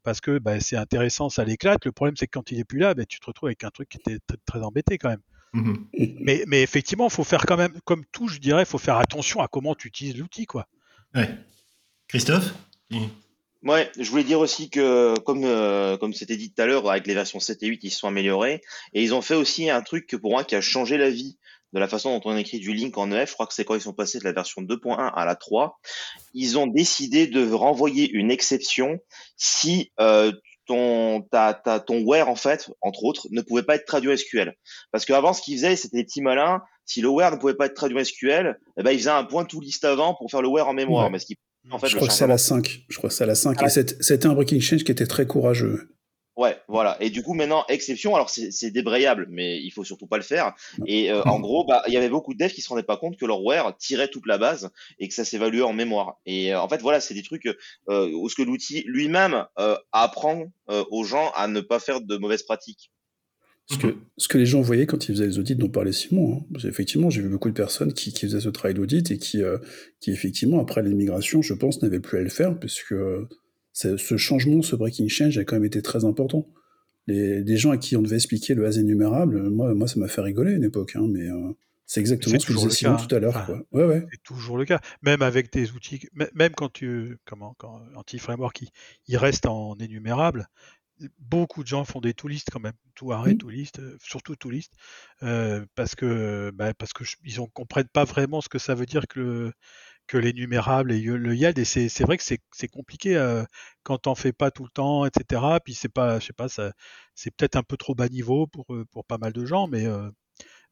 parce 0.02 0.20
que 0.20 0.38
bah, 0.38 0.61
c'est 0.61 0.76
intéressant, 0.76 1.28
ça 1.28 1.44
l'éclate. 1.44 1.85
Le 1.85 1.92
problème 1.92 2.16
c'est 2.16 2.26
que 2.26 2.38
quand 2.38 2.50
il 2.50 2.59
est 2.59 2.64
plus 2.64 2.78
là, 2.78 2.94
bah, 2.94 3.04
tu 3.07 3.20
te 3.20 3.26
retrouves 3.26 3.48
avec 3.48 3.64
un 3.64 3.70
truc 3.70 3.88
qui 3.88 3.98
était 3.98 4.18
très, 4.26 4.38
très 4.44 4.61
embêté 4.61 4.98
quand 4.98 5.11
même. 5.11 5.22
Mmh 5.54 5.74
mais, 6.20 6.42
mais 6.48 6.62
effectivement, 6.62 7.07
il 7.07 7.12
faut 7.12 7.22
faire 7.22 7.46
quand 7.46 7.57
même, 7.57 7.80
comme 7.85 8.04
tout, 8.11 8.26
je 8.26 8.38
dirais, 8.38 8.62
il 8.62 8.66
faut 8.66 8.78
faire 8.78 8.96
attention 8.96 9.40
à 9.40 9.46
comment 9.46 9.76
tu 9.76 9.87
utilises 9.87 10.16
l'outil, 10.16 10.46
quoi. 10.46 10.66
Ouais. 11.14 11.30
Christophe 12.09 12.54
Ouais, 13.64 13.90
je 13.98 14.11
voulais 14.11 14.24
dire 14.24 14.40
aussi 14.40 14.68
que, 14.68 15.18
comme 15.20 15.44
euh, 15.44 15.96
comme 15.96 16.12
c'était 16.12 16.37
dit 16.37 16.53
tout 16.53 16.61
à 16.61 16.66
l'heure, 16.66 16.90
avec 16.90 17.07
les 17.07 17.14
versions 17.14 17.40
7 17.40 17.62
et 17.62 17.66
8, 17.66 17.81
ils 17.83 17.90
se 17.90 17.98
sont 17.98 18.09
améliorés. 18.09 18.61
Et 18.92 19.03
ils 19.03 19.14
ont 19.14 19.22
fait 19.22 19.35
aussi 19.35 19.70
un 19.70 19.81
truc 19.81 20.07
que 20.07 20.16
pour 20.16 20.33
moi 20.33 20.44
qui 20.44 20.55
a 20.55 20.61
changé 20.61 20.98
la 20.98 21.09
vie 21.09 21.38
de 21.72 21.81
la 21.81 21.88
façon 21.88 22.16
dont 22.16 22.31
on 22.31 22.37
écrit 22.37 22.59
du 22.59 22.74
link 22.74 22.96
en 22.98 23.11
EF. 23.11 23.31
Je 23.31 23.35
crois 23.35 23.46
que 23.46 23.55
c'est 23.55 23.64
quand 23.64 23.74
ils 23.74 23.81
sont 23.81 23.94
passés 23.94 24.18
de 24.18 24.24
la 24.24 24.33
version 24.33 24.61
2.1 24.61 25.11
à 25.14 25.24
la 25.24 25.35
3. 25.35 25.81
Ils 26.35 26.59
ont 26.59 26.66
décidé 26.66 27.27
de 27.27 27.50
renvoyer 27.50 28.11
une 28.11 28.31
exception 28.31 28.98
si 29.38 29.90
euh, 29.98 30.31
ton, 30.66 31.22
ta, 31.22 31.55
ta, 31.55 31.81
ton 31.81 32.03
where, 32.05 32.29
en 32.29 32.37
fait, 32.37 32.70
entre 32.83 33.05
autres, 33.05 33.29
ne 33.31 33.40
pouvait 33.40 33.62
pas 33.62 33.77
être 33.77 33.87
traduit 33.87 34.16
SQL. 34.16 34.55
Parce 34.92 35.07
qu'avant, 35.07 35.33
ce 35.33 35.40
qu'ils 35.40 35.57
faisaient, 35.57 35.77
c'était 35.77 35.96
des 35.96 36.05
petits 36.05 36.22
malins. 36.22 36.62
Si 36.85 37.00
le 37.00 37.09
where 37.09 37.33
ne 37.33 37.37
pouvait 37.37 37.55
pas 37.55 37.66
être 37.66 37.74
traduit 37.74 38.05
SQL, 38.05 38.59
eh 38.77 38.83
ben, 38.83 38.90
ils 38.92 38.98
faisaient 38.98 39.11
un 39.11 39.24
point 39.24 39.46
tout 39.46 39.61
list 39.61 39.85
avant 39.85 40.14
pour 40.14 40.31
faire 40.31 40.42
le 40.42 40.48
where 40.48 40.68
en 40.68 40.74
mémoire. 40.74 41.11
Mais 41.11 41.18
ce 41.18 41.27
qui, 41.27 41.38
en 41.70 41.79
fait, 41.79 41.88
je 41.88 41.96
crois 41.96 42.09
que 42.09 42.14
c'est 42.14 42.24
à 42.24 42.29
la 42.29 42.38
5. 42.38 42.85
Je 42.88 42.96
crois 42.98 43.09
que 43.09 43.16
c'est 43.16 43.24
à 43.24 43.27
la 43.27 43.35
5. 43.35 43.62
Et 43.62 43.68
c'était 43.68 44.27
un 44.27 44.35
breaking 44.35 44.61
change 44.61 44.85
qui 44.85 44.92
était 44.92 45.07
très 45.07 45.27
courageux. 45.27 45.88
Ouais, 46.37 46.59
voilà. 46.66 46.96
Et 47.00 47.11
du 47.11 47.22
coup, 47.22 47.33
maintenant, 47.33 47.64
exception, 47.68 48.16
alors 48.16 48.29
c'est 48.29 48.70
débrayable, 48.72 49.27
mais 49.31 49.61
il 49.62 49.70
faut 49.70 49.85
surtout 49.85 50.09
pas 50.09 50.16
le 50.16 50.24
faire. 50.24 50.53
Et 50.85 51.12
euh, 51.12 51.22
en 51.22 51.38
gros, 51.38 51.64
bah, 51.64 51.85
il 51.87 51.94
y 51.94 51.96
avait 51.96 52.09
beaucoup 52.09 52.35
de 52.35 52.38
devs 52.38 52.53
qui 52.53 52.61
se 52.61 52.68
rendaient 52.68 52.83
pas 52.83 52.96
compte 52.96 53.16
que 53.16 53.24
leur 53.24 53.44
where 53.44 53.72
tirait 53.79 54.09
toute 54.09 54.27
la 54.27 54.37
base 54.37 54.70
et 54.98 55.07
que 55.07 55.14
ça 55.14 55.24
s'évaluait 55.24 55.62
en 55.62 55.72
mémoire. 55.72 56.16
Et 56.27 56.53
euh, 56.53 56.61
en 56.61 56.68
fait, 56.68 56.83
voilà, 56.83 57.00
c'est 57.00 57.14
des 57.14 57.22
trucs 57.22 57.46
euh, 57.46 58.11
où 58.11 58.29
ce 58.29 58.35
que 58.35 58.42
l'outil 58.42 58.83
lui-même 58.87 59.46
euh, 59.61 59.77
apprend 59.92 60.46
aux 60.66 61.05
gens 61.05 61.31
à 61.37 61.46
ne 61.46 61.61
pas 61.61 61.79
faire 61.79 62.00
de 62.00 62.16
mauvaises 62.16 62.42
pratiques. 62.42 62.90
Ce 63.66 63.79
que, 63.79 63.96
ce 64.18 64.29
que 64.29 64.37
les 64.37 64.44
gens 64.44 64.61
voyaient 64.61 64.85
quand 64.85 65.09
ils 65.09 65.12
faisaient 65.12 65.27
les 65.27 65.38
audits 65.38 65.57
dont 65.57 65.70
parlait 65.70 65.92
Simon, 65.92 66.44
hein. 66.53 66.59
effectivement, 66.68 67.09
j'ai 67.09 67.22
vu 67.22 67.31
beaucoup 67.31 67.48
de 67.48 67.55
personnes 67.55 67.94
qui, 67.94 68.12
qui 68.12 68.27
faisaient 68.27 68.40
ce 68.40 68.50
travail 68.50 68.74
d'audit 68.74 69.11
et 69.11 69.16
qui, 69.16 69.42
qui, 70.00 70.11
effectivement, 70.11 70.61
après 70.61 70.83
l'immigration, 70.83 71.40
je 71.40 71.55
pense, 71.55 71.81
n'avaient 71.81 72.00
plus 72.00 72.18
à 72.18 72.22
le 72.22 72.29
faire, 72.29 72.59
puisque 72.59 72.94
ce 73.74 74.16
changement, 74.16 74.62
ce 74.62 74.77
breaking 74.77 75.09
change 75.09 75.38
a 75.38 75.44
quand 75.44 75.57
même 75.57 75.64
été 75.64 75.83
très 75.83 76.05
important. 76.05 76.46
Les, 77.07 77.57
gens 77.57 77.70
à 77.70 77.77
qui 77.77 77.96
on 77.96 78.03
devait 78.03 78.16
expliquer 78.16 78.55
le 78.55 78.64
as 78.66 78.79
énumérable, 78.79 79.50
moi, 79.50 79.74
moi 79.74 79.87
ça 79.87 80.00
m'a 80.00 80.09
fait 80.09 80.22
rigoler 80.22 80.53
à 80.53 80.57
une 80.57 80.64
époque, 80.64 80.96
hein, 80.96 81.07
mais 81.07 81.29
euh, 81.29 81.53
c'est 81.85 82.00
exactement 82.00 82.38
ce 82.38 82.46
que 82.46 82.55
je 82.55 82.66
disais 82.66 82.88
tout 82.96 83.14
à 83.14 83.18
l'heure. 83.18 83.50
ouais, 83.72 83.85
ouais. 83.85 84.07
C'est 84.11 84.22
toujours 84.22 84.57
le 84.57 84.64
cas. 84.64 84.81
Même 85.03 85.20
avec 85.20 85.53
des 85.53 85.72
outils, 85.72 86.09
même 86.35 86.53
quand 86.57 86.72
tu, 86.72 87.18
comment, 87.27 87.55
quand 87.59 87.83
anti-framework, 87.94 88.62
il, 88.62 88.68
il, 89.09 89.18
reste 89.18 89.44
en 89.44 89.77
énumérable, 89.77 90.48
beaucoup 91.18 91.62
de 91.62 91.68
gens 91.68 91.85
font 91.85 92.00
des 92.00 92.14
to 92.14 92.28
list 92.28 92.50
quand 92.52 92.61
même, 92.61 92.74
tout 92.94 93.12
arrêt, 93.12 93.35
to 93.35 93.48
list, 93.48 93.78
euh, 93.80 93.96
surtout 94.02 94.37
to 94.37 94.50
list, 94.50 94.72
euh, 95.22 95.64
parce 95.74 95.94
que 95.94 96.50
bah, 96.54 96.74
parce 96.74 96.92
que 96.92 97.04
ils 97.24 97.40
ne 97.40 97.46
comprennent 97.46 97.88
pas 97.88 98.04
vraiment 98.04 98.40
ce 98.40 98.48
que 98.48 98.59
ça 98.59 98.74
veut 98.74 98.87
dire 98.87 99.07
que 99.09 99.20
le, 99.20 99.52
que 100.07 100.18
l'énumérable 100.18 100.92
et 100.92 101.00
le 101.00 101.35
YALD. 101.35 101.59
Et 101.59 101.64
c'est 101.64 102.04
vrai 102.04 102.16
que 102.18 102.24
c'est 102.24 102.68
compliqué 102.68 103.16
euh, 103.16 103.44
quand 103.83 104.07
on 104.07 104.14
fait 104.14 104.33
pas 104.33 104.50
tout 104.50 104.64
le 104.64 104.70
temps, 104.70 105.04
etc. 105.07 105.42
Puis 105.64 105.74
c'est 105.74 105.88
pas, 105.88 106.18
je 106.20 106.26
sais 106.26 106.33
pas, 106.33 106.48
c'est 106.48 107.30
peut-être 107.37 107.57
un 107.57 107.62
peu 107.62 107.76
trop 107.76 107.94
bas 107.94 108.09
niveau 108.09 108.46
pour, 108.46 108.66
pour 108.92 109.04
pas 109.07 109.18
mal 109.18 109.33
de 109.33 109.44
gens, 109.46 109.66
mais, 109.68 109.87
euh, 109.87 110.11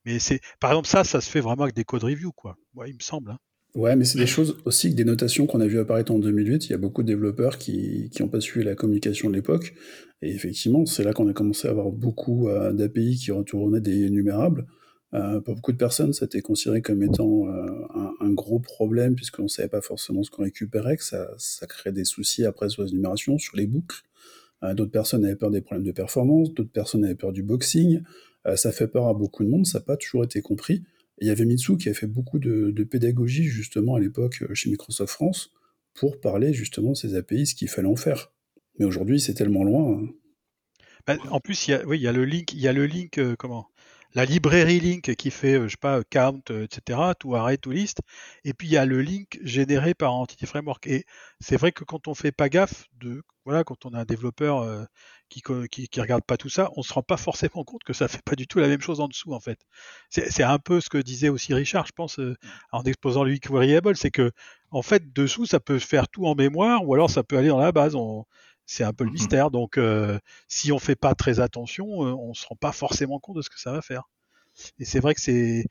mais 0.05 0.19
c'est, 0.19 0.41
par 0.61 0.73
exemple, 0.73 0.89
ça, 0.89 1.05
ça 1.05 1.21
se 1.21 1.31
fait 1.31 1.41
vraiment 1.41 1.65
avec 1.65 1.75
des 1.77 1.85
codes 1.85 2.05
review, 2.05 2.33
quoi. 2.33 2.57
Ouais, 2.75 2.91
il 2.91 2.97
me 2.97 3.03
semble. 3.03 3.33
Hein. 3.33 3.39
Ouais, 3.75 3.97
mais 3.97 4.05
c'est 4.05 4.19
des 4.19 4.27
choses 4.27 4.59
aussi 4.67 4.91
que 4.91 4.97
des 4.97 5.05
notations 5.05 5.47
qu'on 5.47 5.61
a 5.61 5.67
vu 5.67 5.79
apparaître 5.79 6.13
en 6.13 6.19
2008. 6.19 6.67
Il 6.67 6.71
y 6.71 6.75
a 6.75 6.79
beaucoup 6.79 7.03
de 7.03 7.07
développeurs 7.07 7.57
qui 7.57 8.11
n'ont 8.21 8.29
pas 8.29 8.41
suivi 8.41 8.67
la 8.67 8.75
communication 8.75 9.31
de 9.31 9.35
l'époque. 9.35 9.75
Et 10.21 10.31
effectivement, 10.31 10.85
c'est 10.85 11.03
là 11.05 11.15
qu'on 11.15 11.29
a 11.29 11.33
commencé 11.33 11.69
à 11.69 11.71
avoir 11.71 11.91
beaucoup 11.91 12.49
d'API 12.73 13.17
qui 13.17 13.33
retournaient 13.33 13.81
des 13.81 14.05
énumérables. 14.05 14.67
Euh, 15.15 15.41
pour 15.41 15.57
beaucoup 15.57 15.73
de 15.73 15.77
personnes, 15.77 16.13
ça 16.13 16.25
a 16.25 16.27
été 16.27 16.41
considéré 16.41 16.81
comme 16.81 17.03
étant 17.03 17.47
euh, 17.47 17.67
un, 18.21 18.31
gros 18.31 18.61
problème 18.61 19.15
puisqu'on 19.15 19.43
ne 19.43 19.49
savait 19.49 19.69
pas 19.69 19.83
forcément 19.83 20.23
ce 20.23 20.31
qu'on 20.31 20.43
récupérait, 20.43 20.97
que 20.97 21.05
ça, 21.05 21.29
ça 21.37 21.67
créait 21.67 21.93
des 21.93 22.05
soucis 22.05 22.47
après 22.47 22.71
sur 22.71 22.83
les 22.83 22.91
énumérations, 22.93 23.37
sur 23.39 23.57
les 23.57 23.67
boucles. 23.67 24.03
Euh, 24.63 24.73
d'autres 24.73 24.91
personnes 24.91 25.25
avaient 25.25 25.37
peur 25.37 25.51
des 25.51 25.61
problèmes 25.61 25.85
de 25.85 25.93
performance, 25.93 26.55
d'autres 26.55 26.73
personnes 26.73 27.05
avaient 27.05 27.15
peur 27.15 27.33
du 27.33 27.43
boxing. 27.43 28.01
ça 28.57 28.73
fait 28.73 28.89
peur 28.89 29.07
à 29.07 29.15
beaucoup 29.15 29.45
de 29.45 29.51
monde, 29.51 29.67
ça 29.67 29.79
n'a 29.79 29.85
pas 29.85 29.97
toujours 29.97 30.25
été 30.25 30.41
compris. 30.41 30.83
Il 31.19 31.29
y 31.29 31.31
avait 31.31 31.45
Mitsu 31.45 31.77
qui 31.77 31.89
a 31.89 31.95
fait 31.95 32.07
beaucoup 32.07 32.39
de, 32.39 32.85
pédagogie 32.85 33.45
justement 33.45 33.95
à 33.95 34.01
l'époque 34.01 34.43
chez 34.55 34.71
Microsoft 34.71 35.13
France 35.13 35.53
pour 35.95 36.21
parler 36.21 36.53
justement 36.53 36.93
de 36.93 36.97
ces 36.97 37.15
API, 37.15 37.47
ce 37.47 37.55
qu'il 37.55 37.69
fallait 37.69 37.89
en 37.89 37.97
faire. 37.97 38.33
Mais 38.79 38.85
aujourd'hui, 38.85 39.21
c'est 39.21 39.35
tellement 39.35 39.65
loin. 39.65 39.99
Hein. 39.99 40.09
Bah, 41.07 41.17
en 41.31 41.41
plus, 41.41 41.69
il 41.69 41.73
y 41.73 41.75
a, 42.07 42.13
le 42.13 42.25
link, 42.25 42.53
il 42.53 42.61
y 42.61 42.69
a 42.69 42.73
le 42.73 42.87
link, 42.87 43.21
comment? 43.37 43.69
La 44.15 44.25
librairie 44.25 44.81
link 44.81 45.15
qui 45.17 45.31
fait, 45.31 45.55
euh, 45.55 45.65
je 45.69 45.73
sais 45.73 45.77
pas, 45.79 46.03
count, 46.05 46.41
euh, 46.51 46.65
etc., 46.65 46.99
tout 47.19 47.35
arrêt, 47.35 47.57
tout 47.57 47.71
list. 47.71 48.01
Et 48.45 48.53
puis 48.53 48.69
il 48.69 48.73
y 48.73 48.77
a 48.77 48.85
le 48.85 49.01
link 49.01 49.39
généré 49.43 49.95
par 49.95 50.15
Entity 50.15 50.47
Framework. 50.47 50.87
Et 50.87 51.05
c'est 51.41 51.57
vrai 51.57 51.73
que 51.73 51.85
quand 51.85 52.09
on 52.09 52.15
fait 52.15 52.33
pas 52.33 52.49
gaffe 52.49 52.85
de, 53.01 53.23
voilà, 53.45 53.65
quand 53.65 53.87
on 53.87 53.91
a 53.95 54.01
un 54.01 54.05
développeur 54.05 54.61
euh, 54.61 54.85
qui, 55.29 55.43
qui, 55.71 56.01
regarde 56.01 56.25
pas 56.25 56.37
tout 56.37 56.51
ça, 56.51 56.71
on 56.77 56.83
se 56.83 56.93
rend 56.93 57.03
pas 57.03 57.17
forcément 57.17 57.65
compte 57.65 57.85
que 57.85 57.93
ça 57.93 58.09
fait 58.09 58.23
pas 58.23 58.37
du 58.37 58.47
tout 58.47 58.59
la 58.59 58.69
même 58.69 58.83
chose 58.83 59.01
en 59.01 59.09
dessous, 59.09 59.33
en 59.33 59.41
fait. 59.41 59.59
C'est 60.11 60.43
un 60.43 60.59
peu 60.59 60.81
ce 60.81 60.91
que 60.91 60.99
disait 60.99 61.31
aussi 61.31 61.55
Richard, 61.55 61.87
je 61.87 61.93
pense, 61.93 62.21
en 62.73 62.83
exposant 62.85 63.25
le 63.25 63.37
variable, 63.51 63.97
c'est 63.97 64.11
que, 64.11 64.31
en 64.71 64.83
fait, 64.83 65.13
dessous, 65.13 65.47
ça 65.47 65.61
peut 65.61 65.79
faire 65.79 66.09
tout 66.09 66.27
en 66.27 66.35
mémoire, 66.35 66.87
ou 66.87 66.95
alors 66.95 67.11
ça 67.11 67.23
peut 67.23 67.39
aller 67.39 67.49
dans 67.49 67.59
la 67.59 67.73
base. 67.73 67.95
On, 67.95 68.27
c'est 68.67 68.85
un 68.85 68.93
peu 68.93 69.05
le 69.05 69.11
mmh 69.11 69.15
mystère. 69.15 69.51
Donc, 69.51 69.79
euh, 69.79 70.19
si 70.49 70.73
on 70.73 70.79
fait 70.79 70.97
pas 70.97 71.15
très 71.15 71.41
attention, 71.41 71.87
on 71.87 72.35
se 72.35 72.47
rend 72.47 72.57
pas 72.57 72.73
forcément 72.73 73.19
compte 73.19 73.37
de 73.37 73.43
ce 73.43 73.51
que 73.51 73.61
ça 73.61 73.73
va 73.73 73.83
faire. 73.83 74.05
Et 74.79 74.85
c'est 74.85 75.01
vrai 75.01 75.15
que 75.15 75.21
c'est 75.21 75.65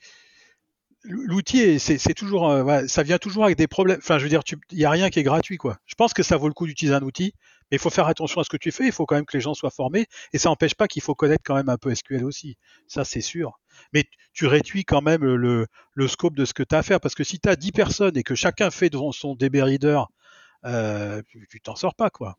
l'outil, 1.03 1.79
c'est 1.79 2.13
toujours, 2.13 2.49
euh, 2.49 2.85
ça 2.87 3.03
vient 3.03 3.17
toujours 3.17 3.45
avec 3.45 3.57
des 3.57 3.67
problèmes. 3.67 3.97
Enfin, 3.97 4.17
je 4.19 4.23
veux 4.23 4.29
dire, 4.29 4.41
il 4.71 4.79
y 4.79 4.85
a 4.85 4.89
rien 4.89 5.09
qui 5.09 5.19
est 5.19 5.23
gratuit, 5.23 5.57
quoi. 5.57 5.77
Je 5.85 5.95
pense 5.95 6.13
que 6.13 6.23
ça 6.23 6.37
vaut 6.37 6.47
le 6.47 6.53
coup 6.53 6.67
d'utiliser 6.67 6.95
un 6.95 7.01
outil, 7.01 7.33
mais 7.71 7.77
il 7.77 7.79
faut 7.79 7.89
faire 7.89 8.07
attention 8.07 8.41
à 8.41 8.43
ce 8.43 8.49
que 8.49 8.57
tu 8.57 8.71
fais. 8.71 8.85
Il 8.85 8.91
faut 8.91 9.05
quand 9.05 9.15
même 9.15 9.25
que 9.25 9.35
les 9.35 9.41
gens 9.41 9.53
soient 9.53 9.71
formés, 9.71 10.05
et 10.33 10.37
ça 10.37 10.49
n'empêche 10.49 10.75
pas 10.75 10.87
qu'il 10.87 11.01
faut 11.01 11.15
connaître 11.15 11.43
quand 11.45 11.55
même 11.55 11.69
un 11.69 11.77
peu 11.77 11.93
SQL 11.93 12.23
aussi. 12.23 12.57
Ça, 12.87 13.03
c'est 13.03 13.21
sûr. 13.21 13.59
Mais 13.93 14.03
tu 14.33 14.45
réduis 14.45 14.85
quand 14.85 15.01
même 15.01 15.23
le, 15.23 15.65
le 15.93 16.07
scope 16.07 16.35
de 16.35 16.45
ce 16.45 16.53
que 16.53 16.63
tu 16.63 16.75
as 16.75 16.79
à 16.79 16.83
faire, 16.83 16.99
parce 16.99 17.15
que 17.15 17.23
si 17.23 17.39
tu 17.39 17.49
as 17.49 17.55
10 17.55 17.71
personnes 17.71 18.17
et 18.17 18.23
que 18.23 18.35
chacun 18.35 18.69
fait 18.69 18.89
devant 18.89 19.11
son 19.11 19.35
DB 19.35 19.61
Reader, 19.61 20.03
tu 21.49 21.61
t'en 21.61 21.75
sors 21.75 21.95
pas, 21.95 22.09
quoi. 22.09 22.37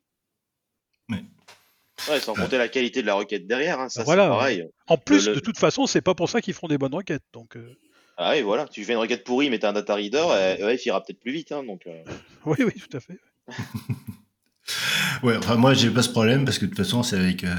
Ouais. 1.11 2.21
sans 2.21 2.35
compter 2.35 2.59
la 2.59 2.69
qualité 2.69 3.03
de 3.03 3.07
la 3.07 3.15
requête 3.15 3.47
derrière, 3.47 3.81
hein, 3.81 3.89
ça 3.89 4.03
voilà. 4.03 4.29
pareil. 4.29 4.67
En 4.89 4.97
plus, 4.97 5.27
de 5.27 5.41
toute 5.41 5.59
façon, 5.59 5.87
c'est 5.87 6.01
pas 6.01 6.15
pour 6.15 6.29
ça 6.29 6.41
qu'ils 6.41 6.55
font 6.55 6.69
des 6.69 6.79
bonnes 6.79 6.95
requêtes. 6.95 7.23
Donc, 7.33 7.57
euh. 7.57 7.77
Ah 8.17 8.33
oui, 8.33 8.43
voilà, 8.43 8.67
tu 8.67 8.85
fais 8.85 8.93
une 8.93 8.99
requête 8.99 9.25
pourrie, 9.25 9.51
mais 9.51 9.59
t'as 9.59 9.71
un 9.71 9.73
data 9.73 9.95
reader, 9.95 10.27
et, 10.59 10.75
il 10.75 10.87
ira 10.87 11.03
peut-être 11.03 11.21
plus 11.21 11.33
vite. 11.33 11.53
Hein, 11.53 11.65
donc, 11.65 11.87
euh. 11.87 12.03
oui, 12.47 12.59
oui, 12.61 12.73
tout 12.73 12.97
à 12.97 13.01
fait. 13.01 13.19
ouais, 15.23 15.37
enfin, 15.37 15.57
moi, 15.57 15.75
j'ai 15.75 15.91
pas 15.91 16.03
ce 16.03 16.11
problème 16.11 16.45
parce 16.45 16.59
que 16.59 16.65
de 16.65 16.71
toute 16.71 16.79
façon, 16.79 17.03
c'est 17.03 17.17
avec 17.17 17.45
euh, 17.45 17.55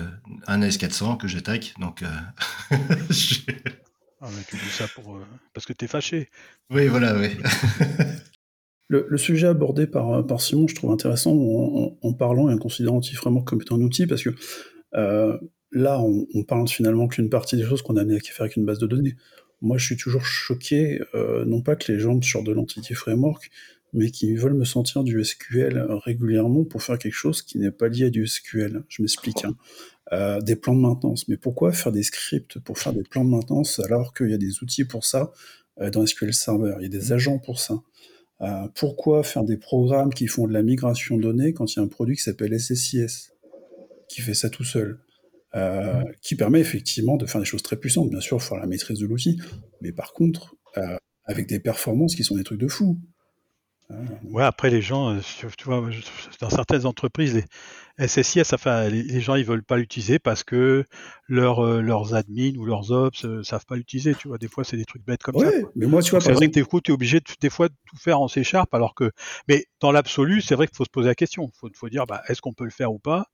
un 0.47 0.62
S400 0.62 1.17
que 1.17 1.27
j'attaque. 1.27 1.73
Donc, 1.79 2.03
ah, 2.71 2.77
mais 4.21 4.43
tu 4.47 4.58
dis 4.58 4.69
ça 4.71 4.88
pour, 4.88 5.19
parce 5.53 5.65
que 5.65 5.73
t'es 5.73 5.88
fâché. 5.88 6.29
Oui, 6.69 6.88
voilà, 6.88 7.15
oui. 7.15 7.29
Le, 8.93 9.17
sujet 9.17 9.47
abordé 9.47 9.88
par, 9.88 10.25
par 10.25 10.39
Simon, 10.39 10.67
je 10.67 10.75
trouve 10.75 10.91
intéressant 10.91 11.32
en, 11.34 12.13
parlant 12.13 12.49
et 12.49 12.53
en 12.53 12.58
considérant 12.58 12.97
Anti-Framework 12.97 13.47
comme 13.47 13.62
étant 13.62 13.75
un 13.75 13.82
outil, 13.82 14.06
parce 14.06 14.23
que 14.23 14.29
euh, 14.95 15.38
là, 15.71 15.99
on, 15.99 16.43
parle 16.43 16.67
finalement 16.67 17.08
qu'une 17.08 17.29
partie 17.29 17.58
des 17.58 17.63
choses 17.63 17.82
qu'on 17.82 17.97
a 17.97 18.01
amené 18.01 18.17
à 18.17 18.19
faire 18.19 18.41
avec 18.41 18.56
une 18.56 18.65
base 18.65 18.77
de 18.77 18.86
données. 18.86 19.15
Moi, 19.62 19.77
je 19.77 19.86
suis 19.86 19.97
toujours 19.97 20.25
choqué, 20.25 21.01
euh, 21.15 21.43
non 21.45 21.62
pas 21.62 21.75
que 21.75 21.91
les 21.91 21.99
gens 21.99 22.21
sortent 22.21 22.45
de 22.45 22.51
l'Entity 22.51 22.93
Framework, 22.93 23.49
mais 23.93 24.12
qui 24.12 24.36
veulent 24.36 24.53
me 24.53 24.65
sentir 24.65 25.03
du 25.03 25.23
SQL 25.23 25.88
régulièrement 25.89 26.63
pour 26.63 26.84
faire 26.84 26.97
quelque 26.99 27.13
chose 27.13 27.41
qui 27.41 27.58
n'est 27.60 27.71
pas 27.71 27.88
lié 27.88 28.06
à 28.06 28.10
du 28.10 28.27
SQL. 28.27 28.84
Je 28.89 29.01
m'explique. 29.01 29.45
Hein. 29.45 29.56
Euh, 30.12 30.41
des 30.41 30.56
plans 30.56 30.75
de 30.75 30.82
maintenance. 30.82 31.27
Mais 31.27 31.38
pourquoi 31.38 31.71
faire 31.71 31.91
des 31.91 32.03
scripts 32.03 32.60
pour 32.60 32.77
faire 32.77 32.93
des 32.93 33.03
plans 33.03 33.23
de 33.23 33.29
maintenance 33.29 33.79
alors 33.79 34.13
qu'il 34.13 34.29
y 34.29 34.34
a 34.34 34.38
des 34.38 34.62
outils 34.62 34.86
pour 34.86 35.06
ça 35.06 35.32
dans 35.91 36.06
SQL 36.06 36.34
Server 36.36 36.75
Il 36.79 36.83
y 36.83 36.85
a 36.85 36.89
des 36.89 37.13
agents 37.13 37.39
pour 37.39 37.60
ça. 37.60 37.81
Euh, 38.44 38.67
pourquoi 38.75 39.23
faire 39.23 39.44
des 39.44 39.58
programmes 39.58 40.13
qui 40.13 40.27
font 40.27 40.48
de 40.48 40.54
la 40.54 40.63
migration 40.63 41.17
de 41.17 41.23
données 41.23 41.54
quand 41.54 41.73
il 41.73 41.77
y 41.77 41.79
a 41.79 41.83
un 41.83 41.87
produit 41.87 42.15
qui 42.15 42.23
s'appelle 42.23 42.60
SSIS, 42.60 43.31
qui 44.10 44.21
fait 44.21 44.33
ça 44.33 44.50
tout 44.50 44.65
seul 44.65 45.00
euh, 45.56 46.04
qui 46.21 46.35
permet 46.35 46.60
effectivement 46.60 47.15
de 47.15 47.27
faire 47.27 47.39
des 47.39 47.46
choses 47.46 47.62
très 47.62 47.75
puissantes. 47.75 48.10
Bien 48.10 48.21
sûr, 48.21 48.37
il 48.37 48.44
faut 48.44 48.58
la 48.58 48.65
maîtrise 48.65 48.98
de 48.98 49.06
l'outil, 49.06 49.39
mais 49.81 49.91
par 49.91 50.13
contre, 50.13 50.56
euh, 50.77 50.98
avec 51.25 51.48
des 51.48 51.60
performances 51.60 52.15
qui 52.15 52.23
sont 52.23 52.35
des 52.35 52.44
trucs 52.44 52.60
de 52.60 52.67
fou. 52.67 53.00
Ouais, 54.31 54.44
après 54.44 54.69
les 54.69 54.81
gens, 54.81 55.19
tu 55.58 55.65
vois, 55.65 55.84
dans 56.42 56.50
certaines 56.50 56.86
entreprises, 56.86 57.36
les, 57.36 57.46
SSIS, 58.08 58.54
enfin, 58.54 58.90
les, 58.90 59.21
gens 59.21 59.36
ils 59.36 59.46
veulent 59.46 59.63
pas 59.63 59.77
l'utiliser 59.77 60.17
parce 60.17 60.44
que 60.44 60.84
leur, 61.27 61.63
euh, 61.63 61.81
leurs 61.81 62.15
admins 62.15 62.56
ou 62.58 62.65
leurs 62.65 62.92
ops 62.92 63.25
euh, 63.25 63.44
savent 63.44 63.65
pas 63.67 63.75
l'utiliser. 63.75 64.15
Tu 64.15 64.27
vois, 64.27 64.40
des 64.40 64.48
fois 64.48 64.63
c'est 64.63 64.77
des 64.77 64.86
trucs 64.86 65.06
bêtes 65.06 65.21
comme 65.21 65.38
ça. 65.38 65.52
mais 65.75 65.86
moi 65.86 66.02
tu 66.02 66.12
vois, 66.12 66.21
c'est 66.21 66.34
vrai 66.34 66.48
que 66.48 66.54
des 66.54 66.63
fois 66.63 66.81
tu 66.81 66.92
es 66.92 66.94
obligé 66.94 67.19
de, 67.19 67.25
des 67.40 67.52
fois 67.52 67.67
de 67.67 67.73
tout 67.86 67.98
faire 67.98 68.19
en 68.19 68.27
C 68.27 68.44
Sharp, 68.44 68.73
alors 68.73 68.96
que, 68.96 69.12
mais 69.48 69.65
dans 69.79 69.92
l'absolu, 69.92 70.42
c'est 70.42 70.56
vrai 70.56 70.67
qu'il 70.67 70.75
faut 70.75 70.86
se 70.86 70.90
poser 70.90 71.10
la 71.10 71.15
question. 71.15 71.52
Il 71.54 71.58
faut, 71.60 71.69
faut, 71.75 71.90
dire, 71.90 72.08
bah, 72.08 72.23
est-ce 72.27 72.42
qu'on 72.42 72.54
peut 72.54 72.65
le 72.65 72.71
faire 72.71 72.92
ou 72.92 73.00
pas? 73.00 73.27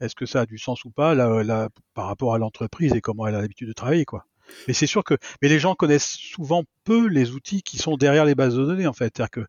Est-ce 0.00 0.14
que 0.14 0.26
ça 0.26 0.42
a 0.42 0.46
du 0.46 0.58
sens 0.58 0.84
ou 0.84 0.90
pas 0.90 1.14
là, 1.14 1.42
là, 1.42 1.68
par 1.94 2.06
rapport 2.06 2.34
à 2.34 2.38
l'entreprise 2.38 2.92
et 2.94 3.00
comment 3.00 3.26
elle 3.26 3.34
a 3.34 3.40
l'habitude 3.40 3.68
de 3.68 3.72
travailler, 3.72 4.04
quoi. 4.04 4.26
Mais 4.68 4.74
c'est 4.74 4.86
sûr 4.86 5.04
que, 5.04 5.14
mais 5.42 5.48
les 5.48 5.58
gens 5.58 5.74
connaissent 5.74 6.16
souvent 6.16 6.64
peu 6.84 7.06
les 7.06 7.30
outils 7.30 7.62
qui 7.62 7.78
sont 7.78 7.96
derrière 7.96 8.24
les 8.24 8.34
bases 8.34 8.54
de 8.54 8.64
données 8.64 8.86
en 8.86 8.92
fait. 8.92 9.12
C'est-à-dire 9.16 9.30
que, 9.30 9.46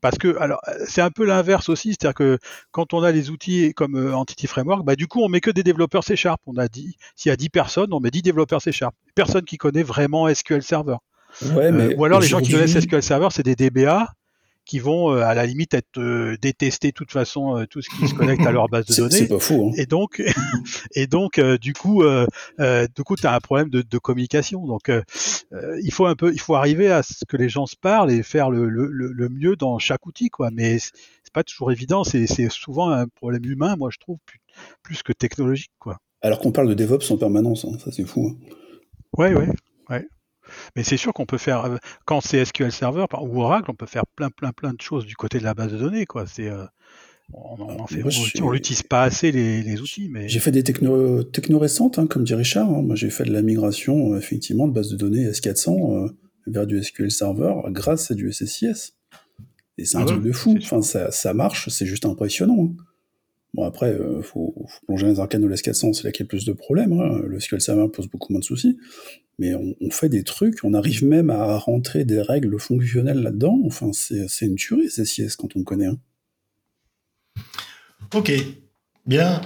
parce 0.00 0.18
que, 0.18 0.36
alors, 0.38 0.60
c'est 0.86 1.02
un 1.02 1.10
peu 1.10 1.24
l'inverse 1.24 1.68
aussi. 1.68 1.90
C'est-à-dire 1.90 2.14
que 2.14 2.38
quand 2.70 2.94
on 2.94 3.02
a 3.02 3.12
les 3.12 3.30
outils 3.30 3.72
comme 3.74 3.96
euh, 3.96 4.14
Entity 4.14 4.46
Framework, 4.46 4.84
bah 4.84 4.96
du 4.96 5.06
coup 5.06 5.22
on 5.22 5.28
met 5.28 5.40
que 5.40 5.50
des 5.50 5.62
développeurs 5.62 6.04
C 6.04 6.16
Sharp. 6.16 6.40
On 6.46 6.56
a 6.56 6.68
dit, 6.68 6.96
s'il 7.14 7.30
y 7.30 7.32
a 7.32 7.36
10 7.36 7.48
personnes, 7.48 7.92
on 7.92 8.00
met 8.00 8.10
10 8.10 8.22
développeurs 8.22 8.62
C 8.62 8.72
Sharp. 8.72 8.94
Personne 9.14 9.44
qui 9.44 9.56
connaît 9.56 9.82
vraiment 9.82 10.32
SQL 10.32 10.62
Server. 10.62 10.96
Ouais, 11.54 11.70
mais 11.70 11.92
euh, 11.92 11.96
ou 11.96 12.04
alors 12.04 12.20
les 12.20 12.28
gens 12.28 12.40
qui 12.40 12.52
connaissent 12.52 12.78
SQL 12.78 13.02
Server, 13.02 13.28
c'est 13.30 13.42
des 13.42 13.56
DBA 13.56 14.12
qui 14.66 14.80
vont 14.80 15.12
euh, 15.12 15.22
à 15.22 15.32
la 15.32 15.46
limite 15.46 15.72
être 15.72 15.98
euh, 15.98 16.36
détester 16.42 16.88
de 16.88 16.92
toute 16.92 17.12
façon 17.12 17.56
euh, 17.56 17.66
tout 17.66 17.80
ce 17.80 17.88
qui 17.88 18.08
se 18.08 18.14
connecte 18.14 18.44
à 18.44 18.52
leur 18.52 18.68
base 18.68 18.84
de 18.86 18.94
données. 18.96 19.16
C'est 19.16 19.28
pas 19.28 19.38
fou. 19.38 19.70
Hein. 19.70 19.76
Et 19.78 19.86
donc, 19.86 20.20
et 20.94 21.06
donc 21.06 21.40
du 21.40 21.72
coup, 21.72 22.02
du 22.02 23.04
coup, 23.04 23.16
tu 23.16 23.26
as 23.26 23.34
un 23.34 23.40
problème 23.40 23.70
de, 23.70 23.82
de 23.82 23.98
communication. 23.98 24.66
Donc, 24.66 24.90
il 25.82 25.92
faut 25.92 26.06
un 26.06 26.16
peu, 26.16 26.32
il 26.32 26.40
faut 26.40 26.56
arriver 26.56 26.90
à 26.90 27.02
ce 27.02 27.24
que 27.24 27.36
les 27.36 27.48
gens 27.48 27.66
se 27.66 27.76
parlent 27.76 28.10
et 28.10 28.22
faire 28.22 28.50
le, 28.50 28.68
le, 28.68 28.88
le 28.90 29.28
mieux 29.28 29.56
dans 29.56 29.78
chaque 29.78 30.04
outil, 30.06 30.28
quoi. 30.28 30.50
Mais 30.52 30.78
c'est 30.78 31.32
pas 31.32 31.44
toujours 31.44 31.70
évident. 31.70 32.02
C'est 32.04 32.26
souvent 32.50 32.90
un 32.90 33.06
problème 33.06 33.44
humain, 33.44 33.76
moi 33.76 33.90
je 33.92 33.98
trouve, 33.98 34.18
plus, 34.26 34.40
plus 34.82 35.02
que 35.02 35.12
technologique, 35.12 35.72
quoi. 35.78 35.98
Alors 36.22 36.40
qu'on 36.40 36.50
parle 36.50 36.68
de 36.68 36.74
DevOps 36.74 37.10
en 37.10 37.18
permanence, 37.18 37.64
hein. 37.64 37.78
ça 37.82 37.92
c'est 37.92 38.04
fou. 38.04 38.32
Hein. 38.32 38.56
Ouais, 39.16 39.32
ouais, 39.32 39.48
ouais. 39.90 40.08
Mais 40.74 40.82
c'est 40.82 40.96
sûr 40.96 41.12
qu'on 41.12 41.26
peut 41.26 41.38
faire, 41.38 41.64
euh, 41.64 41.76
quand 42.04 42.20
c'est 42.20 42.44
SQL 42.44 42.72
Server 42.72 43.06
ou 43.20 43.42
Oracle, 43.42 43.70
on 43.70 43.74
peut 43.74 43.86
faire 43.86 44.06
plein, 44.06 44.30
plein, 44.30 44.52
plein 44.52 44.72
de 44.72 44.80
choses 44.80 45.06
du 45.06 45.16
côté 45.16 45.38
de 45.38 45.44
la 45.44 45.54
base 45.54 45.72
de 45.72 45.78
données. 45.78 46.06
Quoi. 46.06 46.26
C'est, 46.26 46.48
euh, 46.48 46.64
on, 47.32 47.84
on 48.40 48.52
n'utilise 48.52 48.82
pas 48.82 49.02
assez 49.02 49.32
les, 49.32 49.80
outils. 49.80 50.08
Mais... 50.08 50.28
J'ai 50.28 50.40
fait 50.40 50.52
des 50.52 50.62
techno, 50.62 51.22
techno 51.24 51.58
récentes, 51.58 51.98
hein, 51.98 52.06
comme 52.06 52.24
dit 52.24 52.34
Richard. 52.34 52.68
Hein. 52.70 52.82
Moi, 52.82 52.96
j'ai 52.96 53.10
fait 53.10 53.24
de 53.24 53.32
la 53.32 53.42
migration, 53.42 54.12
euh, 54.12 54.18
effectivement, 54.18 54.68
de 54.68 54.72
base 54.72 54.90
de 54.90 54.96
données 54.96 55.26
S400 55.30 56.10
vers 56.46 56.66
du 56.66 56.82
SQL 56.82 57.10
Server 57.10 57.54
grâce 57.68 58.10
à 58.10 58.14
du 58.14 58.32
SSIS. 58.32 58.92
Et 59.78 59.84
c'est 59.84 59.98
un 59.98 60.02
ah 60.02 60.06
truc 60.06 60.22
de 60.22 60.32
fou. 60.32 60.56
Enfin, 60.58 60.80
ça, 60.80 61.10
ça 61.10 61.34
marche, 61.34 61.68
c'est 61.68 61.86
juste 61.86 62.06
impressionnant. 62.06 62.70
Hein. 62.70 62.82
Bon, 63.54 63.64
après, 63.64 63.90
il 63.90 64.00
euh, 64.00 64.22
faut, 64.22 64.54
faut, 64.68 64.86
plonger 64.86 65.06
dans 65.06 65.12
les 65.12 65.20
arcanes 65.20 65.42
de 65.42 65.46
l'S400, 65.46 65.94
c'est 65.94 66.04
là 66.04 66.12
qu'il 66.12 66.24
y 66.24 66.26
a 66.26 66.28
plus 66.28 66.44
de 66.44 66.52
problèmes. 66.52 66.92
Hein. 66.92 67.22
Le 67.26 67.40
SQL 67.40 67.60
Server 67.60 67.88
pose 67.92 68.08
beaucoup 68.08 68.32
moins 68.32 68.40
de 68.40 68.44
soucis. 68.44 68.76
Mais 69.38 69.54
on, 69.54 69.74
on, 69.80 69.90
fait 69.90 70.08
des 70.08 70.24
trucs, 70.24 70.64
on 70.64 70.74
arrive 70.74 71.04
même 71.04 71.30
à 71.30 71.56
rentrer 71.58 72.04
des 72.04 72.20
règles 72.20 72.58
fonctionnelles 72.58 73.22
là-dedans. 73.22 73.60
Enfin, 73.64 73.92
c'est 73.92 74.46
une 74.46 74.56
tuerie, 74.56 74.88
CSIS, 74.88 75.36
quand 75.36 75.56
on 75.56 75.62
connaît. 75.62 75.86
Hein. 75.86 75.98
Ok, 78.14 78.32
bien. 79.06 79.40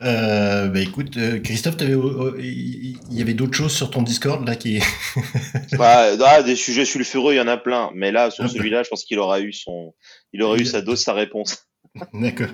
Euh, 0.00 0.68
bah 0.68 0.80
écoute, 0.80 1.16
euh, 1.16 1.40
Christophe, 1.40 1.74
il 1.80 2.96
y 3.10 3.20
avait 3.20 3.34
d'autres 3.34 3.54
choses 3.54 3.72
sur 3.72 3.90
ton 3.90 4.02
Discord 4.02 4.46
là 4.46 4.54
qui. 4.54 4.80
bah, 5.78 6.12
ah, 6.24 6.42
des 6.42 6.56
sujets 6.56 6.84
sulfureux, 6.84 7.34
il 7.34 7.36
y 7.36 7.40
en 7.40 7.48
a 7.48 7.56
plein. 7.56 7.90
Mais 7.94 8.12
là, 8.12 8.30
sur 8.30 8.44
ah, 8.44 8.48
celui-là, 8.48 8.82
je 8.84 8.88
pense 8.88 9.04
qu'il 9.04 9.18
aura 9.18 9.40
eu 9.40 9.52
son, 9.52 9.94
il 10.32 10.42
aura 10.42 10.56
eu 10.56 10.64
sa 10.64 10.82
dose, 10.82 11.02
sa 11.02 11.12
réponse. 11.12 11.66
D'accord. 12.14 12.48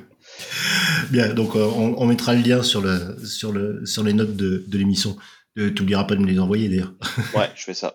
Bien, 1.10 1.32
donc 1.32 1.56
euh, 1.56 1.64
on, 1.64 2.06
mettra 2.06 2.34
le 2.34 2.42
lien 2.42 2.62
sur, 2.62 2.80
le, 2.80 3.16
sur, 3.24 3.52
le, 3.52 3.84
sur 3.86 4.02
les 4.02 4.12
notes 4.12 4.36
de, 4.36 4.64
de 4.66 4.78
l'émission. 4.78 5.16
Euh, 5.58 5.72
tu 5.72 5.82
n'oublieras 5.82 6.04
pas 6.04 6.14
de 6.16 6.20
me 6.20 6.26
les 6.26 6.38
envoyer 6.38 6.68
d'ailleurs. 6.68 6.92
Ouais, 7.34 7.50
je 7.54 7.64
fais 7.64 7.74
ça. 7.74 7.94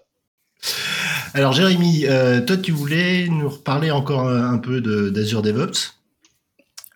Alors 1.33 1.53
Jérémy, 1.53 2.05
euh, 2.07 2.41
toi 2.41 2.57
tu 2.57 2.71
voulais 2.71 3.27
nous 3.27 3.49
reparler 3.49 3.91
encore 3.91 4.27
un, 4.27 4.57
peu 4.57 4.81
d'Azure 5.11 5.41
DevOps. 5.41 5.98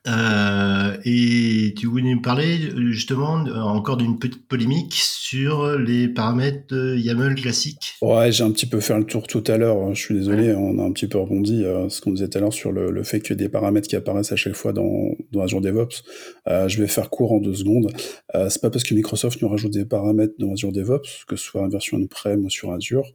Euh, 0.08 0.98
et 1.06 1.74
tu 1.78 1.88
voulais 1.88 2.14
nous 2.14 2.22
parler 2.22 2.72
justement 2.92 3.34
encore 3.34 3.98
d'une 3.98 4.20
petite 4.20 4.48
polémique 4.48 4.96
sur 4.96 5.78
les 5.78 6.08
paramètres 6.08 6.76
YAML 6.98 7.36
classiques. 7.36 7.96
Ouais, 8.02 8.32
j'ai 8.32 8.44
un 8.44 8.52
petit 8.52 8.66
peu 8.66 8.80
fait 8.80 8.98
le 8.98 9.06
tour 9.06 9.28
tout 9.28 9.44
à 9.48 9.58
l'heure. 9.58 9.78
Hein. 9.78 9.94
Je 9.94 10.02
suis 10.02 10.16
désolé, 10.16 10.54
on 10.54 10.80
a 10.80 10.84
un 10.84 10.92
petit 10.92 11.08
peu 11.08 11.18
rebondi 11.18 11.64
euh, 11.64 11.90
ce 11.90 12.02
qu'on 12.02 12.12
disait 12.12 12.28
tout 12.28 12.38
à 12.38 12.42
l'heure 12.42 12.54
sur 12.54 12.72
le, 12.72 13.04
fait 13.04 13.20
que 13.20 13.34
des 13.34 13.50
paramètres 13.50 13.88
qui 13.88 13.96
apparaissent 13.96 14.32
à 14.32 14.36
chaque 14.36 14.56
fois 14.56 14.74
dans, 14.74 15.16
dans 15.32 15.42
Azure 15.42 15.62
DevOps. 15.62 16.04
Euh, 16.48 16.68
je 16.68 16.82
vais 16.82 16.88
faire 16.88 17.10
court 17.10 17.32
en 17.32 17.40
deux 17.40 17.54
secondes. 17.54 17.92
Euh, 18.36 18.50
c'est 18.50 18.62
pas 18.62 18.70
parce 18.70 18.84
que 18.84 18.94
Microsoft 18.94 19.42
nous 19.42 19.50
rajoute 19.50 19.72
des 19.72 19.86
paramètres 19.86 20.36
dans 20.40 20.52
Azure 20.52 20.72
DevOps, 20.72 21.26
que 21.28 21.36
ce 21.36 21.46
soit 21.46 21.62
en 21.62 21.70
version 21.70 21.98
on-prem 21.98 22.46
ou 22.46 22.50
sur 22.50 22.72
Azure, 22.72 23.06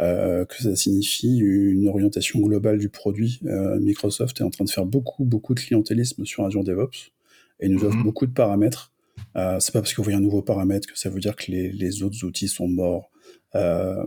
euh, 0.00 0.44
que 0.44 0.62
ça 0.62 0.74
signifie 0.74 1.38
une 1.38 1.88
orientation 1.88 2.40
globale 2.40 2.78
du 2.78 2.88
produit. 2.88 3.40
Euh, 3.44 3.78
Microsoft 3.80 4.40
est 4.40 4.44
en 4.44 4.50
train 4.50 4.64
de 4.64 4.70
faire 4.70 4.86
beaucoup, 4.86 5.24
beaucoup 5.24 5.54
de 5.54 5.60
clientélisme 5.60 6.24
sur 6.24 6.44
Azure 6.44 6.64
DevOps 6.64 7.12
et 7.60 7.68
nous 7.68 7.84
offre 7.84 7.96
mhm. 7.96 8.04
beaucoup 8.04 8.26
de 8.26 8.32
paramètres. 8.32 8.92
Euh, 9.36 9.60
c'est 9.60 9.72
pas 9.72 9.80
parce 9.80 9.92
que 9.92 9.98
vous 9.98 10.04
voyez 10.04 10.18
un 10.18 10.22
nouveau 10.22 10.42
paramètre 10.42 10.88
que 10.88 10.98
ça 10.98 11.10
veut 11.10 11.20
dire 11.20 11.36
que 11.36 11.50
les, 11.50 11.70
les 11.70 12.02
autres 12.02 12.24
outils 12.24 12.48
sont 12.48 12.68
morts. 12.68 13.10
Euh, 13.54 14.04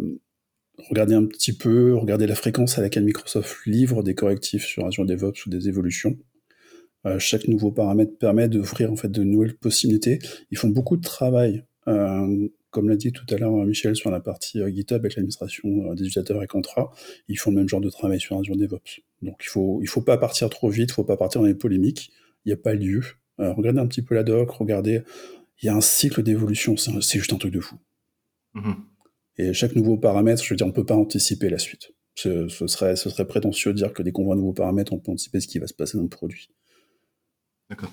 regardez 0.89 1.13
un 1.13 1.25
petit 1.25 1.53
peu, 1.53 1.95
regardez 1.95 2.27
la 2.27 2.35
fréquence 2.35 2.77
à 2.77 2.81
laquelle 2.81 3.03
Microsoft 3.03 3.65
livre 3.65 4.03
des 4.03 4.15
correctifs 4.15 4.65
sur 4.65 4.85
Azure 4.85 5.05
DevOps 5.05 5.45
ou 5.45 5.49
des 5.49 5.67
évolutions. 5.67 6.17
Euh, 7.05 7.19
chaque 7.19 7.47
nouveau 7.47 7.71
paramètre 7.71 8.17
permet 8.17 8.49
d'offrir 8.49 8.91
en 8.91 8.95
fait 8.95 9.09
de 9.09 9.23
nouvelles 9.23 9.55
possibilités. 9.55 10.19
Ils 10.51 10.57
font 10.57 10.69
beaucoup 10.69 10.97
de 10.97 11.03
travail 11.03 11.63
euh, 11.87 12.47
comme 12.75 12.89
l'a 12.89 12.97
dit 12.97 13.13
tout 13.13 13.25
à 13.33 13.37
l'heure 13.37 13.53
Michel 13.65 13.95
sur 13.95 14.11
la 14.11 14.19
partie 14.19 14.59
euh, 14.59 14.69
GitHub 14.69 14.97
avec 14.97 15.15
l'administration 15.15 15.69
euh, 15.69 15.95
des 15.95 16.03
utilisateurs 16.03 16.43
et 16.43 16.47
contrats, 16.47 16.91
ils 17.29 17.37
font 17.37 17.49
le 17.51 17.55
même 17.55 17.69
genre 17.69 17.79
de 17.79 17.89
travail 17.89 18.19
sur 18.19 18.37
Azure 18.37 18.57
DevOps. 18.57 18.99
Donc 19.21 19.37
il 19.41 19.47
faut 19.47 19.79
il 19.81 19.87
faut 19.87 20.01
pas 20.01 20.17
partir 20.17 20.49
trop 20.49 20.67
vite, 20.69 20.89
il 20.89 20.93
faut 20.93 21.05
pas 21.05 21.15
partir 21.15 21.39
dans 21.39 21.47
les 21.47 21.55
polémiques, 21.55 22.11
il 22.43 22.49
n'y 22.49 22.53
a 22.53 22.57
pas 22.57 22.73
lieu. 22.73 23.01
Euh, 23.39 23.53
regardez 23.53 23.79
un 23.79 23.87
petit 23.87 24.01
peu 24.01 24.13
la 24.13 24.23
doc, 24.23 24.51
regardez, 24.51 25.03
il 25.61 25.67
y 25.67 25.69
a 25.69 25.73
un 25.73 25.79
cycle 25.79 26.21
d'évolution, 26.21 26.75
c'est 26.75 27.17
juste 27.17 27.31
un 27.31 27.37
truc 27.37 27.53
de 27.53 27.61
fou. 27.61 27.77
Mm-hmm. 28.55 28.75
Et 29.37 29.53
chaque 29.53 29.75
nouveau 29.77 29.97
paramètre, 29.97 30.43
je 30.43 30.49
veux 30.49 30.57
dire, 30.57 30.67
on 30.67 30.73
peut 30.73 30.85
pas 30.85 30.95
anticiper 30.95 31.47
la 31.47 31.57
suite. 31.57 31.93
Ce, 32.15 32.49
serait, 32.49 32.97
ce 32.97 33.09
serait 33.09 33.27
prétentieux 33.27 33.71
de 33.71 33.77
dire 33.77 33.93
que 33.93 34.03
dès 34.03 34.11
qu'on 34.11 34.25
voit 34.25 34.35
un 34.35 34.37
nouveau 34.37 34.53
paramètre, 34.53 34.91
on 34.91 34.99
peut 34.99 35.11
anticiper 35.13 35.39
ce 35.39 35.47
qui 35.47 35.59
va 35.59 35.67
se 35.67 35.73
passer 35.73 35.97
dans 35.97 36.03
le 36.03 36.09
produit. 36.09 36.49
D'accord. 37.69 37.91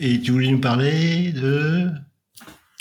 Et 0.00 0.20
tu 0.20 0.32
voulais 0.32 0.50
nous 0.50 0.60
parler 0.60 1.32
de 1.32 1.88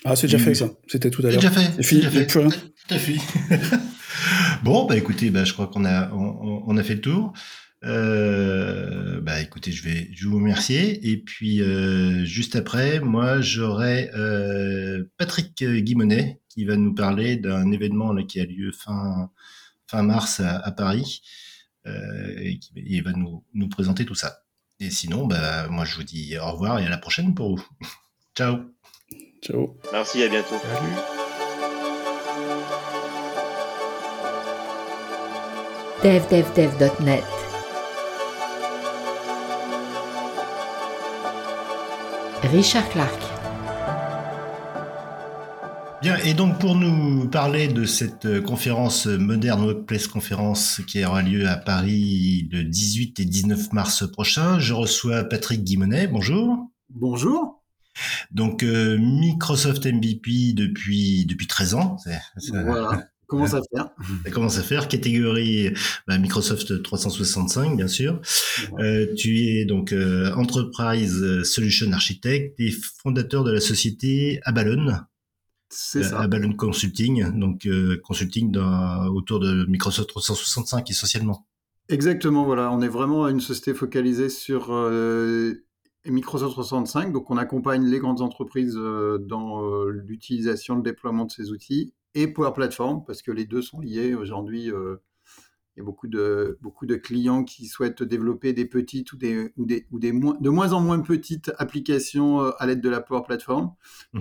ah, 0.06 0.16
c'est 0.16 0.28
déjà 0.28 0.40
fait 0.40 0.56
ça. 0.56 0.70
C'était 0.88 1.10
tout 1.12 1.22
à 1.26 1.30
l'heure. 1.30 1.42
C'est 1.42 1.50
déjà 1.50 1.52
fait. 1.52 1.72
C'est 1.76 1.84
fini. 1.84 2.02
Déjà 2.02 2.12
fait. 2.12 2.28
Tout 2.28 2.94
à 2.94 2.98
fait. 2.98 3.18
bon, 4.64 4.86
bah 4.86 4.98
écoutez, 4.98 5.30
bah, 5.30 5.44
je 5.44 5.54
crois 5.54 5.68
qu'on 5.68 5.86
a, 5.86 6.12
on, 6.12 6.64
on, 6.66 6.78
a 6.78 6.84
fait 6.84 6.96
le 6.96 7.02
tour. 7.02 7.34
Euh, 7.84 9.22
bah 9.22 9.42
écoutez, 9.42 9.72
je 9.72 9.84
vais, 9.84 10.10
je 10.14 10.28
vous 10.28 10.38
remercier. 10.38 11.10
Et 11.12 11.18
puis 11.18 11.62
euh, 11.62 12.26
juste 12.26 12.56
après, 12.56 13.00
moi, 13.00 13.42
j'aurai 13.42 14.12
euh, 14.16 15.04
Patrick 15.18 15.64
Guimonet 15.64 16.42
qui 16.50 16.66
va 16.66 16.76
nous 16.76 16.94
parler 16.94 17.38
d'un 17.38 17.72
événement 17.72 18.14
là, 18.14 18.24
qui 18.24 18.40
a 18.40 18.46
lieu 18.46 18.72
fin 18.72 19.30
fin 19.88 20.04
mars 20.04 20.40
à, 20.40 20.58
à 20.58 20.72
Paris 20.72 21.22
euh, 21.88 22.36
et 22.38 22.60
qui 22.60 22.72
il 22.76 23.04
va 23.04 23.12
nous, 23.12 23.44
nous 23.54 23.70
présenter 23.70 24.06
tout 24.06 24.16
ça. 24.16 24.44
Et 24.80 24.90
sinon, 24.90 25.28
bah 25.28 25.68
moi, 25.70 25.86
je 25.86 25.96
vous 25.96 26.04
dis 26.04 26.38
au 26.38 26.52
revoir 26.52 26.80
et 26.80 26.86
à 26.86 26.90
la 26.90 26.98
prochaine 26.98 27.34
pour 27.36 27.58
vous. 27.58 27.66
Ciao. 28.36 28.72
Ciao. 29.42 29.76
Merci, 29.92 30.24
à 30.24 30.28
bientôt. 30.28 30.56
Salut. 30.62 31.22
devdevdev.net 36.04 37.24
Richard 42.52 42.90
Clark. 42.90 43.22
Bien, 46.02 46.18
et 46.26 46.34
donc 46.34 46.58
pour 46.58 46.74
nous 46.74 47.30
parler 47.30 47.68
de 47.68 47.86
cette 47.86 48.42
conférence 48.42 49.06
Modern 49.06 49.64
Workplace 49.64 50.08
Conférence 50.08 50.82
qui 50.88 51.06
aura 51.06 51.22
lieu 51.22 51.48
à 51.48 51.56
Paris 51.56 52.50
le 52.52 52.64
18 52.64 53.20
et 53.20 53.26
19 53.26 53.72
mars 53.74 54.10
prochain, 54.12 54.58
je 54.58 54.74
reçois 54.74 55.24
Patrick 55.24 55.64
Guimonet. 55.64 56.08
Bonjour. 56.08 56.68
Bonjour. 56.90 57.61
Donc 58.32 58.64
euh, 58.64 58.98
Microsoft 58.98 59.86
MVP 59.86 60.54
depuis 60.54 61.26
depuis 61.26 61.48
13 61.48 61.76
ans. 61.76 61.98
Voilà. 62.52 63.08
Commence 63.28 63.54
à 63.54 63.62
faire. 63.74 63.92
Ça 64.26 64.32
commence 64.32 64.58
à 64.58 64.62
faire? 64.62 64.90
Catégorie 64.90 65.72
bah, 66.06 66.18
Microsoft 66.18 66.84
365, 66.84 67.78
bien 67.78 67.88
sûr. 67.88 68.20
Euh, 68.80 69.08
tu 69.16 69.48
es 69.48 69.64
donc 69.64 69.94
euh, 69.94 70.34
Enterprise 70.34 71.42
Solution 71.44 71.94
Architect 71.94 72.60
et 72.60 72.74
fondateur 73.02 73.46
de 73.46 73.52
la 73.54 73.62
société 73.62 74.42
Abalone. 74.44 75.06
C'est 75.70 76.04
ça. 76.04 76.20
Abalone 76.20 76.58
Consulting, 76.58 77.40
donc 77.40 77.66
consulting 78.04 78.52
dans, 78.52 79.06
autour 79.08 79.40
de 79.40 79.66
Microsoft 79.70 80.10
365 80.10 80.92
essentiellement. 80.92 81.48
Exactement, 81.88 82.44
voilà. 82.44 82.70
On 82.70 82.82
est 82.82 82.90
vraiment 82.90 83.30
une 83.30 83.40
société 83.40 83.74
focalisée 83.74 84.28
sur 84.28 84.74
Microsoft 86.06 86.54
365. 86.54 87.12
Donc, 87.12 87.30
on 87.30 87.38
accompagne 87.38 87.86
les 87.86 88.00
grandes 88.00 88.22
entreprises 88.22 88.76
dans 88.76 89.86
l'utilisation, 89.88 90.76
le 90.76 90.82
déploiement 90.82 91.26
de 91.26 91.32
ces 91.32 91.52
outils 91.52 91.94
et 92.16 92.28
Power 92.28 92.52
Platform, 92.54 93.04
parce 93.06 93.22
que 93.22 93.32
les 93.32 93.46
deux 93.46 93.62
sont 93.62 93.80
liés. 93.80 94.14
Aujourd'hui, 94.14 94.66
il 94.66 95.78
y 95.78 95.82
a 95.82 95.84
beaucoup 95.84 96.08
de, 96.08 96.58
beaucoup 96.62 96.86
de 96.86 96.96
clients 96.96 97.44
qui 97.44 97.68
souhaitent 97.68 98.04
développer 98.04 98.54
des 98.54 98.66
petites 98.66 99.14
ou, 99.14 99.18
des, 99.18 99.52
ou, 99.58 99.66
des, 99.66 99.88
ou 99.92 100.00
des 100.00 100.12
moins, 100.12 100.38
de 100.40 100.50
moins 100.50 100.74
en 100.74 100.82
moins 100.82 101.00
petites 101.00 101.52
applications 101.58 102.40
à 102.40 102.66
l'aide 102.66 102.82
de 102.82 102.90
la 102.90 103.02
Power 103.02 103.22
Platform 103.26 103.72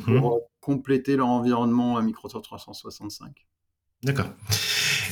pour 0.04 0.12
mhm. 0.12 0.40
compléter 0.60 1.16
leur 1.16 1.28
environnement 1.28 2.00
Microsoft 2.02 2.44
365. 2.44 3.46
D'accord. 4.02 4.30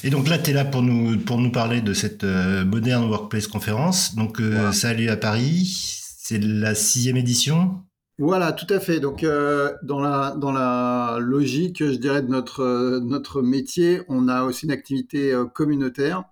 Et 0.02 0.10
donc 0.10 0.28
là, 0.28 0.38
tu 0.38 0.50
es 0.50 0.52
là 0.52 0.64
pour 0.64 0.82
nous, 0.82 1.18
pour 1.18 1.38
nous 1.38 1.50
parler 1.50 1.80
de 1.80 1.92
cette 1.92 2.24
euh, 2.24 2.64
Modern 2.64 3.08
Workplace 3.08 3.46
conférence. 3.46 4.14
Donc 4.14 4.40
euh, 4.40 4.72
ça 4.72 4.90
a 4.90 4.94
lieu 4.94 5.10
à 5.10 5.16
Paris. 5.16 5.97
C'est 6.29 6.45
la 6.45 6.74
sixième 6.74 7.16
édition? 7.16 7.83
Voilà, 8.18 8.53
tout 8.53 8.66
à 8.68 8.81
fait. 8.81 9.01
Donc, 9.01 9.24
euh, 9.24 9.72
dans, 9.83 10.01
la, 10.01 11.18
logique, 11.20 11.79
je 11.79 11.97
dirais, 11.97 12.20
de 12.20 12.29
notre, 12.29 12.99
notre 12.99 13.41
métier, 13.41 14.03
on 14.09 14.29
a 14.29 14.43
aussi 14.45 14.66
une 14.66 14.72
activité 14.72 15.33
communautaire 15.55 16.24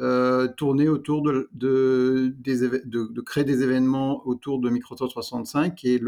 euh, 0.00 0.48
tourner 0.48 0.88
autour 0.88 1.20
de, 1.22 2.32
créer 3.26 3.44
des 3.44 3.62
événements 3.62 4.26
autour 4.26 4.58
de 4.58 4.70
Microsoft 4.70 5.10
365 5.10 5.84
et 5.84 6.00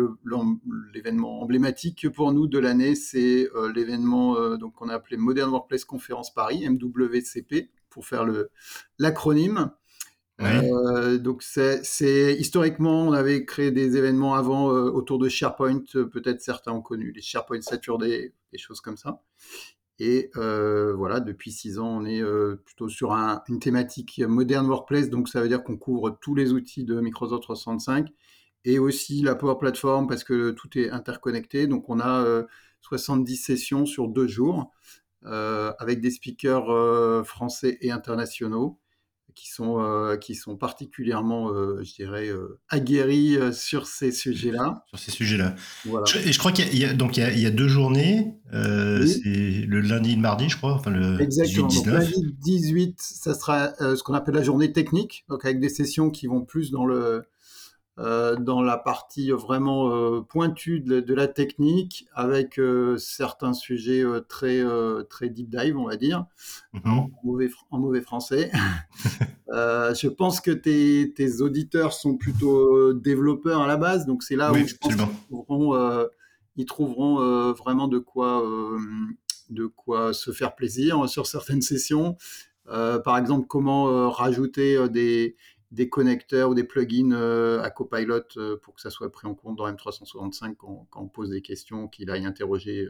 l'événement 0.95 1.43
emblématique 1.43 2.09
pour 2.09 2.33
nous 2.33 2.47
de 2.47 2.59
l'année, 2.59 2.95
c'est 2.95 3.51
euh, 3.55 3.70
l'événement 3.70 4.39
euh, 4.39 4.57
qu'on 4.74 4.89
a 4.89 4.95
appelé 4.95 5.18
Modern 5.18 5.51
Workplace 5.51 5.85
Conference 5.85 6.33
Paris, 6.33 6.66
MWCP, 6.66 7.68
pour 7.91 8.07
faire 8.07 8.24
l'acronyme. 8.99 9.70
Donc 11.18 11.43
c'est 11.43 12.36
historiquement, 12.38 13.07
on 13.07 13.12
avait 13.12 13.45
créé 13.45 13.70
des 13.70 13.97
événements 13.97 14.34
avant 14.34 14.66
autour 14.66 15.18
de 15.18 15.28
SharePoint, 15.28 15.82
peut-être 16.12 16.40
certains 16.40 16.72
ont 16.72 16.82
connu 16.82 17.12
les 17.12 17.22
SharePoint 17.22 17.61
Saturday, 17.61 18.32
des 18.53 18.59
choses 18.59 18.80
comme 18.80 18.97
ça. 18.97 19.22
Et 19.99 20.30
euh, 20.36 20.95
voilà, 20.95 21.20
depuis 21.20 21.53
six 21.53 21.78
ans, 21.78 21.86
on 21.86 22.05
est 22.05 22.20
euh, 22.20 22.57
plutôt 22.64 22.88
sur 22.88 23.12
une 23.12 23.61
thématique 23.61 24.20
moderne 24.26 24.66
workplace, 24.66 25.11
donc 25.11 25.28
ça 25.28 25.40
veut 25.40 25.47
dire 25.47 25.62
qu'on 25.62 25.76
couvre 25.76 26.18
tous 26.20 26.34
les 26.34 26.53
outils 26.53 26.84
de 26.84 27.01
Microsoft 27.01 27.45
365 27.45 28.09
et 28.64 28.80
aussi 28.80 29.22
la 29.22 29.36
Power 29.36 29.59
Platform 29.61 30.09
parce 30.09 30.24
que 30.24 30.51
tout 30.51 30.76
est 30.76 30.90
interconnecté. 30.90 31.68
Donc 31.68 31.88
on 31.88 32.01
a 32.01 32.45
70 32.80 33.32
euh, 33.32 33.45
sessions 33.45 33.86
sur 33.86 34.09
deux 34.09 34.26
jours 34.26 34.72
avec 35.24 36.01
des 36.01 36.11
speakers 36.11 37.24
français 37.24 37.78
et 37.80 37.93
internationaux 37.93 38.80
qui 39.35 39.51
sont, 39.51 39.80
euh, 39.80 40.16
qui 40.16 40.35
sont 40.35 40.57
particulièrement, 40.57 41.51
euh, 41.51 41.83
je 41.83 41.95
dirais, 41.95 42.28
euh, 42.28 42.59
aguerris 42.68 43.37
sur 43.53 43.87
ces 43.87 44.12
sujets-là. 44.12 44.85
Sur 44.91 44.99
ces 44.99 45.11
sujets-là. 45.11 45.55
Voilà. 45.87 46.05
et 46.24 46.33
je 46.33 46.39
crois 46.39 46.53
qu'il 46.53 46.76
y, 46.76 46.85
a, 46.85 46.93
donc 46.93 47.16
il 47.16 47.39
y 47.39 47.47
a, 47.47 47.51
deux 47.51 47.68
journées, 47.68 48.35
c'est 48.53 49.64
le 49.66 49.80
lundi 49.80 50.12
et 50.12 50.16
le 50.16 50.20
mardi, 50.20 50.49
je 50.49 50.57
crois, 50.57 50.74
enfin 50.74 50.91
le 50.91 51.20
Exactement. 51.20 51.68
18, 51.68 51.83
19. 51.83 52.05
Donc, 52.05 52.14
lundi 52.14 52.37
18, 52.41 52.95
ça 53.01 53.35
sera 53.35 53.72
ce 53.78 54.03
qu'on 54.03 54.14
appelle 54.14 54.35
la 54.35 54.43
journée 54.43 54.72
technique, 54.72 55.24
donc 55.28 55.45
avec 55.45 55.61
des 55.61 55.68
sessions 55.68 56.11
qui 56.11 56.26
vont 56.26 56.43
plus 56.43 56.70
dans 56.70 56.85
le 56.85 57.24
dans 57.99 58.62
la 58.62 58.78
partie 58.78 59.30
vraiment 59.30 59.90
euh, 59.90 60.22
pointue 60.22 60.80
de, 60.80 61.14
la 61.14 61.28
technique, 61.28 62.07
avec 62.14 62.59
euh, 62.59 62.97
certains 62.97 63.53
sujets 63.53 64.03
très, 64.28 64.62
très 65.09 65.28
deep 65.28 65.51
dive, 65.51 65.76
on 65.76 65.86
va 65.86 65.97
dire, 65.97 66.26
mhm. 66.72 66.80
en, 66.84 67.11
mauvais, 67.22 67.51
en, 67.70 67.78
mauvais, 67.78 68.01
français. 68.01 68.51
je 69.49 70.09
pense 70.09 70.40
que 70.40 70.51
tes, 70.51 71.12
tes, 71.14 71.40
auditeurs 71.43 71.93
sont 71.93 72.16
plutôt 72.16 72.95
développeurs 72.95 73.61
à 73.61 73.66
la 73.66 73.76
base, 73.76 74.07
donc 74.07 74.22
c'est 74.22 74.36
là 74.36 74.53
où 74.53 74.57
je 74.57 74.74
pense 74.76 74.95
qu'ils 74.95 75.07
trouveront, 75.28 76.07
ils 76.57 76.66
trouveront 76.66 77.53
vraiment 77.53 77.88
de 77.88 77.99
quoi, 77.99 78.43
de 79.51 79.66
quoi 79.66 80.14
se 80.14 80.32
faire 80.32 80.55
plaisir 80.55 81.09
sur 81.09 81.26
certaines 81.26 81.62
sessions. 81.62 82.16
par 82.66 83.18
exemple, 83.18 83.47
comment 83.47 84.11
rajouter 84.11 84.88
des, 84.88 85.36
des 85.72 85.88
connecteurs 85.88 86.50
ou 86.50 86.54
des 86.54 86.64
plugins 86.64 87.12
euh, 87.12 87.62
à 87.62 87.70
Copilot 87.70 88.20
euh, 88.36 88.56
pour 88.58 88.74
que 88.74 88.80
ça 88.80 88.90
soit 88.90 89.10
pris 89.10 89.26
en 89.26 89.34
compte 89.34 89.56
dans 89.56 89.70
M365 89.72 90.54
quand, 90.56 90.86
on 90.94 91.08
pose 91.08 91.30
des 91.30 91.40
questions, 91.40 91.88
qu'il 91.88 92.10
aille 92.10 92.26
interroger 92.26 92.88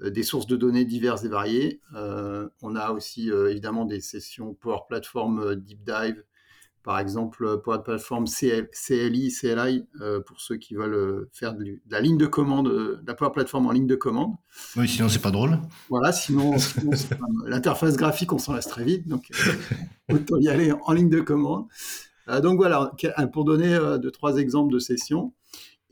euh, 0.00 0.10
des 0.10 0.24
sources 0.24 0.48
de 0.48 0.56
données 0.56 0.84
diverses 0.84 1.24
et 1.24 1.28
variées. 1.28 1.80
on 1.94 2.76
a 2.76 2.90
aussi 2.90 3.28
évidemment 3.28 3.84
des 3.84 4.00
sessions 4.00 4.54
Power 4.54 4.80
Platform 4.88 5.54
Deep 5.54 5.84
Dive 5.84 6.24
par 6.82 6.98
exemple 6.98 7.44
euh, 7.44 7.56
Power 7.56 7.82
Platform 7.84 8.26
CLI, 8.26 9.32
CLI, 9.32 9.84
euh, 10.00 10.20
pour 10.20 10.40
ceux 10.40 10.56
qui 10.56 10.74
veulent 10.74 10.94
euh, 10.94 11.30
faire 11.32 11.54
de, 11.54 11.80
la 11.88 12.00
ligne 12.00 12.18
de 12.18 12.26
commande, 12.26 12.68
de 12.68 13.02
la 13.06 13.14
Power 13.14 13.32
Platform 13.32 13.66
en 13.66 13.72
ligne 13.72 13.86
de 13.86 13.94
commande. 13.94 14.34
Oui, 14.76 14.88
sinon 14.88 15.08
c'est 15.08 15.20
pas 15.20 15.30
drôle. 15.30 15.58
Voilà, 15.88 16.12
sinon, 16.12 16.54
l'interface 17.46 17.96
graphique, 17.96 18.32
on 18.32 18.38
s'en 18.38 18.52
lasse 18.52 18.68
très 18.68 18.84
vite, 18.84 19.08
donc 19.08 19.28
autant 20.12 20.38
y 20.38 20.48
aller 20.48 20.72
en 20.72 20.92
ligne 20.92 21.10
de 21.10 21.20
commande. 21.20 21.66
donc 22.42 22.56
voilà, 22.56 22.92
pour 23.32 23.44
donner 23.44 23.78
deux, 24.00 24.10
trois 24.10 24.36
exemples 24.36 24.72
de 24.72 24.78
sessions. 24.78 25.32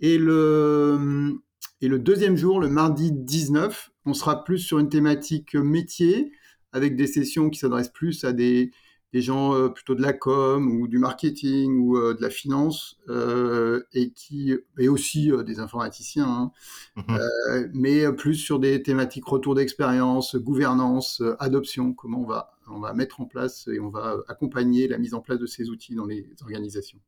Et 0.01 0.19
le, 0.19 1.39
et 1.81 1.89
le 1.89 1.99
deuxième 1.99 2.37
jour, 2.37 2.59
le 2.59 2.69
mardi 2.69 3.13
19, 3.13 3.91
on 4.07 4.15
sera 4.15 4.45
plus 4.45 4.59
sur 4.59 4.79
une 4.79 4.89
thématique 4.89 5.55
métier, 5.55 6.33
avec 6.73 6.97
des 6.97 7.07
sessions 7.07 7.51
qui 7.51 7.59
s'adressent 7.59 7.93
plus 7.93 8.25
à 8.25 8.33
des, 8.33 8.71
des 9.13 9.23
gens 9.23 9.55
euh, 9.55 9.69
plutôt 9.69 9.95
de 9.95 10.03
la 10.03 10.13
com 10.13 10.71
ou 10.71 10.87
du 10.87 10.99
marketing 10.99 11.79
ou 11.79 11.97
euh, 11.97 12.15
de 12.15 12.23
la 12.23 12.31
finance 12.31 12.99
euh, 13.09 13.83
et 13.93 14.11
qui 14.11 14.55
et 14.79 14.89
aussi 14.89 15.33
des 15.45 15.59
informaticiens, 15.59 16.29
hein. 16.29 16.53
mhm. 16.97 17.71
mais 17.75 18.13
plus 18.13 18.37
sur 18.37 18.61
des 18.61 18.83
thématiques 18.83 19.27
retour 19.27 19.55
d'expérience, 19.55 20.37
gouvernance, 20.37 21.23
adoption, 21.39 21.93
comment 21.93 22.23
on 22.23 22.27
va 22.27 22.53
on 22.73 22.79
va 22.79 22.93
mettre 22.93 23.21
en 23.21 23.25
place 23.25 23.67
et 23.67 23.81
on 23.81 23.89
va 23.89 24.19
accompagner 24.29 24.87
la 24.87 24.99
mise 24.99 25.13
en 25.15 25.21
place 25.21 25.41
de 25.41 25.47
ces 25.47 25.71
outils 25.71 25.97
dans 25.97 26.07
les 26.07 26.29
organisations. 26.43 27.01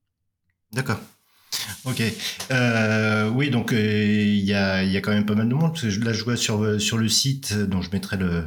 D'accord. 0.72 0.98
Ok. 1.84 2.02
oui, 3.36 3.50
donc 3.50 3.70
il 3.70 4.40
y, 4.40 4.54
a, 4.54 4.82
y, 4.82 4.96
a, 4.96 5.00
quand 5.00 5.12
même 5.12 5.26
pas 5.26 5.36
mal 5.36 5.48
de 5.48 5.54
monde, 5.54 5.70
parce 5.70 5.82
que 5.82 6.04
là 6.04 6.12
je 6.12 6.24
vois 6.24 6.36
sur, 6.36 6.80
sur 6.80 6.98
le 6.98 7.08
site, 7.08 7.56
dont 7.56 7.80
je 7.80 7.92
mettrai 7.92 8.16
le, 8.16 8.44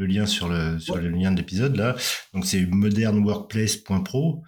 le 0.00 0.06
lien 0.06 0.26
sur 0.26 0.48
le, 0.48 0.78
sur 0.78 0.96
le 0.96 1.08
lien 1.08 1.30
de 1.30 1.36
l'épisode 1.36 1.76
là. 1.76 1.94
Donc 2.34 2.46
c'est 2.46 2.66
modernworkplace.pro. 2.66 4.42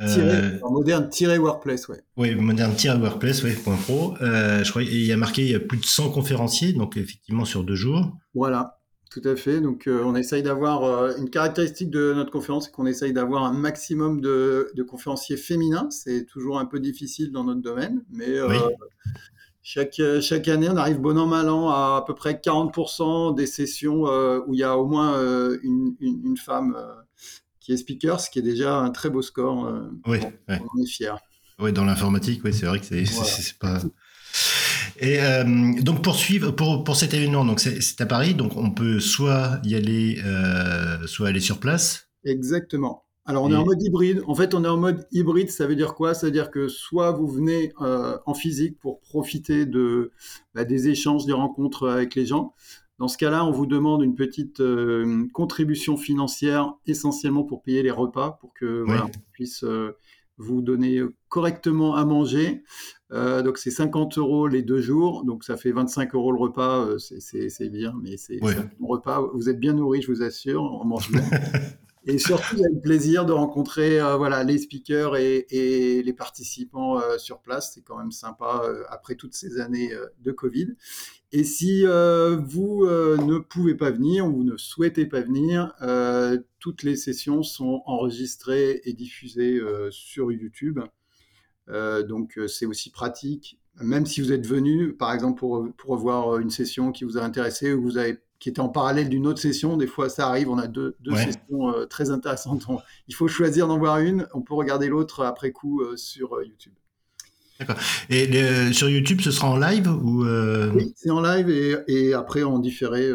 Euh, 0.00 0.58
moderne-workplace, 0.62 1.88
ouais. 1.88 2.02
Oui, 2.18 2.34
moderne-workplace, 2.34 3.42
ouais, 3.44 3.56
.pro. 3.82 4.14
Euh, 4.20 4.62
je 4.62 4.70
crois 4.70 4.82
qu'il 4.82 5.06
y 5.06 5.12
a 5.12 5.16
marqué 5.16 5.42
il 5.42 5.50
y 5.50 5.54
a 5.54 5.60
plus 5.60 5.78
de 5.78 5.86
100 5.86 6.10
conférenciers, 6.10 6.74
donc 6.74 6.96
effectivement 6.98 7.46
sur 7.46 7.64
deux 7.64 7.76
jours. 7.76 8.12
Voilà, 8.34 8.78
tout 9.10 9.22
à 9.24 9.36
fait. 9.36 9.60
Donc 9.62 9.86
euh, 9.86 10.02
on 10.04 10.14
essaye 10.14 10.42
d'avoir 10.42 10.84
euh, 10.84 11.16
une 11.16 11.30
caractéristique 11.30 11.90
de 11.90 12.12
notre 12.12 12.30
conférence, 12.30 12.66
c'est 12.66 12.72
qu'on 12.72 12.86
essaye 12.86 13.14
d'avoir 13.14 13.44
un 13.44 13.54
maximum 13.54 14.20
de, 14.20 14.70
de 14.74 14.82
conférenciers 14.82 15.38
féminins. 15.38 15.88
C'est 15.90 16.26
toujours 16.26 16.58
un 16.58 16.66
peu 16.66 16.78
difficile 16.78 17.32
dans 17.32 17.44
notre 17.44 17.62
domaine, 17.62 18.04
mais 18.10 18.40
oui. 18.42 18.56
Chaque, 19.68 19.98
euh, 19.98 20.20
chaque 20.20 20.46
année, 20.46 20.68
on 20.70 20.76
arrive 20.76 21.00
bon 21.00 21.18
an, 21.18 21.26
mal 21.26 21.48
an 21.48 21.70
à 21.70 21.96
à 21.96 22.04
peu 22.06 22.14
près 22.14 22.34
40% 22.34 23.34
des 23.34 23.48
sessions 23.48 24.06
euh, 24.06 24.38
où 24.46 24.54
il 24.54 24.60
y 24.60 24.62
a 24.62 24.78
au 24.78 24.86
moins 24.86 25.16
euh, 25.16 25.58
une, 25.64 25.96
une, 25.98 26.36
femme 26.36 26.76
qui 27.58 27.72
est 27.72 27.76
speaker, 27.76 28.20
ce 28.20 28.30
qui 28.30 28.38
est 28.38 28.42
déjà 28.42 28.76
un 28.76 28.90
très 28.90 29.10
beau 29.10 29.22
score. 29.22 29.68
oui, 30.06 30.20
on, 30.46 30.82
est 30.82 30.86
fiers. 30.86 31.16
Oui, 31.58 31.72
dans 31.72 31.84
l'informatique, 31.84 32.42
oui, 32.44 32.54
c'est 32.54 32.66
vrai 32.66 32.78
que 32.78 32.86
c'est 32.86 33.58
pas. 33.58 33.82
Et 35.00 35.18
donc 35.82 36.00
pour 36.00 36.14
suivre, 36.14 36.52
pour, 36.52 36.84
pour 36.84 36.94
cet 36.94 37.12
événement, 37.12 37.44
donc 37.44 37.58
c'est 37.58 38.00
à 38.00 38.06
Paris, 38.06 38.36
donc 38.36 38.56
on 38.56 38.70
peut 38.70 39.00
soit 39.00 39.58
y 39.64 39.74
aller, 39.74 40.22
soit 41.06 41.26
aller 41.26 41.40
sur 41.40 41.58
place? 41.58 42.08
Exactement. 42.24 43.02
Alors, 43.28 43.42
on 43.42 43.50
est 43.50 43.56
en 43.56 43.64
mode 43.64 43.82
hybride. 43.82 44.22
En 44.28 44.36
fait, 44.36 44.54
on 44.54 44.64
est 44.64 44.68
en 44.68 44.76
mode 44.76 45.06
hybride. 45.10 45.50
Ça 45.50 45.66
veut 45.66 45.74
dire 45.74 45.94
quoi? 45.94 46.14
Ça 46.14 46.26
veut 46.26 46.32
dire 46.32 46.52
que 46.52 46.68
soit 46.68 47.10
vous 47.10 47.26
venez 47.26 47.72
euh, 47.80 48.16
en 48.24 48.34
physique 48.34 48.78
pour 48.78 49.00
profiter 49.00 49.66
de, 49.66 50.12
bah, 50.54 50.64
des 50.64 50.88
échanges, 50.88 51.26
des 51.26 51.32
rencontres 51.32 51.88
avec 51.88 52.14
les 52.14 52.24
gens. 52.24 52.54
Dans 53.00 53.08
ce 53.08 53.18
cas-là, 53.18 53.44
on 53.44 53.50
vous 53.50 53.66
demande 53.66 54.02
une 54.02 54.14
petite 54.14 54.60
euh, 54.60 55.26
contribution 55.32 55.96
financière 55.96 56.74
essentiellement 56.86 57.42
pour 57.42 57.62
payer 57.62 57.82
les 57.82 57.90
repas, 57.90 58.38
pour 58.40 58.54
que 58.54 58.84
voilà, 58.86 59.06
on 59.06 59.30
puisse 59.32 59.64
euh, 59.64 59.96
vous 60.38 60.62
donner 60.62 61.02
correctement 61.28 61.96
à 61.96 62.04
manger. 62.04 62.62
donc, 63.10 63.58
c'est 63.58 63.72
50 63.72 64.18
euros 64.18 64.46
les 64.46 64.62
deux 64.62 64.80
jours. 64.80 65.24
Donc, 65.24 65.42
ça 65.42 65.56
fait 65.56 65.72
25 65.72 66.14
euros 66.14 66.30
le 66.30 66.38
repas. 66.38 66.86
c'est 66.98 67.70
bien, 67.70 67.92
mais 68.00 68.16
c'est 68.18 68.38
un 68.40 68.70
repas. 68.80 69.20
Vous 69.34 69.48
êtes 69.48 69.58
bien 69.58 69.72
nourri, 69.72 70.00
je 70.00 70.12
vous 70.12 70.22
assure. 70.22 70.62
On 70.62 70.84
mange 70.84 71.10
bien. 71.10 71.22
Et 72.08 72.18
surtout, 72.18 72.62
a 72.62 72.68
le 72.72 72.80
plaisir 72.80 73.26
de 73.26 73.32
rencontrer 73.32 74.00
euh, 74.00 74.16
voilà, 74.16 74.44
les 74.44 74.58
speakers 74.58 75.16
et, 75.16 76.02
les 76.04 76.12
participants 76.12 77.00
euh, 77.00 77.18
sur 77.18 77.40
place. 77.40 77.72
C'est 77.74 77.82
quand 77.82 77.98
même 77.98 78.12
sympa 78.12 78.62
euh, 78.64 78.84
après 78.90 79.16
toutes 79.16 79.34
ces 79.34 79.58
années 79.58 79.92
de 80.20 80.30
Covid. 80.30 80.76
Et 81.32 81.42
si 81.42 81.82
vous 81.82 82.86
ne 82.86 83.38
pouvez 83.38 83.74
pas 83.74 83.90
venir 83.90 84.26
ou 84.26 84.44
ne 84.44 84.56
souhaitez 84.56 85.06
pas 85.06 85.20
venir, 85.20 85.74
toutes 86.60 86.84
les 86.84 86.94
sessions 86.94 87.42
sont 87.42 87.82
enregistrées 87.84 88.80
et 88.84 88.92
diffusées 88.92 89.60
sur 89.90 90.30
YouTube. 90.30 90.78
Donc 91.68 92.38
c'est 92.46 92.64
aussi 92.64 92.90
pratique. 92.90 93.60
Même 93.80 94.06
si 94.06 94.22
vous 94.22 94.32
êtes 94.32 94.46
venu, 94.46 94.94
par 94.94 95.12
exemple, 95.12 95.40
pour, 95.40 95.68
pour 95.76 95.96
voir 95.96 96.38
une 96.38 96.48
session 96.48 96.92
qui 96.92 97.04
vous 97.04 97.18
a 97.18 97.22
intéressé 97.22 97.74
ou 97.74 97.82
vous 97.82 97.98
avez, 97.98 98.18
qui 98.38 98.48
était 98.50 98.60
en 98.60 98.68
parallèle 98.68 99.08
d'une 99.08 99.26
autre 99.26 99.40
session, 99.40 99.76
des 99.76 99.86
fois 99.86 100.08
ça 100.08 100.28
arrive, 100.28 100.48
on 100.50 100.58
a 100.58 100.66
deux, 100.66 100.96
deux 101.00 101.12
Ouais. 101.12 101.24
sessions 101.24 101.70
euh, 101.74 101.86
très 101.86 102.10
intéressantes. 102.10 102.64
On- 102.68 102.80
il 103.08 103.14
faut 103.14 103.28
choisir 103.28 103.66
d'en 103.68 103.78
voir 103.78 103.98
une, 103.98 104.26
on 104.34 104.42
peut 104.42 104.54
regarder 104.54 104.88
l'autre 104.88 105.24
après 105.24 105.52
coup 105.52 105.80
euh, 105.82 105.96
sur 105.96 106.36
euh, 106.36 106.44
YouTube. 106.44 106.74
Et 108.10 108.26
le- 108.26 108.72
sur 108.74 108.88
YouTube, 108.88 109.20
ce 109.22 109.30
sera 109.30 109.48
en 109.48 109.56
live 109.56 109.88
ou 109.88 110.24
Oui, 110.74 110.92
c'est 110.96 111.10
en 111.10 111.22
live 111.22 111.48
et, 111.48 111.76
et 111.88 112.14
après 112.14 112.42
en 112.42 112.58
différé. 112.58 113.10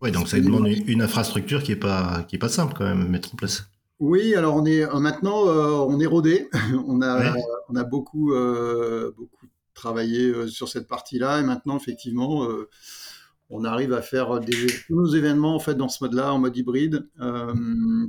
Ouais, 0.00 0.12
donc 0.12 0.28
ça 0.28 0.38
demande 0.38 0.68
une 0.68 0.88
une 0.88 1.02
infrastructure 1.02 1.62
qui 1.64 1.72
est 1.72 1.76
pas 1.76 2.24
qui 2.28 2.36
est 2.36 2.38
pas 2.38 2.48
simple 2.48 2.74
quand 2.76 2.84
même 2.84 3.02
à 3.02 3.04
mettre 3.04 3.34
en 3.34 3.36
place. 3.36 3.64
Oui, 3.98 4.36
alors 4.36 4.54
on 4.54 4.64
est 4.64 4.86
maintenant 5.00 5.38
on 5.42 5.98
est 5.98 6.06
rodé. 6.06 6.48
on 6.86 7.02
a 7.02 7.32
Ouais. 7.34 7.42
on 7.68 7.74
a 7.74 7.82
beaucoup 7.82 8.32
beaucoup 9.16 9.46
travaillé 9.74 10.46
sur 10.46 10.68
cette 10.68 10.86
partie-là 10.86 11.40
et 11.40 11.42
maintenant 11.42 11.76
effectivement 11.76 12.46
on 13.50 13.64
arrive 13.64 13.92
à 13.92 14.02
faire 14.02 14.40
des, 14.40 14.66
tous 14.86 14.94
nos 14.94 15.06
événements 15.06 15.54
en 15.54 15.58
fait 15.58 15.74
dans 15.74 15.88
ce 15.88 16.04
mode-là, 16.04 16.32
en 16.32 16.38
mode 16.38 16.56
hybride, 16.56 17.08
euh, 17.20 17.54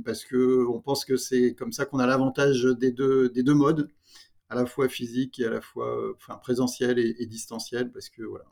parce 0.04 0.24
que 0.24 0.66
on 0.68 0.80
pense 0.80 1.04
que 1.04 1.16
c'est 1.16 1.54
comme 1.54 1.72
ça 1.72 1.86
qu'on 1.86 1.98
a 1.98 2.06
l'avantage 2.06 2.64
des 2.64 2.90
deux 2.90 3.30
des 3.30 3.42
deux 3.42 3.54
modes, 3.54 3.88
à 4.50 4.54
la 4.54 4.66
fois 4.66 4.88
physique 4.88 5.38
et 5.40 5.46
à 5.46 5.50
la 5.50 5.60
fois 5.60 6.12
enfin 6.16 6.38
présentiel 6.42 6.98
et, 6.98 7.26
distanciel, 7.26 7.90
parce 7.90 8.08
que 8.08 8.22
voilà. 8.22 8.44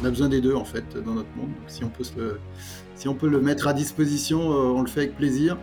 On 0.00 0.04
a 0.04 0.08
besoin 0.08 0.30
des 0.30 0.40
deux 0.40 0.54
en 0.54 0.64
fait 0.64 0.96
dans 1.04 1.12
notre 1.12 1.30
monde. 1.36 1.50
Si 1.66 1.84
on 1.84 1.90
peut 1.90 2.04
le, 2.16 2.38
si 2.94 3.06
on 3.06 3.14
peut 3.14 3.28
le 3.28 3.40
mettre 3.40 3.68
à 3.68 3.74
disposition, 3.74 4.52
euh, 4.52 4.72
on 4.72 4.80
le 4.80 4.88
fait 4.88 5.00
avec 5.00 5.16
plaisir. 5.16 5.58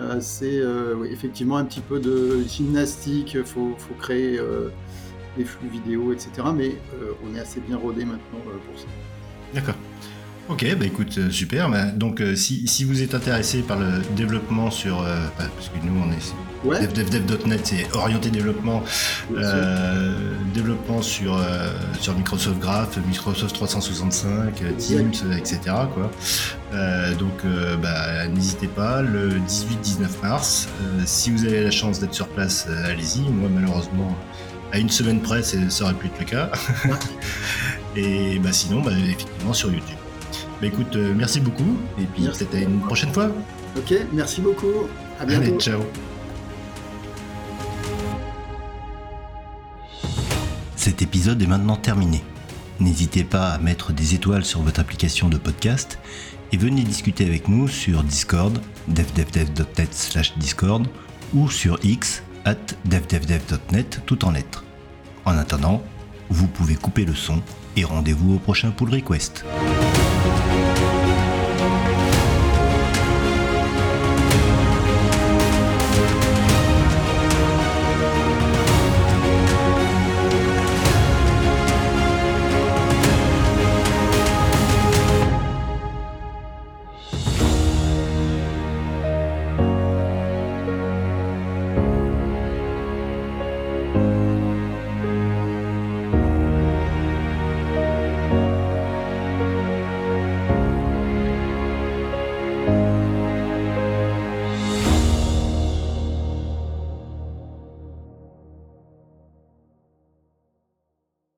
Euh, 0.00 0.20
c'est 0.20 0.62
effectivement 1.10 1.56
un 1.56 1.64
petit 1.64 1.80
peu 1.80 2.00
de 2.00 2.42
gymnastique, 2.42 3.34
il 3.34 3.44
faut, 3.44 3.74
faut 3.76 3.94
créer 3.94 4.40
des 5.36 5.44
flux 5.44 5.68
vidéo, 5.68 6.12
etc. 6.12 6.48
Mais 6.54 6.76
on 7.24 7.34
est 7.34 7.40
assez 7.40 7.60
bien 7.60 7.76
rodé 7.76 8.04
maintenant 8.04 8.40
pour 8.66 8.78
ça. 8.78 8.86
D'accord. 9.54 9.74
Ok, 10.50 10.66
bah 10.76 10.84
écoute, 10.84 11.16
euh, 11.18 11.30
super. 11.30 11.70
Bah, 11.70 11.84
donc, 11.92 12.20
euh, 12.20 12.34
si, 12.34 12.66
si 12.66 12.82
vous 12.82 13.02
êtes 13.02 13.14
intéressé 13.14 13.60
par 13.60 13.78
le 13.78 14.02
développement 14.16 14.72
sur. 14.72 15.00
euh, 15.00 15.20
bah, 15.38 15.44
parce 15.54 15.68
que 15.68 15.76
nous, 15.86 15.94
on 16.04 16.10
est. 16.10 16.34
Ouais, 16.64 16.84
DevDevDev.net, 16.88 17.60
c'est 17.64 17.86
orienté 17.94 18.30
développement, 18.30 18.82
euh, 19.34 20.12
développement 20.52 21.02
sur, 21.02 21.40
sur 22.00 22.14
Microsoft 22.16 22.58
Graph, 22.58 22.98
Microsoft 23.08 23.54
365, 23.54 24.60
euh, 24.60 24.72
Teams, 24.76 25.12
etc. 25.38 25.60
Quoi. 25.94 26.10
Donc, 27.18 27.44
bah, 27.80 28.26
n'hésitez 28.26 28.66
pas, 28.66 29.02
le 29.02 29.30
18-19 29.30 30.20
mars, 30.22 30.68
si 31.06 31.30
vous 31.30 31.44
avez 31.44 31.62
la 31.64 31.70
chance 31.70 31.98
d'être 32.00 32.12
sur 32.14 32.28
place, 32.28 32.66
allez-y. 32.84 33.20
Moi, 33.30 33.48
malheureusement, 33.54 34.14
à 34.72 34.78
une 34.78 34.90
semaine 34.90 35.20
près, 35.20 35.42
ça 35.42 35.84
aurait 35.84 35.94
pu 35.94 36.08
être 36.08 36.18
le 36.18 36.24
cas. 36.26 36.50
Et 37.96 38.38
bah, 38.38 38.52
sinon, 38.52 38.82
bah, 38.82 38.92
effectivement, 38.92 39.52
sur 39.52 39.72
YouTube. 39.72 39.96
Bah, 40.60 40.66
écoute, 40.66 40.94
euh, 40.96 41.14
merci 41.16 41.40
beaucoup, 41.40 41.76
et 41.98 42.04
puis 42.04 42.24
peut-être 42.24 42.54
à 42.54 42.60
une 42.60 42.80
prochaine 42.80 43.12
fois. 43.12 43.30
Ok, 43.76 43.94
merci 44.12 44.40
beaucoup. 44.40 44.88
À 45.18 45.24
bientôt. 45.24 45.44
Allez, 45.44 45.58
ciao. 45.58 45.80
Cet 50.76 51.02
épisode 51.02 51.40
est 51.42 51.46
maintenant 51.46 51.76
terminé. 51.76 52.22
N'hésitez 52.80 53.24
pas 53.24 53.50
à 53.50 53.58
mettre 53.58 53.92
des 53.92 54.14
étoiles 54.14 54.44
sur 54.44 54.62
votre 54.62 54.80
application 54.80 55.28
de 55.28 55.36
podcast 55.36 55.98
et 56.52 56.56
venez 56.56 56.82
discuter 56.82 57.26
avec 57.26 57.48
nous 57.48 57.68
sur 57.68 58.02
Discord, 58.02 58.58
devdevdev.net 58.88 59.92
slash 59.92 60.36
Discord 60.38 60.86
ou 61.34 61.50
sur 61.50 61.78
X 61.84 62.22
at 62.44 62.56
devdevdev.net 62.86 64.00
tout 64.06 64.24
en 64.24 64.30
lettres. 64.30 64.64
En 65.26 65.36
attendant, 65.36 65.82
vous 66.30 66.46
pouvez 66.46 66.74
couper 66.74 67.04
le 67.04 67.14
son 67.14 67.42
et 67.76 67.84
rendez-vous 67.84 68.34
au 68.34 68.38
prochain 68.38 68.70
pull 68.70 68.90
request. 68.90 69.44